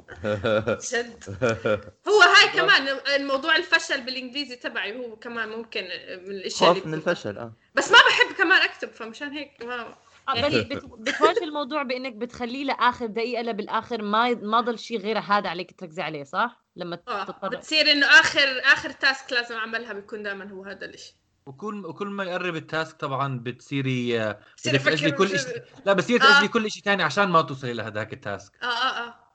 جد. 0.94 1.24
هو 2.10 2.22
هاي 2.22 2.48
كمان 2.54 2.88
الموضوع 3.16 3.56
الفشل 3.56 4.02
بالإنجليزي 4.02 4.56
تبعي 4.56 4.98
هو 4.98 5.16
كمان 5.16 5.50
ممكن 5.50 5.84
من 6.26 6.32
الاشياء 6.32 6.74
خوف 6.74 6.86
من 6.86 6.94
الفشل 6.94 7.38
آه. 7.38 7.54
بس 7.76 7.92
ما 7.92 7.98
بحب 7.98 8.36
كمان 8.38 8.62
أكتب 8.62 8.92
فمشان 8.92 9.32
هيك 9.32 9.52
ما 9.64 9.96
آه، 10.30 10.48
بت- 10.48 10.86
بتواجه 11.10 11.44
الموضوع 11.44 11.84
بإنك 11.84 12.14
بتخليه 12.14 12.64
لآخر 12.64 13.06
دقيقة 13.06 13.42
لبالآخر 13.42 14.02
ما 14.02 14.34
ما 14.34 14.62
ضل 14.62 14.80
شيء 14.80 15.00
غير 15.00 15.20
هذا 15.20 15.50
عليك 15.50 15.80
تركزي 15.80 16.02
عليه 16.02 16.24
صح؟ 16.24 16.64
لما 16.76 17.00
آه 17.08 17.24
تضطر 17.24 17.50
بتصير 17.50 17.92
إنه 17.92 18.06
اخر 18.06 18.62
آخر 18.64 18.90
task 18.90 19.34
لازم 19.34 19.56
أعملها 19.56 19.94
بيكون 19.94 20.24
دائما 20.24 20.52
هو 20.52 20.64
هذا 20.64 20.86
الشيء 20.86 21.14
وكل 21.46 21.86
وكل 21.86 22.08
ما 22.08 22.24
يقرب 22.24 22.56
ال 22.56 22.64
task 22.64 22.96
طبعا 22.96 23.40
بتصيري 23.40 24.22
آه، 24.22 24.40
أفكر 24.68 25.10
كل 25.10 25.40
شيء 25.40 25.64
لا 25.86 25.94
بصير 25.94 26.22
آه. 26.22 26.26
تأجلي 26.26 26.48
كل 26.48 26.72
شيء 26.72 26.84
ثاني 26.84 27.04
عشان 27.04 27.30
ما 27.30 27.42
توصلي 27.42 27.74
لهذاك 27.74 28.14
ال 28.14 28.24
task 28.24 28.64
آه 28.64 28.66
آه 28.66 29.08
آه. 29.08 29.27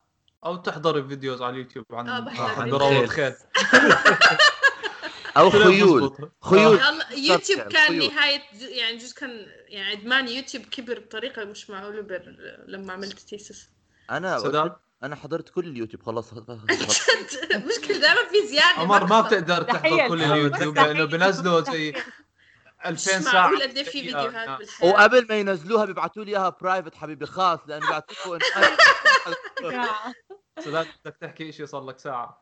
أو 0.45 0.57
تحضري 0.57 1.03
videos 1.09 1.43
على 1.43 1.53
اليوتيوب 1.53 1.85
عن 1.93 2.09
آه، 2.09 2.13
عن 2.15 3.09
خيل. 3.09 3.33
أو 5.37 5.51
خيول. 5.51 6.17
خيول. 6.43 6.77
والله 6.77 7.13
يوتيوب 7.13 7.61
كان 7.61 7.99
ج- 7.99 8.13
يعني 8.63 8.97
جزء 8.97 9.15
كان 9.17 9.47
يعني 9.69 9.93
ادمان 9.93 10.29
يوتيوب 10.29 10.65
كبر 10.65 10.99
بطريقة 10.99 11.45
مش 11.45 11.71
معقولة 11.71 12.01
بر... 12.03 12.37
لما 12.67 12.93
عملت 12.93 13.19
thesis 13.21 13.69
أنا 14.11 14.39
سداد 14.39 14.73
أنا 15.03 15.17
حضرت 15.17 15.49
كل 15.49 15.65
اليوتيوب 15.67 16.03
خلص 16.03 16.31
خلص- 16.31 16.51
مشكلة 17.69 17.99
دائما 17.99 18.29
في 18.31 18.47
زيادة. 18.49 18.67
عمر 18.79 19.05
ما. 19.07 19.21
بتقدر 19.21 19.63
تحضر. 19.63 20.09
كل 20.09 20.23
اليوتيوب 20.23 20.75
لأنه 20.79 21.05
بينزلوا 21.05 21.61
زي 21.61 21.95
2000 22.87 23.19
مش 23.19 23.25
ساعة 23.25 23.35
معقول 23.35 23.63
قد 23.63 23.83
في. 23.83 23.91
فيديوهات 23.91 24.49
آه. 24.49 24.59
بالحياة 24.59 24.91
وقبل 24.91 25.27
ما 25.29 25.35
ينزلوها 25.35 25.85
بيبعتوا 25.85 26.25
لي 26.25 26.31
إياها 26.31 26.49
private 26.49 26.95
حبيبي 26.95 27.27
خاص 27.27 27.59
لأنه 27.67 27.89
بيعطوكوا 27.89 28.39
سداد 30.61 30.87
بدك 31.05 31.17
تحكي 31.21 31.53
شيء 31.53 31.67
صار 31.67 31.85
لك 31.85 31.99
ساعة 31.99 32.42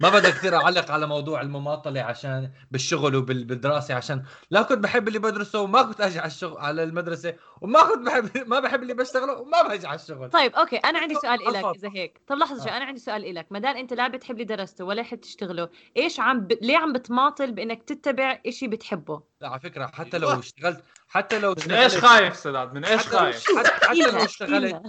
ما 0.00 0.08
بدي 0.08 0.32
كثير 0.32 0.56
أعلق 0.56 0.90
على 0.90 1.06
موضوع 1.06 1.40
المماطلة 1.40 2.00
عشان 2.02 2.50
بالشغل 2.70 3.16
وبالدراسه 3.16 3.94
عشان 3.94 4.22
لا 4.50 4.62
كنت 4.62 4.78
بحب 4.78 5.08
اللي 5.08 5.18
بدرسه 5.18 5.60
وما 5.60 5.82
كنت 5.82 6.00
أجي 6.00 6.18
على 6.18 6.26
الشغل 6.26 6.58
على 6.58 6.82
المدرسة 6.82 7.34
وما 7.60 7.82
كنت 7.82 8.06
بحب 8.06 8.30
ما 8.50 8.60
بحب 8.60 8.82
اللي 8.82 8.94
بشتغله 8.94 9.32
وما 9.32 9.62
باجي 9.62 9.86
على 9.86 9.94
الشغل. 10.00 10.30
طيب 10.30 10.54
أوكي 10.54 10.76
أنا 10.76 10.98
عندي 10.98 11.14
سؤال. 11.14 11.38
لك 11.52 11.64
إذا 11.76 11.90
هيك. 11.94 12.20
طب 12.26 12.36
لحظة 12.36 12.62
شوي 12.62 12.72
آه. 12.72 12.76
أنا 12.76 12.84
عندي 12.84 13.00
سؤال 13.00 13.34
لك 13.34 13.46
ما 13.50 13.58
دام 13.58 13.76
أنت 13.76 13.92
لا 13.92 14.08
بتحب 14.08 14.34
اللي 14.34 14.44
درسته 14.44 14.84
ولا 14.84 15.02
حد 15.02 15.18
تشتغله 15.18 15.68
إيش 15.96 16.20
عم 16.20 16.40
ب... 16.40 16.52
ليه 16.62 16.76
عم 16.76 16.92
بتماطل 16.92 17.52
بإنك 17.52 17.82
تتبع 17.82 18.40
إشي 18.46 18.68
بتحبه؟ 18.68 19.22
لا 19.40 19.48
على 19.48 19.60
فكرة 19.60 19.86
حتى 19.86 20.18
لو 20.18 20.38
اشتغلت 20.38 20.84
حتى 21.08 21.38
لو 21.38 21.54
من 21.66 21.72
إيش 21.72 21.96
خايف 21.96 22.36
سداد 22.36 22.74
من 22.74 22.84
إيش 22.84 23.00
خايف؟ 23.00 23.44
حتى, 23.58 23.86
حتى 23.86 24.10
لو 24.10 24.24
اشتغلت. 24.24 24.82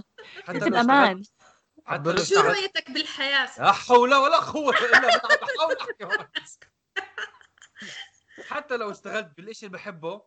حتى 0.43 0.69
لو 0.69 0.77
اشتغلت 0.77 1.38
حتى 1.89 2.11
لو 2.11 2.23
شو 2.23 2.39
رؤيتك 2.39 2.91
بالحياة؟ 2.91 3.49
لا 3.57 3.71
حول 3.71 4.15
ولا 4.15 4.37
قوة 4.37 4.77
إلا 4.77 4.99
بالله 4.99 5.17
بحاول 5.19 5.77
أحكي. 5.81 6.67
حتى 8.49 8.77
لو 8.77 8.91
اشتغلت 8.91 9.31
بالشيء 9.37 9.67
اللي 9.67 9.77
بحبه 9.77 10.21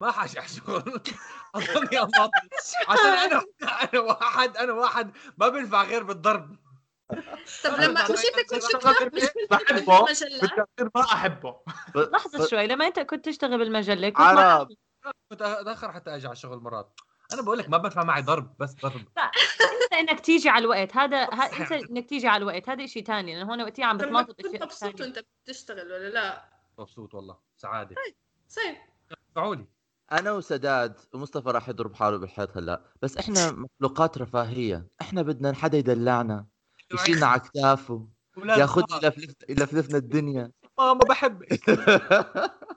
ما 0.00 0.12
حاجي 0.12 0.38
على 0.38 0.48
الشغل 0.48 1.02
اظني 1.54 1.98
اماطل 1.98 2.48
عشان 2.88 3.06
أنا 3.06 3.44
أنا 3.62 4.00
واحد 4.00 4.56
أنا 4.56 4.72
واحد 4.72 5.16
ما 5.38 5.48
بينفع 5.48 5.82
غير 5.82 6.02
بالضرب. 6.02 6.56
طب 7.64 7.72
لما 7.72 8.04
مش 8.04 8.10
انت 8.10 8.50
كنت 8.50 8.62
شغلة 8.72 8.92
تكتب 8.92 9.14
مش 9.14 9.22
بحبه. 9.50 10.04
بالمجلات؟ 10.04 10.40
بالتأثير 10.40 10.90
ما 10.94 11.02
أحبه. 11.02 11.60
لحظة 11.94 12.46
شوي 12.46 12.66
لما 12.66 12.86
أنت 12.86 13.00
كنت 13.00 13.24
تشتغل 13.24 13.58
بالمجلة 13.58 14.08
كنت 14.08 14.20
عرب 14.20 14.68
كنت 15.30 15.42
أتأخر 15.42 15.92
حتى 15.92 16.16
أجي 16.16 16.26
على 16.26 16.32
الشغل 16.32 16.58
مرات. 16.58 17.00
أنا 17.32 17.42
بقول 17.42 17.58
لك 17.58 17.68
ما 17.68 17.78
بينفع 17.78 18.04
معي 18.04 18.22
ضرب 18.22 18.56
بس 18.58 18.74
ضرب. 18.74 19.04
انت 19.18 19.18
إنك 19.94 20.20
تيجي 20.20 20.48
على 20.48 20.64
الوقت 20.64 20.96
هذا 20.96 21.24
ه... 21.24 21.42
انت 21.60 21.72
إنك 21.72 22.08
تيجي 22.08 22.28
على 22.28 22.42
الوقت 22.42 22.68
هذا 22.68 22.86
شيء 22.86 23.04
ثاني 23.04 23.34
لأنه 23.34 23.50
هون 23.50 23.62
وقتها 23.62 23.84
عم 23.84 23.98
كنت 23.98 24.40
اشياء 24.40 24.64
مبسوط 24.64 25.00
وانت 25.00 25.24
بتشتغل 25.44 25.92
ولا 25.92 26.08
لا؟ 26.08 26.44
مبسوط 26.78 27.14
والله 27.14 27.38
سعادة. 27.56 27.96
صحيح 28.48 28.88
ادفعوا 29.30 29.54
لي. 29.54 29.66
أنا 30.12 30.32
وسداد 30.32 31.00
ومصطفى 31.14 31.48
راح 31.48 31.68
يضرب 31.68 31.94
حاله 31.94 32.16
بالحيط 32.16 32.56
هلأ 32.56 32.82
بس 33.02 33.16
إحنا 33.16 33.50
مخلوقات 33.80 34.18
رفاهية 34.18 34.86
إحنا 35.00 35.22
بدنا 35.22 35.54
حدا 35.54 35.78
يدلعنا 35.78 36.46
يشيلنا 36.94 37.26
على 37.26 37.40
كتافه 37.40 38.08
ياخذنا 38.36 39.12
يلفلفنا 39.48 39.98
الدنيا. 39.98 40.52
ماما 40.78 41.00
بحبك. 41.08 41.70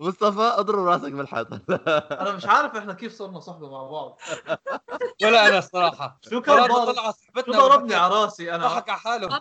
مصطفى 0.00 0.40
اضرب 0.40 0.84
راسك 0.86 1.12
بالحيط 1.12 1.46
أنا 2.20 2.32
مش 2.32 2.46
عارف 2.46 2.76
إحنا 2.76 2.92
كيف 2.94 3.12
صرنا 3.14 3.40
صحبه 3.40 3.70
مع 3.70 3.82
بعض. 3.82 4.18
ولا 5.24 5.48
أنا 5.48 5.58
الصراحة. 5.58 6.18
شو 6.30 6.40
كان 6.40 6.66
طلع 6.68 7.12
شو 7.46 7.52
ضربني 7.52 7.94
على 7.94 8.14
راسي 8.14 8.54
أنا؟ 8.54 8.66
ضحك 8.66 8.88
على 8.90 8.98
حاله. 9.00 9.40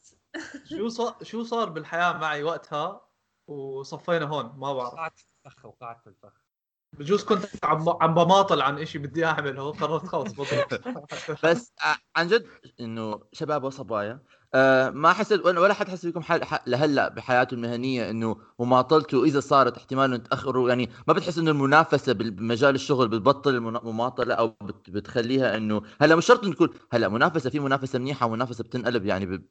شو 0.70 0.88
صار 0.88 1.16
شو 1.22 1.42
صار 1.44 1.70
بالحياة 1.70 2.12
معي 2.12 2.42
وقتها؟ 2.42 3.00
وصفينا 3.46 4.24
هون 4.26 4.52
ما 4.56 4.72
بعرف. 4.72 4.92
وقعت 4.94 5.18
في 5.18 5.24
الفخ 5.46 5.64
وقعت 5.64 6.00
في 6.00 6.06
الفخ. 6.06 6.32
بجوز 6.92 7.24
كنت 7.24 7.46
عم 7.64 7.88
عم 8.00 8.14
بماطل 8.14 8.62
عن 8.62 8.78
إشي 8.78 8.98
بدي 8.98 9.24
أعمله 9.26 9.72
قررت 9.72 10.06
خلص 10.06 10.32
بضرب 10.32 10.80
بس 11.44 11.72
ع- 11.80 11.96
عن 12.16 12.26
جد 12.28 12.46
إنه 12.80 13.20
شباب 13.32 13.64
وصبايا 13.64 14.20
آه 14.54 14.90
ما 14.90 15.10
احس 15.10 15.32
ولا 15.32 15.74
حد 15.74 15.88
حس 15.88 16.00
فيكم 16.06 16.22
لهلأ 16.66 17.08
بحياته 17.08 17.54
المهنية 17.54 18.10
إنه 18.10 18.36
مماطلته 18.60 19.24
إذا 19.24 19.40
صارت 19.40 19.76
احتمال 19.76 20.04
إنه 20.04 20.16
تاخروا 20.16 20.68
يعني 20.68 20.90
ما 21.08 21.14
بتحس 21.14 21.38
إنه 21.38 21.50
المنافسة 21.50 22.12
بمجال 22.12 22.74
الشغل 22.74 23.08
بتبطل 23.08 23.54
المماطله 23.56 24.34
أو 24.34 24.48
بت- 24.62 24.90
بتخليها 24.90 25.56
انه 25.56 25.82
هلأ 26.00 26.16
مش 26.16 26.26
شرط 26.26 26.44
تكون 26.48 26.68
هلأ 26.92 27.08
منافسة 27.08 27.50
في 27.50 27.60
منافسة 27.60 27.98
منيحة 27.98 28.26
ومنافسة 28.26 28.64
بتنقلب 28.64 29.06
يعني 29.06 29.42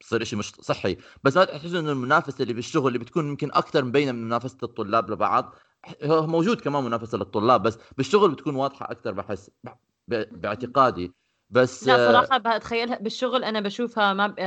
بصير 0.00 0.24
شيء 0.24 0.38
مش 0.38 0.52
صحي. 0.60 0.96
بس 1.24 1.36
ما 1.36 1.44
تحس 1.44 1.74
إنه 1.74 1.92
المنافسة 1.92 2.42
اللي 2.42 2.54
بالشغل 2.54 2.86
اللي 2.88 2.98
بتكون 2.98 3.28
يمكن 3.28 3.50
أكثر 3.52 3.84
مبينة 3.84 4.12
من 4.12 4.24
منافسة 4.24 4.58
الطلاب 4.62 5.10
لبعض 5.10 5.54
موجود 6.04 6.60
كمان 6.60 6.84
منافسة 6.84 7.18
للطلاب 7.18 7.62
بس 7.62 7.78
بالشغل 7.96 8.30
بتكون 8.30 8.54
واضحة 8.56 8.90
أكثر 8.90 9.12
بحس 9.12 9.50
باعتقادي. 10.08 11.12
بس 11.52 11.86
لا 11.86 11.98
صراحة 11.98 12.38
بتخيلها 12.38 12.98
بالشغل 12.98 13.44
أنا 13.44 13.60
بشوفها 13.60 14.12
ما 14.12 14.26
ب... 14.26 14.38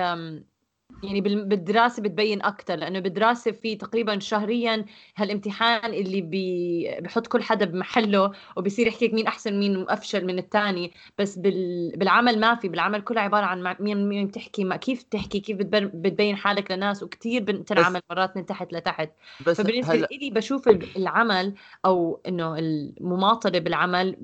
يعني 1.03 1.22
بال- 1.22 1.45
بالدراسة 1.45 2.03
بتبين 2.03 2.41
أكتر 2.41 2.76
لأنه 2.76 2.99
بالدراسة 2.99 3.51
في 3.51 3.76
تقريبا 3.76 4.20
شهريا 4.20 4.86
هالامتحان 5.18 5.93
اللي 5.93 6.22
بي... 6.22 6.97
بحط 7.01 7.28
كل 7.28 7.43
حدا 7.43 7.66
بمحله 7.66 8.32
وبصير 8.58 8.88
يحكيك 8.88 9.14
مين 9.14 9.28
أحسن 9.28 9.60
مين 9.60 9.89
أفشل 9.89 10.26
من 10.26 10.39
الثاني 10.39 10.93
بس 11.18 11.38
بال... 11.39 11.91
بالعمل 11.97 12.39
ما 12.39 12.56
في 12.56 12.68
بالعمل 12.70 13.01
كله 13.01 13.22
عبارة 13.22 13.45
عن 13.45 13.76
مين 13.80 14.10
مين 14.10 14.28
بتحكي 14.28 14.64
ما 14.64 14.76
كيف 14.76 15.03
تحكي 15.03 15.39
كيف 15.39 15.58
بتبر... 15.58 15.86
بتبين 15.86 16.36
حالك 16.36 16.72
لناس 16.72 17.03
وكتير 17.03 17.43
بتنعمل 17.43 18.01
مرات 18.10 18.38
من 18.38 18.45
تحت 18.45 18.74
لتحت. 18.74 19.10
بس 19.39 19.58
فبالنسبة 19.58 19.93
هلا 19.93 20.08
لي 20.12 20.30
بشوف 20.30 20.68
ال- 20.68 20.97
العمل 20.97 21.56
أو 21.86 22.22
إنه 22.28 22.56
المماطلة 22.60 23.60
بالعمل 23.60 24.18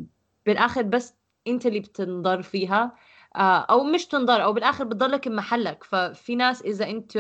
بالآخر 0.46 0.82
بس 0.82 1.21
أنت 1.48 1.66
اللي 1.66 1.80
بتنضر 1.80 2.42
فيها 2.42 2.96
آه، 3.36 3.60
أو 3.60 3.84
مش 3.84 4.06
تنضر 4.06 4.44
أو 4.44 4.54
بالآخر 4.54 4.84
بتضلك 4.84 5.28
بمحلك 5.28 5.84
ففي 5.84 6.36
ناس 6.36 6.62
إذا 6.62 6.90
أنت 6.90 7.18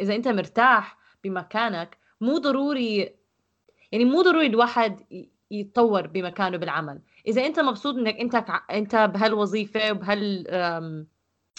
إذا 0.00 0.14
أنت 0.14 0.28
مرتاح 0.28 0.98
بمكانك 1.24 1.98
مو 2.20 2.38
ضروري 2.38 3.14
يعني 3.92 4.04
مو 4.04 4.22
ضروري 4.22 4.46
الواحد 4.46 5.00
يتطور 5.50 6.06
بمكانه 6.06 6.56
بالعمل. 6.56 7.00
إذا 7.26 7.46
أنت 7.46 7.60
مبسوط 7.60 7.94
إنك 7.94 8.16
أنت 8.20 8.36
كع- 8.36 8.64
أنت 8.70 8.96
بهالوظيفة 8.96 9.90
وبهال 9.92 10.48
آم، 10.50 11.06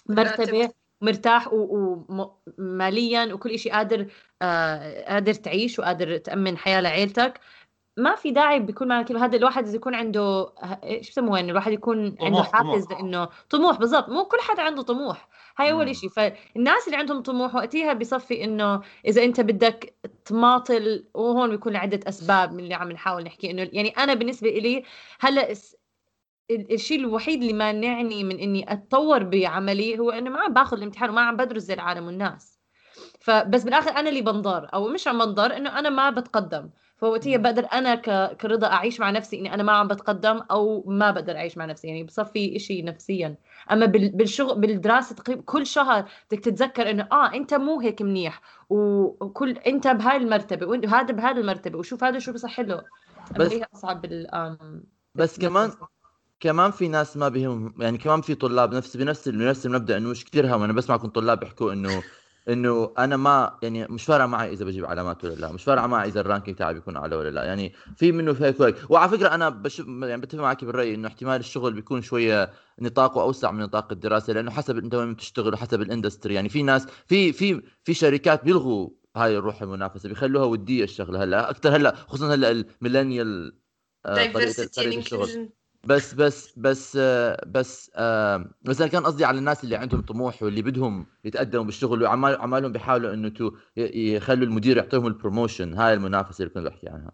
مرتبة 0.09 0.70
مرتاح 1.01 1.49
وماليا 1.53 3.34
وكل 3.34 3.59
شيء 3.59 3.72
قادر 3.74 4.07
آه، 4.41 5.05
قادر 5.14 5.34
تعيش 5.34 5.80
وقادر 5.80 6.18
تأمن 6.18 6.57
حياة 6.57 6.82
لعيلتك 6.82 7.39
ما 7.98 8.16
في 8.16 8.32
داعي 8.32 8.60
بيكون 8.60 8.88
معك 8.88 9.12
هذا 9.12 9.38
الواحد 9.38 9.68
إذا 9.68 9.76
يكون 9.76 9.96
عنده 9.96 10.54
إيش 10.84 11.10
بسموه 11.10 11.38
يعني 11.38 11.52
الواحد 11.52 11.72
يكون 11.72 12.06
عنده 12.06 12.18
طموح، 12.20 12.52
حافز 12.52 12.86
طموح. 12.86 13.00
إنه 13.00 13.30
طموح 13.50 13.78
بالضبط. 13.78 14.10
مو 14.10 14.26
كل 14.26 14.38
حدا 14.39 14.62
عنده 14.62 14.82
طموح. 14.82 15.28
هاي. 15.58 15.72
أول 15.72 15.96
شيء 15.96 16.10
فالناس 16.10 16.86
اللي 16.88 16.98
عندهم 16.98 17.22
طموح 17.22 17.56
وقتها 17.56 17.94
بصفي 17.94 18.44
إنه 18.44 18.82
إذا 19.08 19.24
أنت 19.24 19.41
بدك 19.41 19.96
تماطل 20.26 21.06
وهون 21.14 21.50
بيكون 21.50 21.76
عدة 21.76 22.00
أسباب 22.10 22.54
من 22.54 22.60
اللي 22.60 22.74
عم 22.74 22.91
نحاول 22.91 23.24
نحكي 23.24 23.52
إنه 23.52 23.70
يعني 23.74 23.89
أنا 23.89 24.14
بالنسبة 24.14 24.50
لي 24.50 24.84
هلأ 25.20 25.54
الشيء 26.52 27.00
الوحيد 27.00 27.41
اللي 27.41 27.54
مانعني 27.54 28.24
من 28.24 28.39
إني 28.39 28.74
أتطور 28.74 29.24
بعملي 29.24 30.00
هو 30.00 30.12
إنه 30.12 30.30
ما 30.30 30.39
عم 30.39 30.54
باخذ 30.54 30.78
الامتحان 30.78 31.10
وما 31.10 31.22
عم 31.22 31.38
بدرس 31.38 31.64
زي 31.64 31.74
العالم 31.74 32.06
والناس. 32.06 32.60
فبس 33.20 33.64
بالآخر 33.64 33.91
أنا 33.91 34.10
اللي 34.10 34.22
بنضر 34.22 34.70
أو 34.74 34.88
مش 34.88 35.08
عم 35.08 35.18
بنضر 35.26 35.58
إنه 35.58 35.80
أنا 35.80 35.89
ما 35.89 36.10
بتقدم. 36.10 36.70
فوقتها 36.98 37.38
بقدر 37.38 37.66
أنا. 37.74 37.96
كرضا 38.34 38.68
أعيش 38.68 39.00
مع 39.00 39.10
نفسي 39.12 39.39
إني 39.39 39.54
أنا 39.54 39.64
ما 39.64 39.72
عم 39.72 39.88
بتقدم 39.88 40.38
أو 40.52 40.84
ما 40.88 41.12
بقدر 41.12 41.36
أعيش 41.36 41.58
مع 41.58 41.66
نفسي. 41.66 41.88
يعني 41.88 42.04
بصفي 42.04 42.56
إشي 42.56 42.82
نفسيا. 42.82 43.36
أما 43.72 43.86
بال... 43.86 44.10
بالشغل 44.10 44.62
بالدراسة 44.62 45.16
تقريبا 45.16 45.41
كل 45.41 45.66
شهر 45.68 46.02
بدك 46.32 46.39
تتذكر 46.39 46.89
إنه 46.89 47.08
آه 47.12 47.34
أنت 47.34 47.54
مو 47.54 47.80
هيك 47.80 48.02
منيح 48.02 48.41
وكل 48.70 49.52
أنت 49.52 49.88
بهاي 49.88 50.18
المرتبة 50.18 50.66
وانت 50.66 50.86
هذا 50.86 51.14
بهذا 51.14 51.39
المرتبة 51.41 51.80
وشوف 51.80 52.04
هذا 52.04 52.20
شو 52.20 52.34
بصح 52.34 52.60
له. 52.60 52.84
بس- 53.39 53.52
هي 53.52 53.66
أصعب 53.76 54.02
بال 54.02 54.28
بس 55.16 55.39
كمان 55.39 55.72
كمان 56.39 56.72
في 56.72 56.88
ناس 56.88 57.18
ما 57.18 57.30
بهم 57.30 57.74
يعني 57.82 57.98
كمان 57.98 58.22
في 58.22 58.36
طلاب 58.36 58.76
نفس 58.76 58.98
بنفس 58.98 59.30
بنفس 59.30 59.66
المبدأ 59.66 59.98
إنه 59.98 60.10
مش 60.10 60.26
كثير 60.26 60.56
هم 60.56 60.64
أنا 60.64 60.74
بسمعكم 60.74 61.08
طلاب 61.08 61.39
بيحكوا 61.39 61.74
إنه 61.74 62.04
إنه 62.50 62.94
أنا 62.98 63.18
ما 63.18 63.58
يعني 63.62 63.88
مش 63.88 64.06
فارقة 64.06 64.28
معي 64.28 64.54
إذا 64.54 64.66
بجيب 64.66 64.86
علامات 64.86 65.24
ولا 65.26 65.34
لا 65.34 65.52
مش 65.52 65.64
فارقة 65.64 65.88
معي 65.88 66.08
إذا 66.08 66.20
ال 66.22 66.26
ranking 66.26 66.58
تاعي 66.58 66.74
بيكون 66.74 66.98
اعلى 66.98 67.16
ولا 67.16 67.30
لا. 67.30 67.44
يعني 67.44 67.74
في 67.96 68.12
منه 68.12 68.34
في 68.34 68.46
هيك 68.46 68.60
وهيك 68.60 68.76
وعلى 68.89 69.10
فكرة 69.10 69.28
أنا 69.28 69.50
بشوف 69.50 69.88
يعني 69.88 70.22
بتفق 70.22 70.41
معك 70.41 70.66
بالرأي 70.66 70.96
إنه 70.96 71.08
احتمال 71.08 71.39
الشغل 71.39 71.74
بيكون 71.74 72.02
شوية 72.02 72.52
نطاقه 72.80 73.22
اوسع 73.22 73.52
من 73.52 73.60
نطاق 73.60 73.91
الدراسة 73.91 74.34
لأنه 74.34 74.52
حسب 74.52 74.78
أنت 74.78 74.96
وين 74.96 75.14
بتشتغل 75.14 75.54
وحسب 75.54 75.82
ال 75.82 75.87
industry 75.87 76.34
يعني 76.34 76.50
في 76.50 76.64
ناس 76.64 76.88
في 77.08 77.34
في 77.34 77.62
في 77.84 77.94
شركات 77.94 78.44
بيلغوا 78.44 78.89
هاي 79.16 79.38
الروح 79.38 79.62
المنافسة 79.62 80.10
بيخلوها 80.10 80.46
ودية 80.46 80.84
الشغله 80.84 81.24
هلأ 81.24 81.50
أكثر 81.50 81.76
هلأ 81.76 81.96
خصوصا 81.96 82.34
هلأ 82.34 82.52
ال 82.52 82.61
millennial 82.61 83.54
and 84.06 84.94
inclusion. 84.94 85.62
بس 85.86 86.14
بس 86.14 86.54
بس 86.58 86.98
بس 87.48 87.92
آه، 87.96 88.50
بس 88.62 88.82
أنا 88.82 88.90
كان 88.92 89.06
قصدي 89.06 89.26
على 89.26 89.38
الناس 89.38 89.64
اللي 89.64 89.76
عندهم 89.76 90.02
طموح 90.02 90.44
واللي 90.44 90.62
بدهم 90.62 91.08
يتقدموا 91.26 91.64
بالشغل 91.64 92.04
وعمال 92.04 92.36
عمالهم 92.42 92.72
بيحاولوا 92.72 93.14
إنه 93.14 93.30
to 93.30 93.52
يخلوا 93.78 94.46
المدير 94.46 94.78
يعطيهم 94.78 95.08
ال 95.08 95.14
promotion 95.14 95.74
هاي 95.74 95.94
المنافسة 95.94 96.44
اللي 96.44 96.54
كنت 96.54 96.64
بحكي 96.66 96.90
عنها. 96.90 97.12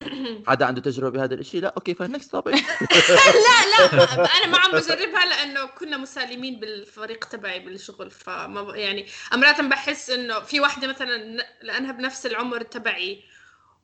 حدا 0.48 0.66
عنده 0.66 0.80
تجربة 0.80 1.10
بهذا 1.10 1.34
الشيء 1.34 1.62
لا. 1.62 1.68
okay 1.68 1.94
ف 1.94 2.02
next 2.02 2.32
topic 2.32 2.54
لا 3.46 3.88
لا. 3.92 4.24
أنا 4.38 4.46
ما 4.46 4.58
عم 4.58 4.70
بجربها 4.72 5.26
لأنه 5.26 5.66
كنا 5.66 5.96
مسالمين 5.96 6.60
بالفريق 6.60 7.24
تبعي 7.24 7.60
بالشغل. 7.60 8.10
فما 8.10 8.76
يعني 8.76 9.06
امرات 9.34 9.60
بحس 9.60 10.10
إنه 10.10 10.40
في 10.40 10.60
واحدة 10.60 10.88
مثلا 10.88 11.16
لأنها 11.62 11.92
بنفس 11.92 12.26
العمر 12.26 12.62
تبعي 12.62 13.24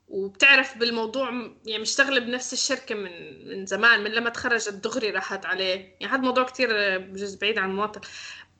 وبتعرف 0.07 0.77
بالموضوع 0.77 1.29
يعني 1.65 1.81
مشتغلة 1.81 2.19
بنفس 2.19 2.53
الشركة 2.53 2.95
من 2.95 3.47
من 3.47 3.65
زمان 3.65 4.03
من 4.03 4.11
لما 4.11 4.29
تخرجت 4.29 4.69
دغري 4.73 5.09
راحت 5.09 5.45
عليه. 5.45 5.95
يعني 5.99 6.13
هذا 6.13 6.21
موضوع 6.21 6.43
كتير 6.43 6.69
آه، 6.71 6.97
بجوز 6.97 7.35
بعيد 7.35 7.57
عن 7.57 7.69
المواطن. 7.69 8.01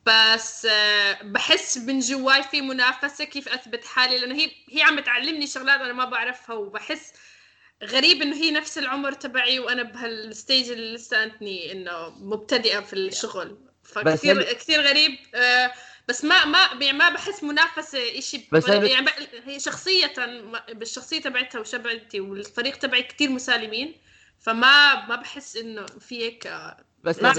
بس 0.05 0.65
آه، 0.65 1.23
بحس 1.23 1.77
من 1.77 1.99
جواي 1.99 2.43
في 2.43 2.61
منافسة 2.61 3.23
كيف 3.25 3.49
أثبت 3.49 3.85
حالي 3.85 4.17
لأنه 4.17 4.35
هي 4.35 4.51
هي 4.71 4.81
عم 4.81 4.95
بتعلمني 4.95 5.47
شغلات 5.47 5.81
أنا 5.81 5.93
ما 5.93 6.05
بعرفها 6.05 6.55
وبحس 6.55 7.13
غريب 7.83 8.21
إنه 8.21 8.35
هي 8.35 8.51
نفس 8.51 8.77
العمر 8.77 9.11
تبعي 9.11 9.59
وأنا 9.59 9.83
بهالستيج 9.83 10.71
اللي 10.71 10.93
لسه 10.93 11.23
أنتني 11.23 11.71
إنه 11.71 12.09
مبتدئة 12.09 12.79
في 12.79 12.93
الشغل. 12.93 13.57
فكثير 13.83 14.53
كثير 14.53 14.81
غريب 14.81 15.17
آه، 15.35 15.71
بس 16.07 16.25
ما 16.25 16.45
ما 16.45 16.57
يعني 16.81 16.97
ما 16.97 17.09
بحس 17.09 17.43
منافسة 17.43 18.19
شيء 18.19 18.47
بس 18.51 18.67
يعني 18.67 19.05
ب- 19.05 19.09
هي 19.45 19.59
شخصية 19.59 20.13
بالشخصية 20.73 21.21
تبعتها 21.21 21.59
وشبعتي 21.59 22.19
والفريق 22.19 22.75
تبعي 22.75 23.03
كثير 23.03 23.29
مسالمين 23.29 23.95
فما 24.39 25.05
ما 25.07 25.15
بحس 25.15 25.55
إنه 25.57 25.85
في 25.85 26.21
هيك 26.23 26.47
آه، 26.47 26.77
بس 27.03 27.21
ما. 27.21 27.31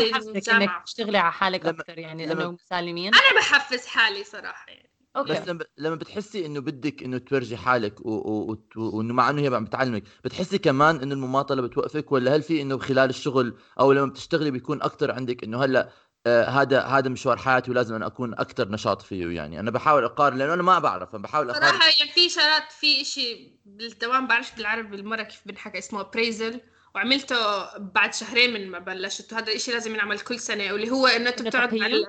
إنك 0.50 0.82
تشتغلي 0.86 1.18
على 1.18 1.32
حالك 1.32 1.60
لما- 1.66 1.70
أكثر 1.80 1.98
يعني 1.98 2.26
لما- 2.26 2.34
لأنه 2.34 2.50
مسالمين. 2.50 3.14
أنا 3.14 3.40
بحفز 3.40 3.86
حالي 3.86 4.24
صراحة 4.24 4.70
يعني. 4.70 4.90
أوكي. 5.16 5.32
بس 5.32 5.48
لما 5.48 5.64
لما 5.78 5.94
بتحسي 5.94 6.46
إنه 6.46 6.60
بدك 6.60 7.02
إنه 7.02 7.18
تورجي 7.18 7.56
حالك 7.56 8.00
و- 8.06 8.10
و- 8.10 8.50
وت- 8.50 8.76
وإنه 8.76 9.14
مع 9.14 9.30
إنه 9.30 9.42
هي 9.42 9.46
عم 9.56 9.64
بتعلمك 9.64 10.02
بتحسي 10.24 10.58
كمان 10.58 10.96
إنه 11.00 11.14
المماطلة 11.14 11.62
بتوقفك؟ 11.62 12.12
ولا 12.12 12.36
هل 12.36 12.42
في 12.42 12.62
إنه 12.62 12.78
خلال 12.78 13.10
الشغل 13.10 13.58
أو 13.80 13.92
لما 13.92 14.06
بتشتغلي 14.06 14.50
بيكون 14.50 14.82
أكثر 14.82 15.10
عندك 15.10 15.44
إنه 15.44 15.64
هلأ 15.64 15.88
هذا 16.26 16.80
هذا 16.82 17.08
مشوار 17.08 17.36
حياتي 17.36 17.70
ولازم 17.70 17.94
أنا 17.94 18.06
أكون 18.06 18.34
أكثر 18.34 18.68
نشاط 18.68 19.02
فيه 19.02 19.30
يعني. 19.36 19.60
أنا 19.60 19.70
بحاول 19.70 20.04
أقارن 20.04 20.38
لأنه 20.38 20.54
أنا 20.54 20.62
ما 20.62 20.78
بعرف 20.78 21.14
أنا 21.14 21.22
بحاول 21.22 21.50
أقارن. 21.50 21.66
صراحة 21.66 21.84
يعني 21.98 22.12
في 22.12 22.28
شغلات 22.28 22.72
في 22.72 23.02
إشي 23.02 23.52
بالدوام 23.66 24.26
بعرفش 24.26 24.50
بالعربي 24.56 24.88
بالمرة 24.88 25.22
كيف 25.22 25.40
بنحكى 25.46 25.78
اسمه 25.78 26.02
appraisal. 26.04 26.56
وعملته 26.94 27.36
بعد 27.78 28.14
شهرين 28.14 28.52
من 28.52 28.70
ما 28.70 28.78
بلشت. 28.78 29.32
وهذا 29.32 29.46
الإشي 29.46 29.72
لازم 29.72 29.94
ينعمل 29.94 30.20
كل 30.20 30.40
سنة 30.40 30.72
واللي 30.72 30.90
هو 30.90 31.06
إنه 31.06 31.30
أنت 31.30 31.42
بتقعد 31.42 31.74
مع 31.74 31.88
تقييم؟ 31.88 32.06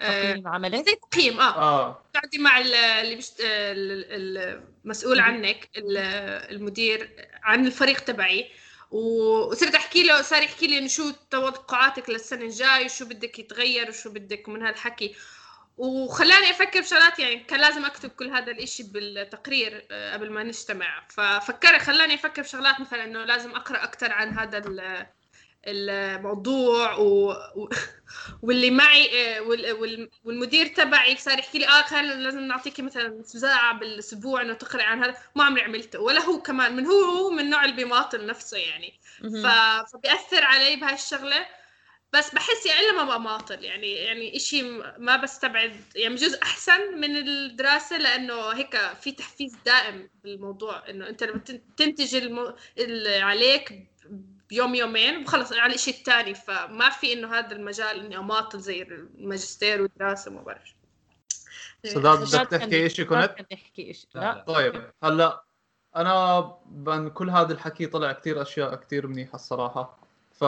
آه، 0.00 0.42
عملك؟ 0.46 0.86
زي 0.86 0.98
تقييم 1.10 1.40
آه. 1.40 1.56
آه. 1.58 2.02
بتقعدي 2.10 2.38
مع 2.38 2.58
ال- 2.58 2.74
اللي 2.74 3.14
بيشت... 3.14 3.40
ال- 3.40 4.04
ال- 4.38 4.62
المسؤول. 4.84 5.20
عنك 5.20 5.70
ال- 5.76 5.96
المدير 6.56 7.28
عن 7.42 7.66
الفريق 7.66 8.00
تبعي. 8.00 8.50
وصرت 8.90 9.74
أحكي 9.74 10.02
له 10.02 10.22
صار 10.22 10.42
يحكي 10.42 10.66
لي 10.66 10.88
شو 10.88 11.10
توقعاتك 11.30 12.10
للسنة 12.10 12.44
الجاي 12.44 12.84
وشو 12.84 13.04
بدك 13.04 13.38
يتغير 13.38 13.88
وشو 13.88 14.10
بدك 14.10 14.48
من 14.48 14.62
هالحكي. 14.62 15.16
وخلاني 15.76 16.50
أفكر 16.50 16.80
بشغلات 16.80 17.18
يعني 17.18 17.40
كان 17.44 17.60
لازم 17.60 17.84
أكتب 17.84 18.10
كل 18.10 18.30
هذا 18.30 18.52
الإشي 18.52 18.82
بالتقرير 18.82 19.86
آه، 19.90 20.12
قبل 20.14 20.30
ما 20.30 20.42
نجتمع. 20.42 21.06
ففكر 21.10 21.78
خلاني 21.78 22.14
أفكر 22.14 22.42
بشغلات 22.42 22.80
مثلا 22.80 23.04
إنه 23.04 23.24
لازم 23.24 23.50
أقرأ 23.50 23.84
أكثر 23.84 24.12
عن 24.12 24.38
هذا 24.38 24.58
الموضوع 25.66 26.96
و... 26.96 27.30
و... 27.30 27.68
واللي 28.42 28.70
معي 28.70 29.40
وال... 29.40 29.72
وال... 29.72 30.10
والمدير 30.24 30.66
تبعي 30.66 31.16
صار 31.16 31.38
يحكي 31.38 31.58
لي 31.58 31.68
آه 31.68 31.82
كان 31.82 32.22
لازم 32.22 32.40
نعطيكي 32.40 32.82
مثلا 32.82 33.22
ساعة 33.22 33.78
بالأسبوع 33.78 34.42
إنه 34.42 34.54
تقرأي 34.54 34.84
عن 34.84 35.04
هذا. 35.04 35.16
ما 35.34 35.44
عمري 35.44 35.62
عملته. 35.62 36.00
ولا 36.00 36.20
هو 36.20 36.42
كمان 36.42 36.76
من 36.76 36.86
هو 36.86 37.04
هو 37.04 37.30
من 37.30 37.50
نوع 37.50 37.64
اللي 37.64 37.76
بيماطل 37.76 38.26
نفسه 38.26 38.58
يعني. 38.58 39.00
ف... 39.20 39.46
فبيأثر 39.92 40.44
علي 40.44 40.76
بهاي 40.76 40.94
الشغلة. 40.94 41.46
بس 42.12 42.34
بحس 42.34 42.66
يعني 42.66 42.86
لما 42.86 43.16
بماطل 43.16 43.64
يعني 43.64 43.92
يعني 43.92 44.36
إشي 44.36 44.62
ما 44.98 45.16
بستبعد. 45.16 45.80
يعني 45.96 46.14
بجوز 46.14 46.34
أحسن 46.34 47.00
من 47.00 47.16
الدراسة 47.16 47.98
لأنه 47.98 48.48
هيك 48.48 48.76
في 49.00 49.12
تحفيز 49.12 49.56
دائم 49.66 50.10
بالموضوع. 50.24 50.88
إنه 50.90 51.08
أنت 51.08 51.22
لما 51.22 51.38
تنتج 51.76 52.14
الم... 52.14 52.54
اللي 52.78 53.18
عليك 53.18 53.95
بيوم 54.48 54.74
يومين 54.74 55.22
وخلص 55.22 55.52
على 55.52 55.74
الشيء 55.74 55.94
الثاني 55.94 56.34
فما 56.34 56.90
في 56.90 57.12
إنه 57.12 57.34
هذا 57.34 57.52
المجال 57.52 58.00
إني 58.00 58.18
أماطل 58.18 58.60
زي 58.60 58.82
الماجستير 58.82 59.82
والدراسة 59.82 60.30
ما 60.30 60.42
بعرف. 60.42 60.74
سداد 61.84 62.18
بدك 62.18 62.50
تحكي 62.50 62.88
شيء 62.88 63.04
كنت؟ 63.04 63.34
تحكي 63.50 63.92
شيء 63.92 64.08
لا 64.14 64.44
طيب 64.46 64.90
هلأ 65.02 65.42
أنا 65.96 66.52
من 66.70 67.10
كل 67.10 67.30
هذا 67.30 67.52
الحكي 67.52 67.86
طلع 67.86 68.12
كثير 68.12 68.42
أشياء 68.42 68.74
كثير 68.74 69.06
منيحة 69.06 69.34
الصراحة. 69.34 69.98
ف 70.32 70.44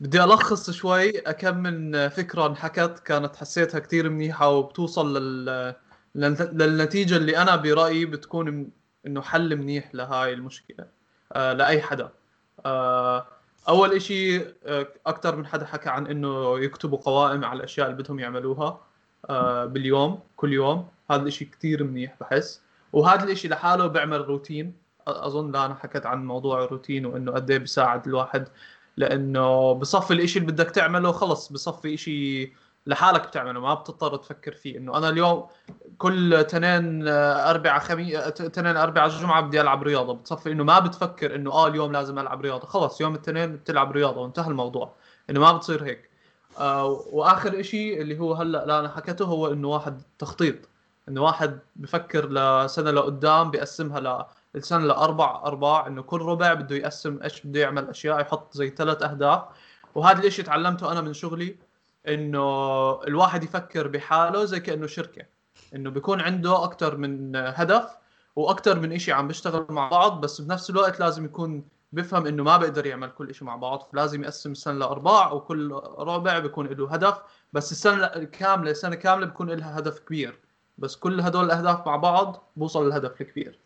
بدي 0.00 0.24
ألخص 0.24 0.70
شوي 0.70 1.18
أكم 1.18 1.56
من 1.56 2.08
فكرة 2.08 2.46
انحكت 2.46 2.98
كانت 2.98 3.36
حسيتها 3.36 3.78
كثير 3.78 4.08
منيحة 4.08 4.48
وبتوصل 4.48 5.16
لل... 5.16 5.74
للنتيجة 6.14 7.16
اللي 7.16 7.36
أنا 7.36 7.56
برأيي 7.56 8.04
بتكون 8.04 8.70
إنه 9.06 9.22
حل 9.22 9.56
منيح 9.56 9.94
لهاي 9.94 10.32
المشكلة 10.32 10.86
آه 11.32 11.52
لأي 11.52 11.82
حدا. 11.82 12.12
أول 13.68 13.92
إشي 13.92 14.36
آه 14.38 14.88
أكثر 15.06 15.36
من 15.36 15.46
حدا 15.46 15.66
حكى 15.66 15.88
عن 15.88 16.06
إنه 16.06 16.58
يكتبوا 16.58 16.98
قوائم 16.98 17.44
على 17.44 17.56
الأشياء 17.56 17.90
اللي 17.90 18.02
بدهم 18.02 18.18
يعملوها 18.18 18.80
آه 19.30 19.64
باليوم 19.64 20.20
كل 20.36 20.52
يوم. 20.52 20.88
هذا 21.10 21.22
الإشي 21.22 21.44
كثير 21.44 21.84
منيح 21.84 22.16
بحس. 22.20 22.62
وهذا 22.92 23.24
الإشي 23.24 23.48
لحاله 23.48 23.86
بيعمل 23.86 24.20
روتين. 24.20 24.74
أظن 25.06 25.52
لا 25.52 25.66
أنا 25.66 25.74
حكيت 25.74 26.06
عن 26.06 26.26
موضوع 26.26 26.64
الروتين 26.64 27.06
وإنه 27.06 27.32
قد 27.32 27.50
إيه 27.50 27.58
بيساعد 27.58 28.06
الواحد 28.06 28.48
لإنه 28.96 29.72
بصفي 29.72 30.10
الإشي 30.14 30.38
اللي 30.38 30.52
بدك 30.52 30.70
تعمله 30.70 31.12
خلص 31.12 31.52
بصفي 31.52 31.94
إشي 31.94 32.52
لحالك 32.86 33.26
بتعمله 33.26 33.60
ما 33.60 33.74
بتضطر 33.74 34.16
تفكر 34.16 34.52
فيه 34.52 34.78
إنه 34.78 34.98
أنا 34.98 35.08
اليوم 35.08 35.46
كل 35.98 36.44
تنين 36.48 37.08
أربعة 37.08 37.78
خميس 37.78 38.18
تنين 38.28 38.76
أربعة 38.76 39.08
جمعة 39.08 39.40
بدي 39.40 39.60
ألعب 39.60 39.82
رياضة 39.82 40.14
بتصفي 40.14 40.52
إنه 40.52 40.64
ما 40.64 40.78
بتفكر 40.78 41.34
إنه 41.34 41.52
آه 41.52 41.66
اليوم 41.66 41.92
لازم 41.92 42.18
ألعب 42.18 42.40
رياضة 42.40 42.66
خلص 42.66 43.00
يوم 43.00 43.14
الاثنين 43.14 43.56
بتلعب 43.56 43.92
رياضة 43.92 44.20
وانتهى 44.20 44.48
الموضوع 44.48 44.94
إنه 45.30 45.40
ما 45.40 45.52
بتصير 45.52 45.84
هيك. 45.84 46.10
آه 46.58 46.86
وآخر 47.12 47.60
إشي 47.60 48.02
اللي 48.02 48.18
هو 48.18 48.32
هلأ 48.34 48.66
لا 48.66 48.78
أنا 48.80 48.88
حكيته 48.88 49.24
هو 49.24 49.52
إنه 49.52 49.68
واحد 49.68 50.02
تخطيط 50.18 50.56
إنه 51.08 51.22
واحد 51.22 51.58
بفكر 51.76 52.28
لسنة 52.30 52.90
لقدام 52.90 53.50
بيقسمها 53.50 54.26
للسنة 54.54 54.86
لأربع 54.86 55.42
أرباع 55.44 55.86
إنه 55.86 56.02
كل 56.02 56.20
ربع 56.22 56.54
بده 56.54 56.76
يقسم 56.76 57.22
إيش 57.22 57.46
بده 57.46 57.60
يعمل 57.60 57.88
أشياء 57.88 58.20
يحط 58.20 58.54
زي 58.56 58.70
ثلاث 58.70 59.02
أهداف 59.02 59.42
وهذا 59.94 60.18
الإشي 60.18 60.42
تعلمته 60.42 60.92
أنا 60.92 61.00
من 61.00 61.12
شغلي 61.12 61.56
إنه 62.08 63.02
الواحد 63.02 63.44
يفكر 63.44 63.88
بحاله 63.88 64.44
زي 64.44 64.60
كأنه 64.60 64.86
شركة. 64.86 65.26
إنه 65.74 65.90
بيكون 65.90 66.20
عنده 66.20 66.64
أكثر 66.64 66.96
من 66.96 67.36
هدف 67.36 67.96
وأكثر 68.36 68.80
من 68.80 68.98
شيء 68.98 69.14
عم 69.14 69.28
بيشتغل 69.28 69.66
مع 69.70 69.88
بعض 69.88 70.20
بس 70.20 70.40
بنفس 70.40 70.70
الوقت 70.70 71.00
لازم 71.00 71.24
يكون 71.24 71.68
بفهم 71.92 72.26
إنه 72.26 72.42
ما 72.42 72.56
بيقدر 72.56 72.86
يعمل 72.86 73.10
كل 73.10 73.34
شيء 73.34 73.46
مع 73.46 73.56
بعض. 73.56 73.82
فلازم 73.92 74.22
يقسم 74.22 74.52
السنة 74.52 74.78
لأرباع 74.78 75.32
وكل 75.32 75.72
ربع 75.98 76.38
بيكون 76.38 76.66
له 76.66 76.92
هدف 76.92 77.22
بس 77.52 77.72
السنة 77.72 78.04
الكامله 78.04 78.70
السنة 78.70 78.96
كاملة 78.96 79.26
بيكون 79.26 79.50
لها 79.50 79.78
هدف 79.78 79.98
كبير. 79.98 80.38
بس 80.78 80.96
كل 80.96 81.20
هدول 81.20 81.44
الأهداف 81.44 81.86
مع 81.86 81.96
بعض 81.96 82.52
بوصل 82.56 82.86
للهدف 82.86 83.20
الكبير. 83.20 83.58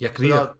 يا 0.00 0.08
كبير. 0.08 0.54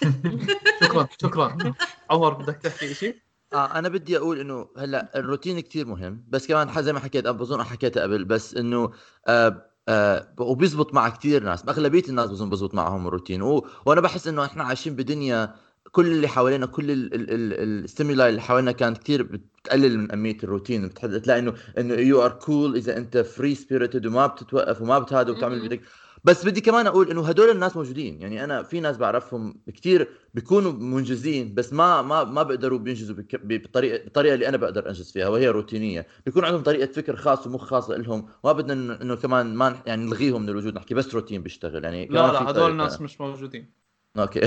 شكرا 0.82 1.08
شكرا. 1.22 1.74
عمر 2.10 2.34
بدك 2.34 2.56
تحكي 2.56 2.94
شيء 2.94 3.29
آه 3.52 3.78
أنا 3.78 3.88
بدي 3.88 4.16
أقول 4.18 4.40
إنه 4.40 4.68
هلأ 4.78 5.18
الروتين 5.18 5.60
كثير 5.60 5.86
مهم 5.86 6.24
بس 6.28 6.46
كمان 6.46 6.82
زي 6.82 6.92
ما 6.92 7.00
حكيت 7.00 7.26
بظن 7.28 7.62
حكيتها 7.64 8.02
قبل 8.02 8.24
بس 8.24 8.54
إنه 8.56 8.90
آه 9.26 9.70
آه 9.88 10.34
وبيزبط 10.40 10.94
مع 10.94 11.08
كثير 11.08 11.42
ناس 11.44 11.68
أغلبية 11.68 12.02
الناس 12.08 12.30
بظن 12.30 12.50
بيزبط 12.50 12.74
معهم 12.74 13.06
الروتين 13.06 13.42
و... 13.42 13.66
وأنا 13.86 14.00
بحس 14.00 14.28
إنه 14.28 14.44
إحنا 14.44 14.64
عايشين 14.64 14.96
بدنيا 14.96 15.54
كل 15.92 16.06
اللي 16.06 16.28
حوالينا 16.28 16.66
كل 16.66 16.84
ال 16.90 17.07
stimuli 17.07 18.28
اللي 18.30 18.40
حوالينا 18.40 18.72
كانت 18.72 18.98
كثير 18.98 19.22
بتقلل 19.22 19.98
من 19.98 20.10
أهمية 20.12 20.36
الروتين 20.44 20.88
بتلاقي 20.88 21.38
إنه 21.40 21.54
إنه 21.78 21.94
you 21.94 22.22
are 22.24 22.32
cool 22.32 22.76
إذا 22.76 22.96
أنت 22.96 23.18
free 23.18 23.54
spirited 23.54 24.06
وما 24.06 24.26
بتتوقف 24.26 24.80
وما 24.82 24.98
بتهادى 24.98 25.30
وبتعمل 25.30 25.68
بدك. 25.68 25.80
بس 26.24 26.46
بدي 26.46 26.60
كمان 26.60 26.86
أقول 26.86 27.10
إنه 27.10 27.28
هدول 27.28 27.50
الناس 27.50 27.76
موجودين. 27.76 28.20
يعني 28.20 28.44
أنا 28.44 28.62
في 28.62 28.80
ناس 28.80 28.96
بعرفهم 28.96 29.54
كثير 29.74 30.08
بيكونوا 30.34 30.72
منجزين 30.72 31.54
بس 31.54 31.72
ما 31.72 32.02
ما 32.02 32.24
ما 32.24 32.42
بيقدروا 32.42 32.78
بينجزوا 32.78 33.16
بالطريقة 33.32 34.04
بالطريقة 34.04 34.34
اللي 34.34 34.48
أنا 34.48 34.56
بقدر 34.56 34.88
أنجز 34.88 35.12
فيها 35.12 35.28
وهي 35.28 35.48
روتينية. 35.48 36.06
بيكون 36.26 36.44
عندهم 36.44 36.62
طريقة 36.62 36.92
فكر 36.92 37.16
خاص 37.16 37.46
ومخ 37.46 37.64
خاص 37.64 37.90
لهم 37.90 38.28
ما 38.44 38.52
بدنا 38.52 39.02
إنه 39.02 39.16
كمان 39.16 39.54
ما 39.54 39.82
يعني 39.86 40.04
نلغيهم 40.04 40.42
من 40.42 40.48
الوجود 40.48 40.74
نحكي 40.74 40.94
بس 40.94 41.14
روتين 41.14 41.42
بيشتغل. 41.42 41.84
يعني 41.84 42.06
لا 42.06 42.32
لا 42.32 42.50
هدول 42.50 42.70
الناس 42.70 43.00
مش 43.00 43.20
موجودين. 43.20 43.79
okay. 44.18 44.40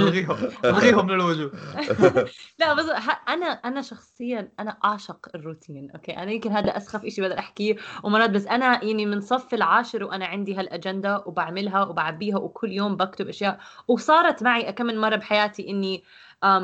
الغيهم 0.00 0.36
الغيهم 0.64 1.06
من 1.06 1.14
الوجود 1.14 1.52
لا 2.60 2.74
بس 2.74 2.84
أنا 3.28 3.46
أنا 3.46 3.82
شخصيا 3.82 4.52
أنا 4.60 4.78
أعشق 4.84 5.28
الروتين 5.34 5.90
okay؟ 5.90 6.16
أنا 6.16 6.32
يمكن 6.32 6.52
هذا 6.52 6.76
أسخف 6.76 7.06
شيء 7.06 7.24
بقدر 7.24 7.38
أحكيه 7.38 7.76
ومرات 8.02 8.30
بس 8.30 8.46
أنا 8.46 8.84
يعني 8.84 9.06
من 9.06 9.20
صف 9.20 9.54
العاشر 9.54 10.04
وأنا 10.04 10.26
عندي 10.26 10.54
هالأجندة 10.54 11.22
وبعملها 11.26 11.82
وبعبيها 11.82 12.36
وكل 12.38 12.72
يوم 12.72 12.96
بكتب 12.96 13.28
أشياء 13.28 13.58
وصارت 13.88 14.42
معي 14.42 14.72
كم 14.72 14.86
من 14.86 14.98
مرة 14.98 15.16
بحياتي 15.16 15.68
إني 15.68 16.04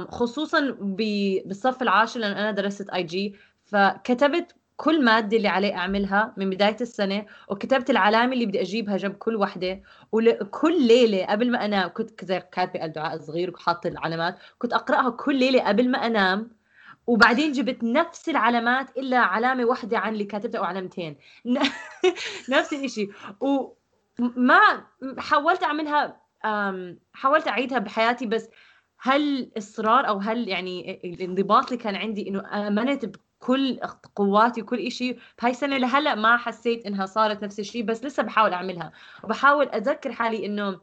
خصوصا 0.08 0.76
بالصف 0.80 1.82
العاشر 1.82 2.20
لأن 2.20 2.32
أنا 2.32 2.50
درست 2.50 2.90
IG 2.90 3.36
فكتبت 3.64 4.54
كل 4.82 5.04
مادة 5.04 5.36
اللي 5.36 5.48
علي 5.48 5.74
أعملها 5.74 6.34
من 6.36 6.50
بداية 6.50 6.76
السنة 6.80 7.26
وكتبت 7.48 7.90
العلامة 7.90 8.32
اللي 8.32 8.46
بدي 8.46 8.60
أجيبها 8.60 8.96
جنب 8.96 9.14
كل 9.14 9.36
وحدة. 9.36 9.82
وكل 10.12 10.86
ليلة 10.86 11.26
قبل 11.26 11.50
ما 11.50 11.64
أنام 11.64 11.90
كنت 11.94 12.24
زي 12.24 12.40
كاتبة 12.52 12.84
الدعاء 12.84 13.18
صغير 13.18 13.50
وحاطة 13.50 13.88
العلامات 13.88 14.38
كنت 14.58 14.72
أقرأها 14.72 15.10
كل 15.10 15.36
ليلة 15.36 15.68
قبل 15.68 15.90
ما 15.90 16.06
أنام. 16.06 16.50
وبعدين 17.06 17.52
جبت 17.52 17.84
نفس 17.84 18.28
العلامات 18.28 18.98
إلا 18.98 19.18
علامة 19.18 19.64
واحدة 19.64 19.98
عن 19.98 20.12
اللي 20.12 20.24
كاتبتها 20.24 20.58
أو 20.58 20.64
علامتين. 20.64 21.16
نفس 22.54 22.72
الإشي. 22.72 23.08
وما 23.40 24.60
حاولت 25.18 25.62
أعملها 25.62 26.20
حاولت 27.12 27.48
أعيدها 27.48 27.78
بحياتي 27.78 28.26
بس 28.26 28.48
هل 29.00 29.52
إصرار 29.58 30.08
أو 30.08 30.18
هل 30.18 30.48
يعني 30.48 31.00
الانضباط 31.04 31.64
اللي 31.64 31.82
كان 31.82 31.96
عندي 31.96 32.28
إنه 32.28 32.68
آمنت 32.68 33.04
كل 33.42 33.80
قواتي 34.16 34.62
وكل 34.62 34.92
شيء 34.92 35.18
بهاي 35.38 35.50
السنة 35.50 35.76
لهلأ 35.78 36.14
ما 36.14 36.36
حسيت 36.36 36.86
إنها 36.86 37.06
صارت 37.06 37.44
نفس 37.44 37.60
الشيء 37.60 37.84
بس 37.84 38.04
لسه 38.04 38.22
بحاول 38.22 38.52
أعملها. 38.52 38.92
وبحاول 39.24 39.68
اذكر 39.68 40.12
حالي 40.12 40.46
إنه 40.46 40.80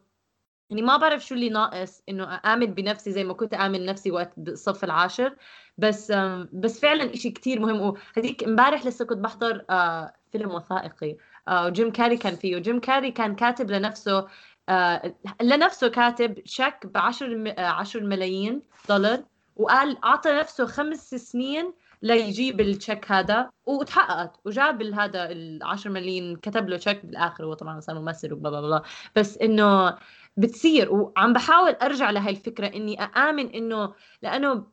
يعني 0.69 0.81
ما 0.81 0.97
بعرف 0.97 1.25
شو 1.25 1.35
اللي 1.35 1.49
ناقص 1.49 2.03
إنه 2.09 2.41
امن 2.45 2.65
بنفسي 2.65 3.11
زي 3.11 3.23
ما 3.23 3.33
كنت 3.33 3.53
آمن 3.53 3.85
نفسي 3.85 4.11
وقت 4.11 4.33
بالصف 4.37 4.83
العاشر. 4.83 5.35
بس 5.77 6.11
بس 6.53 6.79
فعلا 6.79 7.15
شيء 7.15 7.33
كثير 7.33 7.59
مهم. 7.59 7.81
وهذيك 7.81 8.43
امبارح 8.43 8.85
لسه 8.85 9.05
كنت 9.05 9.17
بحضر 9.17 9.65
آه، 9.69 10.13
فيلم 10.31 10.51
وثائقي 10.51 11.17
وجيم 11.51 11.87
آه، 11.87 11.91
كاري 11.91 12.17
كان 12.17 12.35
فيه. 12.35 12.55
وجيم 12.55 12.79
كاري 12.79 13.11
كان 13.11 13.35
كاتب 13.35 13.71
لنفسه 13.71 14.27
آه، 14.69 15.15
لنفسه 15.41 15.87
كاتب 15.87 16.41
شيك 16.45 16.85
ب 16.85 16.97
10 16.97 17.53
10 17.59 17.99
ملايين 18.03 18.61
دولار. 18.89 19.23
وقال 19.55 20.03
أعطى 20.03 20.31
نفسه 20.31 20.65
خمس 20.65 21.15
سنين 21.15 21.73
ليجيب 22.01 22.61
التشيك 22.61 23.11
هذا 23.11 23.49
وتحققت 23.65 24.39
وجاب 24.45 24.81
هذا 24.83 25.31
ال 25.31 25.63
10 25.63 25.91
مليون 25.91 26.35
كتب 26.35 26.69
له 26.69 26.77
تشيك 26.77 27.05
بالآخر 27.05 27.45
هو 27.45 27.53
طبعا 27.53 27.79
صار 27.79 27.99
ممثل 27.99 28.33
و 28.33 28.36
blah 28.36 28.49
blah 28.49 28.61
blah. 28.61 28.83
بس 29.15 29.37
إنه 29.37 29.97
بتصير 30.37 30.93
وعم 30.93 31.33
بحاول 31.33 31.71
أرجع 31.71 32.09
لهي 32.11 32.29
الفكرة 32.29 32.67
إني 32.67 33.03
أآمن 33.03 33.47
إنه 33.49 33.93
لأنه 34.21 34.65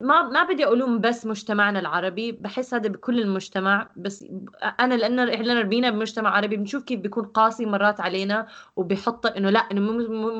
ما 0.00 0.22
ما 0.22 0.44
بدي 0.44 0.64
أقولهم 0.64 1.00
بس 1.00 1.26
مجتمعنا 1.26 1.78
العربي 1.80 2.32
بحس 2.32 2.74
هذا 2.74 2.88
بكل 2.88 3.20
المجتمع 3.20 3.90
بس 3.96 4.24
أنا 4.80 4.94
لأنه 4.94 5.34
إحنا 5.34 5.60
ربينا 5.60 5.90
بمجتمع 5.90 6.30
عربي 6.36 6.56
بنشوف 6.56 6.84
كيف 6.84 7.00
بيكون 7.00 7.24
قاسي 7.24 7.66
مرات 7.66 8.00
علينا 8.00 8.46
وبحط 8.76 9.26
إنه 9.26 9.50
لأ 9.50 9.60
إنه 9.60 9.80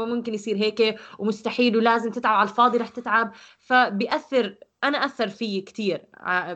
ممكن 0.07 0.35
يصير 0.35 0.57
هيك 0.57 0.99
ومستحيل 1.19 1.77
ولازم 1.77 2.11
تتعب 2.11 2.35
على 2.37 2.49
الفاضي 2.49 2.79
رح 2.79 2.89
تتعب. 2.89 3.33
فبيأثر 3.59 4.57
أنا 4.85 5.05
أثر 5.05 5.29
فيي 5.29 5.61
كثير 5.61 6.03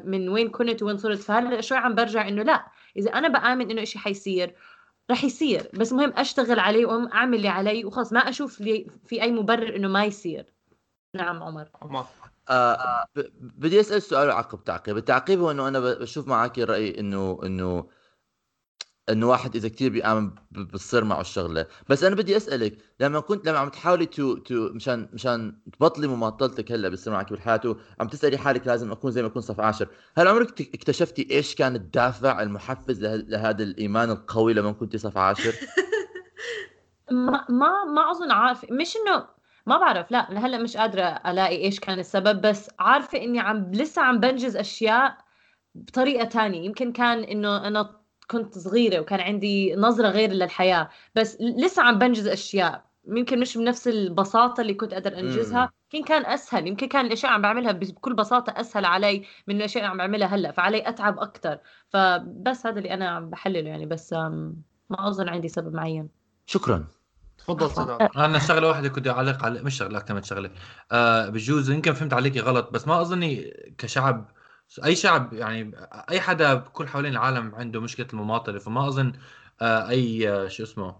من 0.05 0.29
وين 0.29 0.49
كنت 0.49 0.83
وين 0.83 0.97
صرت 0.99 1.19
فهلا 1.19 1.61
شوي 1.61 1.79
عم 1.79 1.95
برجع 1.95 2.29
إنه 2.29 2.43
لا 2.43 2.67
إذا 2.97 3.11
أنا 3.11 3.29
بآمن 3.29 3.71
إنه 3.71 3.85
شيء 3.85 4.03
حيصير 4.03 4.55
رح 5.11 5.25
يصير 5.25 5.71
بس 5.75 5.93
مهم 5.93 6.13
أشتغل 6.17 6.59
عليه 6.61 6.87
واعمل 6.87 7.37
اللي 7.37 7.49
علي 7.49 7.85
وخلص 7.85 8.13
ما 8.13 8.21
أشوف 8.21 8.61
لي 8.61 8.87
في 9.07 9.23
أي 9.23 9.33
مبرر 9.33 9.77
إنه 9.77 9.89
ما 9.89 10.05
يصير. 10.05 10.47
نعم 11.15 11.43
عمر. 11.43 11.69
عمر. 11.83 12.07
آه 12.51 13.05
بدي 13.41 13.81
أسأل 13.81 14.03
سؤال 14.03 14.31
عقب 14.31 14.65
تعقيب 14.65 14.97
التعقيب 14.97 15.41
هو 15.41 15.51
إنه 15.51 15.69
أنا 15.69 15.81
بشوف 15.81 16.29
معك 16.29 16.59
الراي 16.59 17.01
إنه 17.01 17.41
إنه 17.45 17.89
إنه 19.11 19.29
واحد 19.29 19.57
إذا 19.57 19.69
كثير 19.69 19.91
بيآمن 19.93 20.31
بتصير 20.51 21.05
معه 21.05 21.21
الشغلة. 21.21 21.67
بس 21.89 22.05
أنا 22.05 22.15
بدي 22.17 22.37
أسألك 22.37 22.79
لما 23.01 23.21
كنت 23.21 23.47
لما 23.49 23.59
عم 23.59 23.69
تحاولي 23.69 24.07
to 24.07 24.37
to 24.37 24.69
مشان 24.73 25.09
مشان 25.13 25.59
تبطلي 25.73 26.07
مماطلتك 26.07 26.73
هلأ 26.73 26.89
بتصير 26.89 27.13
معك 27.13 27.31
بالحياة 27.31 27.61
عم 28.01 28.09
تسألي 28.09 28.39
حالك 28.39 28.67
لازم 28.67 28.93
أكون 28.93 29.11
زي 29.11 29.23
ما 29.23 29.29
اكون 29.29 29.43
صف 29.43 29.61
عاشر. 29.61 29.89
هل 30.19 30.29
عمرك 30.29 30.61
اكتشفتي 30.75 31.29
إيش 31.31 31.55
كان 31.55 31.77
الدافع 31.77 32.43
المحفز 32.43 33.01
له- 33.03 33.17
لهذا 33.17 33.63
الإيمان 33.63 34.11
القوي 34.11 34.55
لما 34.55 34.73
كنت 34.73 34.97
صف 34.97 35.17
عاشر؟ 35.19 35.55
ما 37.11 37.45
ما 37.49 37.85
ما 37.85 38.11
أظن 38.11 38.31
عارفة. 38.31 38.69
مش 38.71 38.97
إنه 38.97 39.27
ما 39.67 39.79
بعرف. 39.79 40.11
لا 40.11 40.29
لهلأ 40.31 40.59
مش 40.59 40.77
قادرة 40.77 41.03
ألاقي 41.03 41.57
إيش 41.57 41.81
كان 41.81 41.99
السبب 41.99 42.41
بس 42.41 42.71
عارفة 42.79 43.19
إني 43.19 43.41
عم 43.41 43.73
لسه 43.75 44.03
عم 44.03 44.21
بنجز 44.21 44.57
أشياء 44.57 45.19
بطريقة 45.75 46.25
تانية. 46.25 46.65
يمكن 46.67 46.93
كان 46.93 47.19
إنه 47.25 47.67
أنا 47.69 47.98
كنت 48.31 48.59
صغيرة 48.59 49.01
وكان 49.01 49.21
عندي 49.21 49.75
نظرة 49.77 50.09
غير 50.09 50.31
للحياة 50.31 50.89
بس 51.15 51.37
لسه 51.41 51.83
عم 51.83 51.99
بنجز 51.99 52.27
أشياء. 52.27 52.89
يمكن 53.09 53.41
مش 53.41 53.59
بنفس 53.59 53.89
البساطة 53.89 54.61
اللي 54.61 54.75
كنت 54.75 54.93
أقدر 54.93 55.11
مم. 55.11 55.19
انجزها 55.19 55.73
يمكن 55.95 56.09
كان 56.09 56.27
أسهل 56.27 56.67
يمكن 56.67 56.89
كان 56.89 57.07
الأشياء 57.07 57.33
عم 57.33 57.43
بعملها 57.43 57.73
بكل 57.73 58.15
بساطة 58.15 58.61
أسهل 58.61 58.85
علي 58.85 59.25
من 59.47 59.57
الأشياء 59.57 59.85
اللي 59.85 59.91
عم 59.91 59.99
بعملها 59.99 60.29
هلأ 60.29 60.53
فعلي 60.53 60.89
أتعب 60.89 61.19
أكثر 61.19 61.59
فبس 61.89 62.67
هذا 62.67 62.79
اللي 62.79 62.95
أنا 62.95 63.09
عم 63.09 63.31
بحلله 63.31 63.69
يعني 63.69 63.87
بس 63.87 64.13
ما 64.13 65.09
أظن 65.09 65.29
عندي 65.29 65.49
سبب 65.49 65.75
معين. 65.75 66.09
شكرا. 66.47 66.87
تفضل 67.39 67.71
سداد 67.71 68.09
أنا 68.17 68.39
شغله 68.39 68.69
واحدة 68.69 68.89
كنت 68.89 69.09
أعلق 69.09 69.45
على 69.45 69.63
مش 69.63 69.77
شغلة 69.79 69.99
أكثر 69.99 70.15
من 70.15 70.23
شغلة. 70.23 70.51
آه 70.93 71.29
بجوز 71.29 71.71
يمكن 71.71 71.93
فهمت 71.93 72.13
عليكي 72.13 72.41
غلط 72.41 72.71
بس 72.71 72.89
ما 72.89 73.01
أظني 73.01 73.51
كشعب 73.79 74.31
أي 74.85 74.97
شعب 74.97 75.33
يعني 75.33 75.73
أي 76.11 76.21
حدا 76.21 76.55
بكل 76.55 76.89
حوالين 76.89 77.13
العالم 77.13 77.55
عنده 77.55 77.81
مشكلة 77.81 78.07
المماطلة 78.13 78.59
فما 78.59 78.89
أظن 78.89 79.13
آه 79.63 79.89
أي 79.89 80.29
آه 80.31 80.49
شو 80.49 80.63
اسمه 80.63 80.97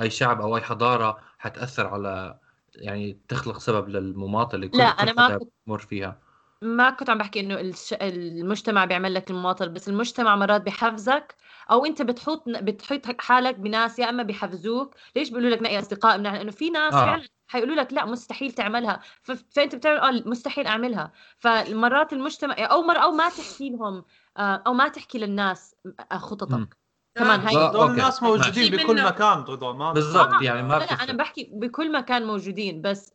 أي 0.00 0.10
شعب 0.10 0.40
أو 0.40 0.56
أي 0.56 0.62
حضارة 0.62 1.18
حتأثر 1.38 1.86
على 1.86 2.38
يعني 2.74 3.20
تخلق 3.28 3.58
سبب 3.58 3.88
للمماطلة 3.88 4.66
كل 4.66 4.78
لا، 4.78 4.84
أنا 4.84 5.12
ما 5.12 5.28
كنت- 5.38 5.52
بمر 5.66 5.78
فيها 5.78 6.20
ما 6.62 6.90
كنت 6.90 7.10
عم 7.10 7.18
بحكي 7.18 7.40
إنه 7.40 7.60
الش... 7.60 7.92
المجتمع 7.92 8.84
بيعمل 8.84 9.14
لك 9.14 9.30
المماطل 9.30 9.68
بس 9.68 9.88
المجتمع 9.88 10.36
مرات 10.36 10.60
بيحفزك 10.62 11.36
أو 11.70 11.84
أنت 11.86 12.02
بتحط 12.02 12.44
بتحط 12.48 13.20
حالك 13.20 13.54
بناس 13.54 13.98
يا 13.98 14.08
إما 14.08 14.22
بيحفزوك 14.22 14.94
ليش 15.16 15.28
بيقولوا 15.28 15.50
لك 15.50 15.62
نقي 15.62 15.78
أصدقاء 15.78 16.18
من 16.18 16.22
لأنه 16.24 16.50
في 16.50 16.70
ناس 16.70 16.94
آه. 16.94 17.04
فعلا 17.04 17.28
حيقولوا 17.52 17.76
لك 17.76 17.92
لا 17.92 18.04
مستحيل 18.04 18.52
تعملها. 18.52 19.00
فأنت 19.22 19.74
بتعمل 19.74 19.98
آه 19.98 20.28
مستحيل 20.28 20.66
أعملها 20.66 21.12
فمرات 21.38 22.12
المجتمع 22.12 22.54
أو 22.58 22.82
مر 22.82 22.96
أو 23.02 23.10
ما 23.10 23.28
تحكي 23.28 23.70
لهم 23.70 24.04
آه، 24.36 24.62
أو 24.66 24.72
ما 24.72 24.88
تحكي 24.88 25.18
للناس 25.18 25.74
آه،. 26.12 26.16
خططك 26.18 26.78
كمان 27.18 27.40
هاي. 27.40 27.84
الناس 27.90 28.22
موجودين. 28.22 28.76
بكل. 28.76 29.04
مكان 29.04 29.38
رضا 29.38 29.72
ما 29.72 29.92
بالضبط 29.92 30.42
يعني 30.42 30.62
ما 30.62 30.74
لا 30.74 30.84
لا 30.84 30.92
أنا 30.92 31.12
بحكي 31.12 31.50
بكل 31.52 31.92
مكان 31.92 32.26
موجودين 32.26 32.82
بس 32.82 33.12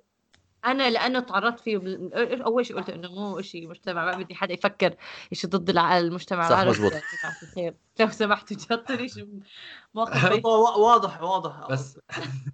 أنا 0.72 0.90
لأنه 0.90 1.20
تعرضت 1.20 1.60
فيه 1.60 1.78
بال... 1.78 2.42
أول 2.42 2.66
شيء 2.66 2.76
قلت 2.78 2.90
إنه 2.90 3.12
مو 3.12 3.42
شيء 3.42 3.68
مجتمع 3.68 4.06
ما 4.06 4.18
بدي 4.18 4.36
حدا 4.36 4.54
يفكر 4.54 4.96
شيء 5.34 5.50
ضد 5.50 5.70
المجتمع. 5.70 6.50
صح، 6.50 6.64
مزبوط. 6.64 6.94
لو 8.00 8.10
سمحتوا 8.10 8.58
تحطني 8.58 9.10
شيء 9.10 9.28
موقف 9.94 10.46
واضح 10.46 11.22
واضح. 11.22 11.68
بس 11.70 12.00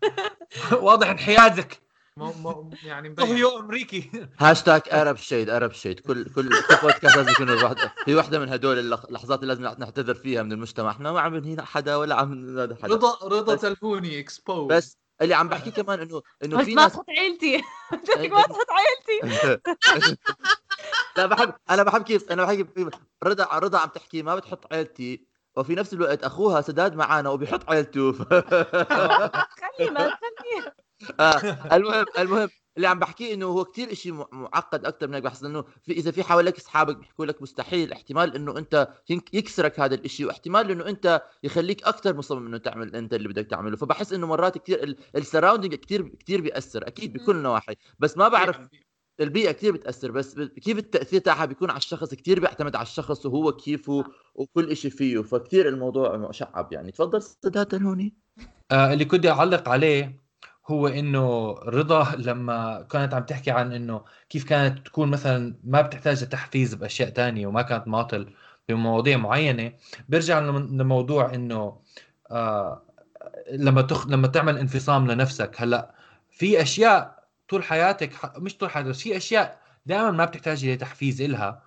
واضح 0.71 1.09
انحيازك. 1.09 1.81
مو 2.17 2.33
مو 2.33 2.69
يعني 2.83 3.09
مبين. 3.09 3.25
طهيو 3.25 3.59
أمريكي. 3.59 4.09
هاشتاج 4.39 4.81
أرب 4.91 5.15
شيد 5.15 5.49
أرب 5.49 5.71
شيد. 5.71 5.99
كل 5.99 6.23
كل 6.23 6.49
كل 6.49 6.75
بودكاست 6.81 7.15
لازم 7.17 7.31
يكون 7.31 7.57
في 8.05 8.15
واحدة 8.15 8.39
من 8.39 8.49
هدول 8.49 8.79
اللح- 8.79 9.05
اللحظات 9.05 9.43
اللي 9.43 9.53
لازم 9.53 9.63
نعتذر 9.79 10.13
فيها 10.13 10.43
من 10.43 10.51
المجتمع. 10.51 10.91
إحنا 10.91 11.11
ما 11.11 11.19
عم 11.21 11.35
نهين 11.35 11.61
حدا 11.61 11.95
ولا 11.95 12.15
عم 12.15 12.33
ننادي 12.33 12.75
حدا. 12.75 12.93
رضا 12.93 13.27
رضا 13.27 13.55
تلفوني 13.55 14.19
اكسبو 14.19 14.67
بس 14.67 14.97
اللي 15.23 15.33
عم 15.35 15.49
بحكي 15.49 15.71
كمان 15.71 15.99
انه 15.99 16.21
إنه 16.43 16.63
في 16.63 16.75
ما 16.75 16.83
ناس 16.83 16.93
تحط 16.93 17.05
عيلتي. 17.09 17.63
قلت 17.91 18.09
لك 18.17 18.31
ما 18.31 18.41
تحط 18.41 18.67
عيلتي. 18.71 19.39
لا 21.17 21.25
بحب 21.25 21.53
أنا 21.69 21.83
بحب 21.83 22.03
كيف 22.03 22.31
أنا 22.31 22.45
بحب 22.45 22.65
كيف 22.65 22.87
رضا 23.23 23.59
رضا 23.59 23.79
عم 23.79 23.89
تحكي 23.89 24.23
ما 24.23 24.35
بتحط 24.35 24.73
عيلتي 24.73 25.27
وفي 25.55 25.75
نفس 25.75 25.93
الوقت 25.93 26.23
أخوها 26.23 26.61
سداد 26.61 26.95
معانا 26.95 27.29
وبيحط 27.29 27.69
عيلته. 27.69 28.13
خلي 29.61 29.89
ما 29.89 30.09
خلي. 30.09 30.71
آه، 31.19 31.75
المهم 31.75 32.05
المهم 32.17 32.49
اللي 32.77 32.87
عم 32.87 32.99
بحكيه 32.99 33.33
إنه 33.33 33.45
هو 33.45 33.65
كتير 33.65 33.91
إشي 33.91 34.11
معقد 34.11 34.85
أكثر 34.85 35.07
من 35.07 35.13
هيك 35.13 35.23
بحس 35.23 35.43
إنه 35.43 35.63
في 35.83 35.91
إذا 35.91 36.11
في 36.11 36.23
حواليك 36.23 36.57
أصحابك 36.57 36.97
بيحكوا 36.97 37.25
لك 37.25 37.41
مستحيل 37.41 37.91
احتمال 37.91 38.35
إنه 38.35 38.57
أنت 38.57 38.87
يكسرك 39.09 39.79
هذا 39.79 39.95
الإشي 39.95 40.25
واحتمال 40.25 40.71
إنه 40.71 40.87
أنت 40.87 41.21
يخليك 41.43 41.83
أكثر 41.83 42.15
مصمم 42.17 42.47
إنه 42.47 42.57
تعمل 42.57 42.95
أنت 42.95 43.13
اللي 43.13 43.27
بدك 43.27 43.45
تعمله. 43.45 43.77
فبحس 43.77 44.13
إنه 44.13 44.27
مرات 44.27 44.57
كثير 44.57 44.95
السراوندينج 45.15 45.75
كثير 45.75 46.07
كثير 46.07 46.41
بيأثر 46.41 46.87
أكيد 46.87 47.13
بكل 47.13 47.35
النواحي. 47.35 47.75
بس 47.99 48.17
ما 48.17 48.27
بعرف 48.27 48.59
البيئة 49.19 49.51
كثير 49.51 49.73
بتأثر 49.73 50.11
بس 50.11 50.39
كيف 50.39 50.77
التأثير 50.77 51.21
تاعها 51.21 51.45
بيكون 51.45 51.69
على 51.69 51.77
الشخص؟ 51.77 52.13
كثير 52.13 52.39
بيعتمد 52.39 52.75
على 52.75 52.83
الشخص 52.83 53.25
وهو 53.25 53.51
كيفه 53.51 54.03
وكل 54.35 54.71
إشي 54.71 54.89
فيه. 54.89 55.21
فكثير 55.21 55.67
الموضوع 55.67 56.17
مشعب 56.17 56.73
يعني. 56.73 56.91
تفضل 56.91 57.21
سداد 57.21 57.83
هوني 57.83 58.15
آه 58.71 58.93
اللي 58.93 59.05
كنت 59.05 59.25
أعلق 59.25 59.69
عليه 59.69 60.22
هو 60.67 60.87
إنه 60.87 61.51
رضا 61.53 62.15
لما 62.15 62.81
كانت 62.81 63.13
عم 63.13 63.23
تحكي 63.23 63.51
عن 63.51 63.71
إنه 63.73 64.03
كيف 64.29 64.43
كانت 64.49 64.87
تكون 64.87 65.09
مثلا 65.09 65.55
ما 65.63 65.81
بتحتاج 65.81 66.23
لتحفيز 66.23 66.73
بأشياء 66.73 67.09
تانية 67.09 67.47
وما 67.47 67.61
كانت 67.61 67.87
ماطل 67.87 68.33
بمواضيع 68.69 69.17
معينة 69.17 69.73
بيرجع 70.09 70.39
لم- 70.39 70.81
لموضوع 70.81 71.33
إنه 71.33 71.81
آه 72.31 72.83
لما 73.51 73.81
تخ... 73.81 74.07
لما 74.07 74.27
تعمل 74.27 74.57
انفصام 74.57 75.11
لنفسك. 75.11 75.51
هلأ 75.57 75.95
في 76.31 76.61
أشياء 76.61 77.23
طول 77.49 77.63
حياتك 77.63 78.37
مش 78.37 78.57
طول 78.57 78.69
حياتك 78.69 78.91
في 78.91 79.17
أشياء 79.17 79.59
دائما 79.85 80.11
ما 80.11 80.25
بتحتاجي 80.25 80.73
لتحفيز 80.75 81.21
إلها 81.21 81.63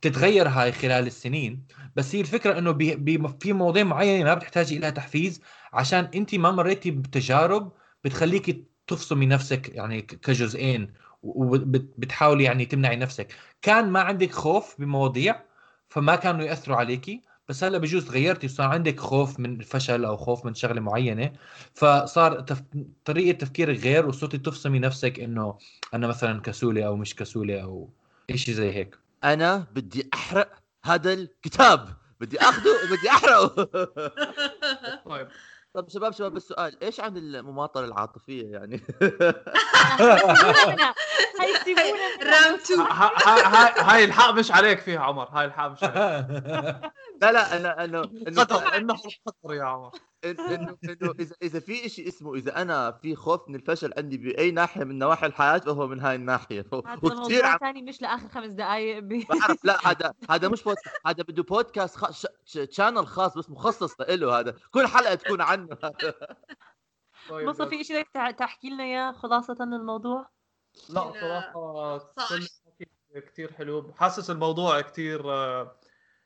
بتتغير 0.00 0.48
هاي 0.48 0.72
خلال 0.72 1.06
السنين. 1.06 1.66
بس 1.96 2.14
هي 2.14 2.20
الفكرة 2.20 2.58
إنه 2.58 2.70
بي... 2.70 2.96
بي... 2.96 3.28
في 3.40 3.52
مواضيع 3.52 3.84
معينة 3.84 4.24
ما 4.24 4.34
بتحتاجي 4.34 4.78
لها 4.78 4.90
تحفيز 4.90 5.42
عشان 5.72 6.08
انت 6.14 6.34
ما 6.34 6.50
مريتي 6.50 6.90
بتجارب 6.90 7.72
بتخليكي 8.04 8.64
تفصمي 8.86 9.26
نفسك 9.26 9.68
يعني 9.68 10.02
كجزئين 10.02 10.92
وبتحاولي 11.22 12.44
يعني 12.44 12.64
تمنعي 12.66 12.96
نفسك. 12.96 13.34
كان 13.62 13.90
ما 13.90 14.00
عندك 14.00 14.30
خوف 14.32 14.80
بمواضيع 14.80 15.42
فما 15.88 16.16
كانوا 16.16 16.44
يأثروا 16.44 16.76
عليكي 16.76 17.22
بس 17.48 17.64
هلا 17.64 17.78
بجوز 17.78 18.10
غيرتي 18.10 18.46
وصار 18.46 18.68
عندك 18.68 19.00
خوف 19.00 19.40
من 19.40 19.60
الفشل 19.60 20.04
أو 20.04 20.16
خوف 20.16 20.46
من 20.46 20.54
شغلة 20.54 20.80
معينة 20.80 21.32
فصار 21.74 22.40
تف... 22.40 22.62
طريقة 23.04 23.38
تفكيرك 23.38 23.78
غير 23.78 24.06
وصرتي 24.06 24.38
تفصمي 24.38 24.78
نفسك 24.78 25.20
إنه 25.20 25.58
أنا 25.94 26.06
مثلا 26.06 26.40
كسولة 26.40 26.86
أو 26.86 26.96
مش 26.96 27.14
كسولة 27.14 27.62
أو 27.62 27.88
شيء 28.34 28.54
زي 28.54 28.72
هيك. 28.72 28.98
أنا 29.24 29.66
بدي 29.72 30.08
أحرق 30.14 30.52
هذا 30.84 31.12
الكتاب 31.12 31.96
بدي 32.20 32.40
اخذه 32.40 32.70
وبدي 32.84 33.10
أحرقه. 33.10 33.64
طيب. 35.10 35.28
طب 35.74 35.88
شباب 35.88 36.12
شباب 36.12 36.36
السؤال 36.36 36.82
إيش 36.84 37.00
عن 37.00 37.16
المماطلة 37.16 37.84
العاطفية 37.84 38.46
يعني؟ 38.52 38.80
رام 42.22 42.54
2 42.54 42.80
ها- 42.80 43.12
ها- 43.26 43.48
هاي 43.48 43.72
هاي 43.78 44.04
الحق 44.04 44.30
مش 44.30 44.50
عليك 44.52 44.80
فيها 44.80 45.00
عمر. 45.00 45.28
هاي 45.28 45.44
الحق 45.44 45.66
مش 45.68 45.84
عليك. 45.84 45.94
لا 47.22 47.32
لا 47.32 47.56
أنا 47.56 47.84
إنه 47.84 48.02
إنه 48.28 48.42
قدر 48.42 48.76
انه 48.76 48.94
قدر 49.44 49.54
يا 49.54 49.64
عمر. 49.64 49.90
إنه 50.24 50.76
إنه 50.84 51.14
إذا 51.20 51.34
إذا 51.42 51.60
في 51.60 51.88
شيء 51.88 52.08
اسمه 52.08 52.34
إذا 52.34 52.62
أنا 52.62 52.92
في 53.02 53.16
خوف 53.16 53.48
من 53.48 53.54
الفشل 53.54 53.92
عندي 53.98 54.16
بأي 54.16 54.50
ناحية 54.50 54.84
من 54.84 54.98
نواحي 54.98 55.26
الحياة 55.26 55.58
فهو 55.58 55.86
من 55.86 56.00
هاي 56.00 56.14
الناحية. 56.14 56.66
وكثير 57.02 57.46
عم 57.46 57.58
ثاني 57.58 57.82
مش 57.82 58.02
لآخر 58.02 58.28
خمس 58.28 58.50
دقائق 58.50 58.98
ب... 58.98 59.08
بعرف 59.30 59.64
لا 59.64 59.88
هذا 59.88 60.12
هذا 60.30 60.48
مش 60.48 60.62
بود 60.62 60.76
هذا 61.06 61.22
بده 61.22 61.42
بودكاست 61.42 61.96
خ... 61.96 62.10
ش... 62.10 62.26
ش... 62.44 62.58
شانل 62.70 63.06
خاص 63.06 63.38
بس 63.38 63.50
مخصص 63.50 64.00
له 64.00 64.40
هذا. 64.40 64.54
كل 64.70 64.86
حلقة 64.86 65.14
تكون 65.14 65.40
عنه 65.60 65.78
هذا 65.84 66.14
طيب 67.28 67.48
مصطفى 67.48 67.68
في 67.68 67.84
شيء 67.84 68.06
تحكي 68.38 68.70
لنا 68.70 68.84
إياه 68.84 69.12
خلاصة 69.12 69.56
للموضوع؟ 69.60 70.30
لا 70.90 71.12
صراحة 71.12 71.98
صح. 71.98 72.28
كل 72.28 72.48
حكي 72.66 73.20
كتير 73.20 73.52
حلو 73.52 73.92
حاسس 73.92 74.30
الموضوع 74.30 74.80
كتير 74.80 75.32
آه، 75.32 75.76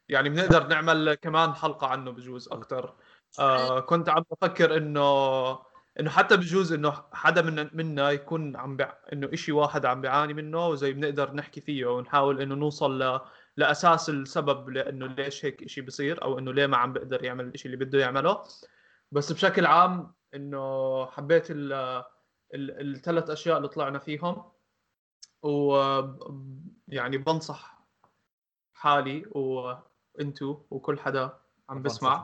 يعني 0.09 0.28
بنقدر 0.28 0.66
نعمل 0.66 1.14
كمان 1.14 1.55
حلقة 1.55 1.87
عنه 1.87 2.11
بجوز 2.11 2.49
أكتر. 2.49 2.95
آه 3.39 3.80
كنت 3.80 4.09
عم 4.09 4.24
بفكر 4.30 4.76
إنه 4.76 5.59
إنه 6.01 6.11
حتى 6.11 6.37
بجوز 6.37 6.72
إنه 6.72 7.05
حدا 7.12 7.43
من 7.43 7.76
منا 7.76 8.11
يكون 8.11 8.57
عم 8.57 8.76
بع... 8.76 8.95
إنه 9.12 9.30
إشي 9.32 9.53
واحد 9.53 9.87
عم 9.87 10.01
بيعاني 10.01 10.35
منه 10.35 10.66
وزي 10.66 10.93
بنقدر 10.93 11.35
نحكي 11.35 11.61
فيه 11.61 11.87
ونحاول 11.87 12.41
إنه 12.43 12.55
نوصل 12.55 13.03
ل... 13.03 13.20
لأساس 13.57 14.11
السبب 14.11 14.68
لإنه 14.68 15.07
ليش 15.07 15.45
هيك 15.45 15.62
إشي 15.62 15.80
بصير 15.80 16.22
أو 16.22 16.39
إنه 16.39 16.53
ليه 16.53 16.66
ما 16.66 16.76
عم 16.76 16.93
بيقدر 16.93 17.24
يعمل 17.24 17.45
الإشي 17.45 17.66
اللي 17.66 17.85
بده 17.85 17.99
يعمله. 17.99 18.43
بس 19.14 19.32
بشكل 19.32 19.66
عام 19.66 20.14
إنه 20.34 21.06
حبيت 21.06 21.50
ال... 21.50 21.72
ال... 22.54 22.94
الثلاث 22.94 23.30
أشياء 23.30 23.56
اللي 23.56 23.68
طلعنا 23.68 23.98
فيهم 23.98 24.52
و 25.42 25.76
يعني 26.88 27.18
بنصح 27.18 27.84
حالي 28.74 29.24
وانتو 29.30 30.60
وكل 30.70 30.98
حدا 31.00 31.38
عم 31.68 31.82
بسمع 31.82 32.16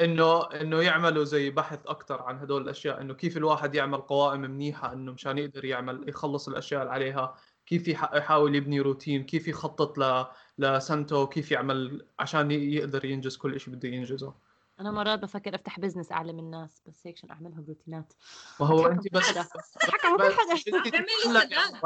إنه 0.00 0.42
إنه 0.60 0.82
يعملوا 0.82 1.24
زي 1.24 1.50
بحث 1.50 1.86
أكثر 1.86 2.22
عن 2.22 2.38
هدول 2.38 2.62
الأشياء 2.62 3.00
إنه 3.00 3.14
كيف 3.14 3.36
الواحد 3.36 3.74
يعمل 3.74 3.98
قوائم 4.00 4.40
منيحة 4.40 4.92
إنه 4.92 5.12
مشان 5.12 5.38
يقدر 5.38 5.64
يعمل 5.64 6.08
يخلص 6.08 6.48
الأشياء 6.48 6.82
اللي 6.82 6.92
عليها 6.92 7.34
كيف 7.66 7.88
يح- 7.88 8.14
يحاول 8.14 8.54
يبني 8.54 8.80
روتين 8.80 9.24
كيف 9.24 9.48
يخطط 9.48 9.98
ل 9.98 10.24
لسنته 10.58 11.26
كيف 11.26 11.50
يعمل 11.52 12.06
عشان 12.18 12.50
يقدر 12.50 13.04
ينجز 13.04 13.36
كل 13.36 13.60
شيء 13.60 13.74
بده 13.74 13.88
ينجزه. 13.88 14.34
أنا 14.80 14.90
مرات 14.90 15.18
بفكر 15.18 15.54
أفتح 15.54 15.80
بزنس 15.80 16.12
أعلم 16.12 16.38
الناس 16.38 16.82
بس 16.86 17.06
هيك 17.06 17.16
عشان 17.18 17.30
اعملها 17.30 17.60
بروتينات 17.60 18.12
وهو 18.60 18.86
انت 18.86 19.02
في 19.02 19.08
بس 19.12 19.22
حدا. 19.22 19.40
أتحكم 19.40 20.18
في 20.18 20.36
حدا. 20.36 21.80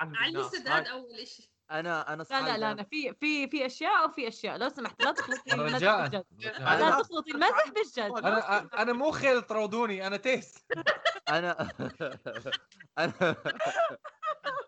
اعملي 0.00 0.18
علي 0.18 0.28
الناس. 0.28 0.52
سداد 0.52 0.86
أول 0.86 1.26
شيء 1.26 1.46
أنا 1.70 2.12
أنا 2.12 2.22
لا 2.30 2.40
لا 2.40 2.58
لا 2.58 2.72
أنا 2.72 2.82
في 2.82 3.14
في 3.14 3.48
في 3.48 3.66
أشياء 3.66 4.08
وفي 4.08 4.28
أشياء. 4.28 4.56
لو 4.56 4.68
سمحت 4.68 5.04
لا 5.04 5.12
تخلطي 5.12 5.52
المزح 5.54 6.00
بالجد. 6.00 6.24
رجاء. 6.38 6.78
لا 6.78 7.02
تخلطي 7.02 7.30
المزح 7.30 7.68
بالجد. 7.68 8.24
أنا 8.24 8.82
أنا 8.82 8.92
مو 8.92 9.10
خيل 9.10 9.42
تراودوني 9.42 10.06
أنا 10.06 10.16
تيس 10.16 10.54
أنا 11.28 11.68
أنا 12.98 13.36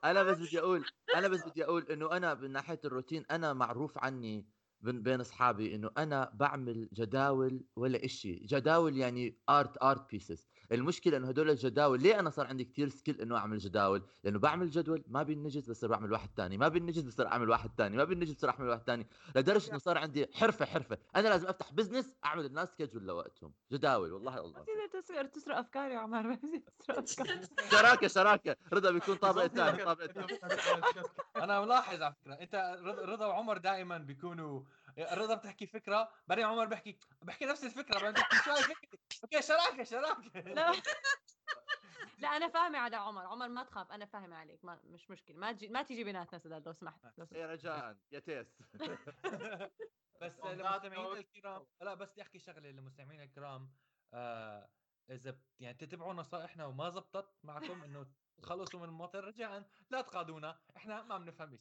أنا 0.05 0.23
بس 0.23 0.37
بدي 0.37 0.59
أقول 0.61 0.85
أنا 1.14 1.29
بس 1.29 1.41
بدي 1.49 1.64
أقول 1.64 1.83
إنه 1.91 2.16
أنا 2.16 2.35
من 2.35 2.51
ناحية 2.53 2.81
الروتين 2.85 3.25
أنا 3.31 3.53
معروف 3.53 3.99
عني 3.99 4.47
بين 4.83 5.20
أصحابي 5.20 5.74
إنه 5.74 5.91
أنا 5.99 6.30
بعمل 6.35 6.89
جداول 6.93 7.66
ولا 7.76 8.05
إشي. 8.05 8.35
جداول 8.35 8.97
يعني 8.97 9.41
ارت 9.51 9.83
ارت 9.83 10.11
بيسز 10.11 10.51
المشكلة 10.73 11.16
إنه 11.16 11.29
هدول 11.29 11.51
الجداول 11.51 12.03
ليه 12.03 12.20
أنا 12.20 12.31
صار 12.31 12.47
عندي 12.47 12.64
كتير 12.64 12.89
سكيل 12.89 13.20
إنه 13.20 13.37
أعمل 13.37 13.59
جداول؟ 13.59 14.03
لأنه 14.25 14.39
بعمل 14.39 14.70
جدول 14.70 15.05
ما 15.09 15.23
بينجز 15.23 15.70
بصير 15.70 15.89
بعمل 15.89 16.12
واحد 16.12 16.29
تاني 16.37 16.59
ما 16.59 16.68
بينجز 16.68 17.03
بصير 17.07 17.27
أعمل 17.27 17.51
واحد 17.51 17.70
تاني 17.77 17.97
ما 17.97 18.05
بينجز 18.05 18.33
بصير 18.33 18.51
أعمل 18.51 18.68
واحد 18.68 18.85
تاني 18.85 19.07
لدرجة 19.37 19.70
إنه 19.70 19.79
صار 19.79 19.99
عندي 19.99 20.27
حرفة 20.35 20.66
حرفة 20.66 20.99
أنا 21.16 21.29
لازم 21.29 21.47
أفتح 21.49 21.73
business 21.72 22.14
أعمل 22.25 22.45
الناس 22.45 22.68
schedule 22.72 23.03
لوقتهم. 23.07 23.53
جداول 23.73 24.12
والله 24.12 24.39
الله 24.41 24.61
بتصير 24.61 24.87
تسرق 25.03 25.31
تسرق 25.31 25.57
أفكاري 25.59 25.95
يا 25.95 25.99
عمر 25.99 26.39
تسرق 27.05 27.41
شراكة 27.73 28.09
شراكة. 28.09 28.57
رضا 28.73 28.91
بيكون 28.91 29.16
طابق 29.16 29.43
الثاني 29.43 29.85
طابق 29.85 30.03
الثاني. 30.03 30.39
أنا 31.37 31.61
ملاحظ 31.61 32.03
على 32.03 32.14
فكرة 32.14 32.35
أنت 32.35 32.79
رضا 32.85 33.27
وعمر 33.27 33.59
دائما 33.59 33.99
بيكونوا 33.99 34.62
رضا 34.99 35.34
بتحكي 35.34 35.66
فكرة 35.66 36.12
بعدين 36.26 36.45
عمر 36.45 36.66
بيحكي 36.66 36.99
بحكي 37.22 37.45
نفس 37.45 37.64
الفكرة 37.64 38.01
بعدين 38.01 38.12
بحكي 38.12 38.36
شو 38.36 38.51
okay 39.24 39.43
شراكه 39.43 39.84
شراكه 39.84 40.40
لا. 40.40 40.72
لا 42.18 42.28
أنا 42.28 42.49
فاهمة 42.49 42.78
على 42.78 42.97
عمر 42.97 43.26
عمر 43.26 43.49
ما 43.49 43.64
تخاف 43.64 43.93
أنا 43.93 44.07
فاهمة 44.07 44.36
عليك 44.36 44.64
ما 44.64 44.80
مش 44.84 45.11
مشكلة 45.11 45.36
ما 45.36 45.53
تجي 45.53 45.68
ما 45.68 45.82
تيجي 45.82 46.05
بيناتنا 46.05 46.38
سداد 46.38 46.66
لو 46.66 46.72
سمحت 46.72 47.05
لو 47.18 47.24
سمحت. 47.24 47.32
يا 47.32 47.47
رجاء 47.47 47.97
يا 48.12 48.18
تيس. 48.18 48.59
بس 50.22 50.40
للمستمعين 50.45 51.16
الكرام 51.16 51.66
لا 51.80 51.95
بس 51.95 52.12
بدي 52.12 52.22
أحكي 52.22 52.38
شغلة 52.38 52.70
للمستمعين 52.70 53.20
الكرام. 53.20 53.72
آه 54.14 54.70
إذا 55.11 55.38
يعني 55.61 55.74
تتبعوا 55.74 56.12
نصائحنا 56.14 56.66
وما 56.66 56.90
زبطت 56.90 57.45
معكم 57.45 57.82
إنه 57.82 58.07
تخلصوا 58.43 58.80
من 58.80 58.88
المطر 58.88 59.24
رجاء 59.24 59.70
لا 59.90 60.01
تقادونا 60.01 60.61
إحنا 60.76 61.03
ما 61.03 61.18
بنفهم 61.18 61.51
شيء 61.51 61.61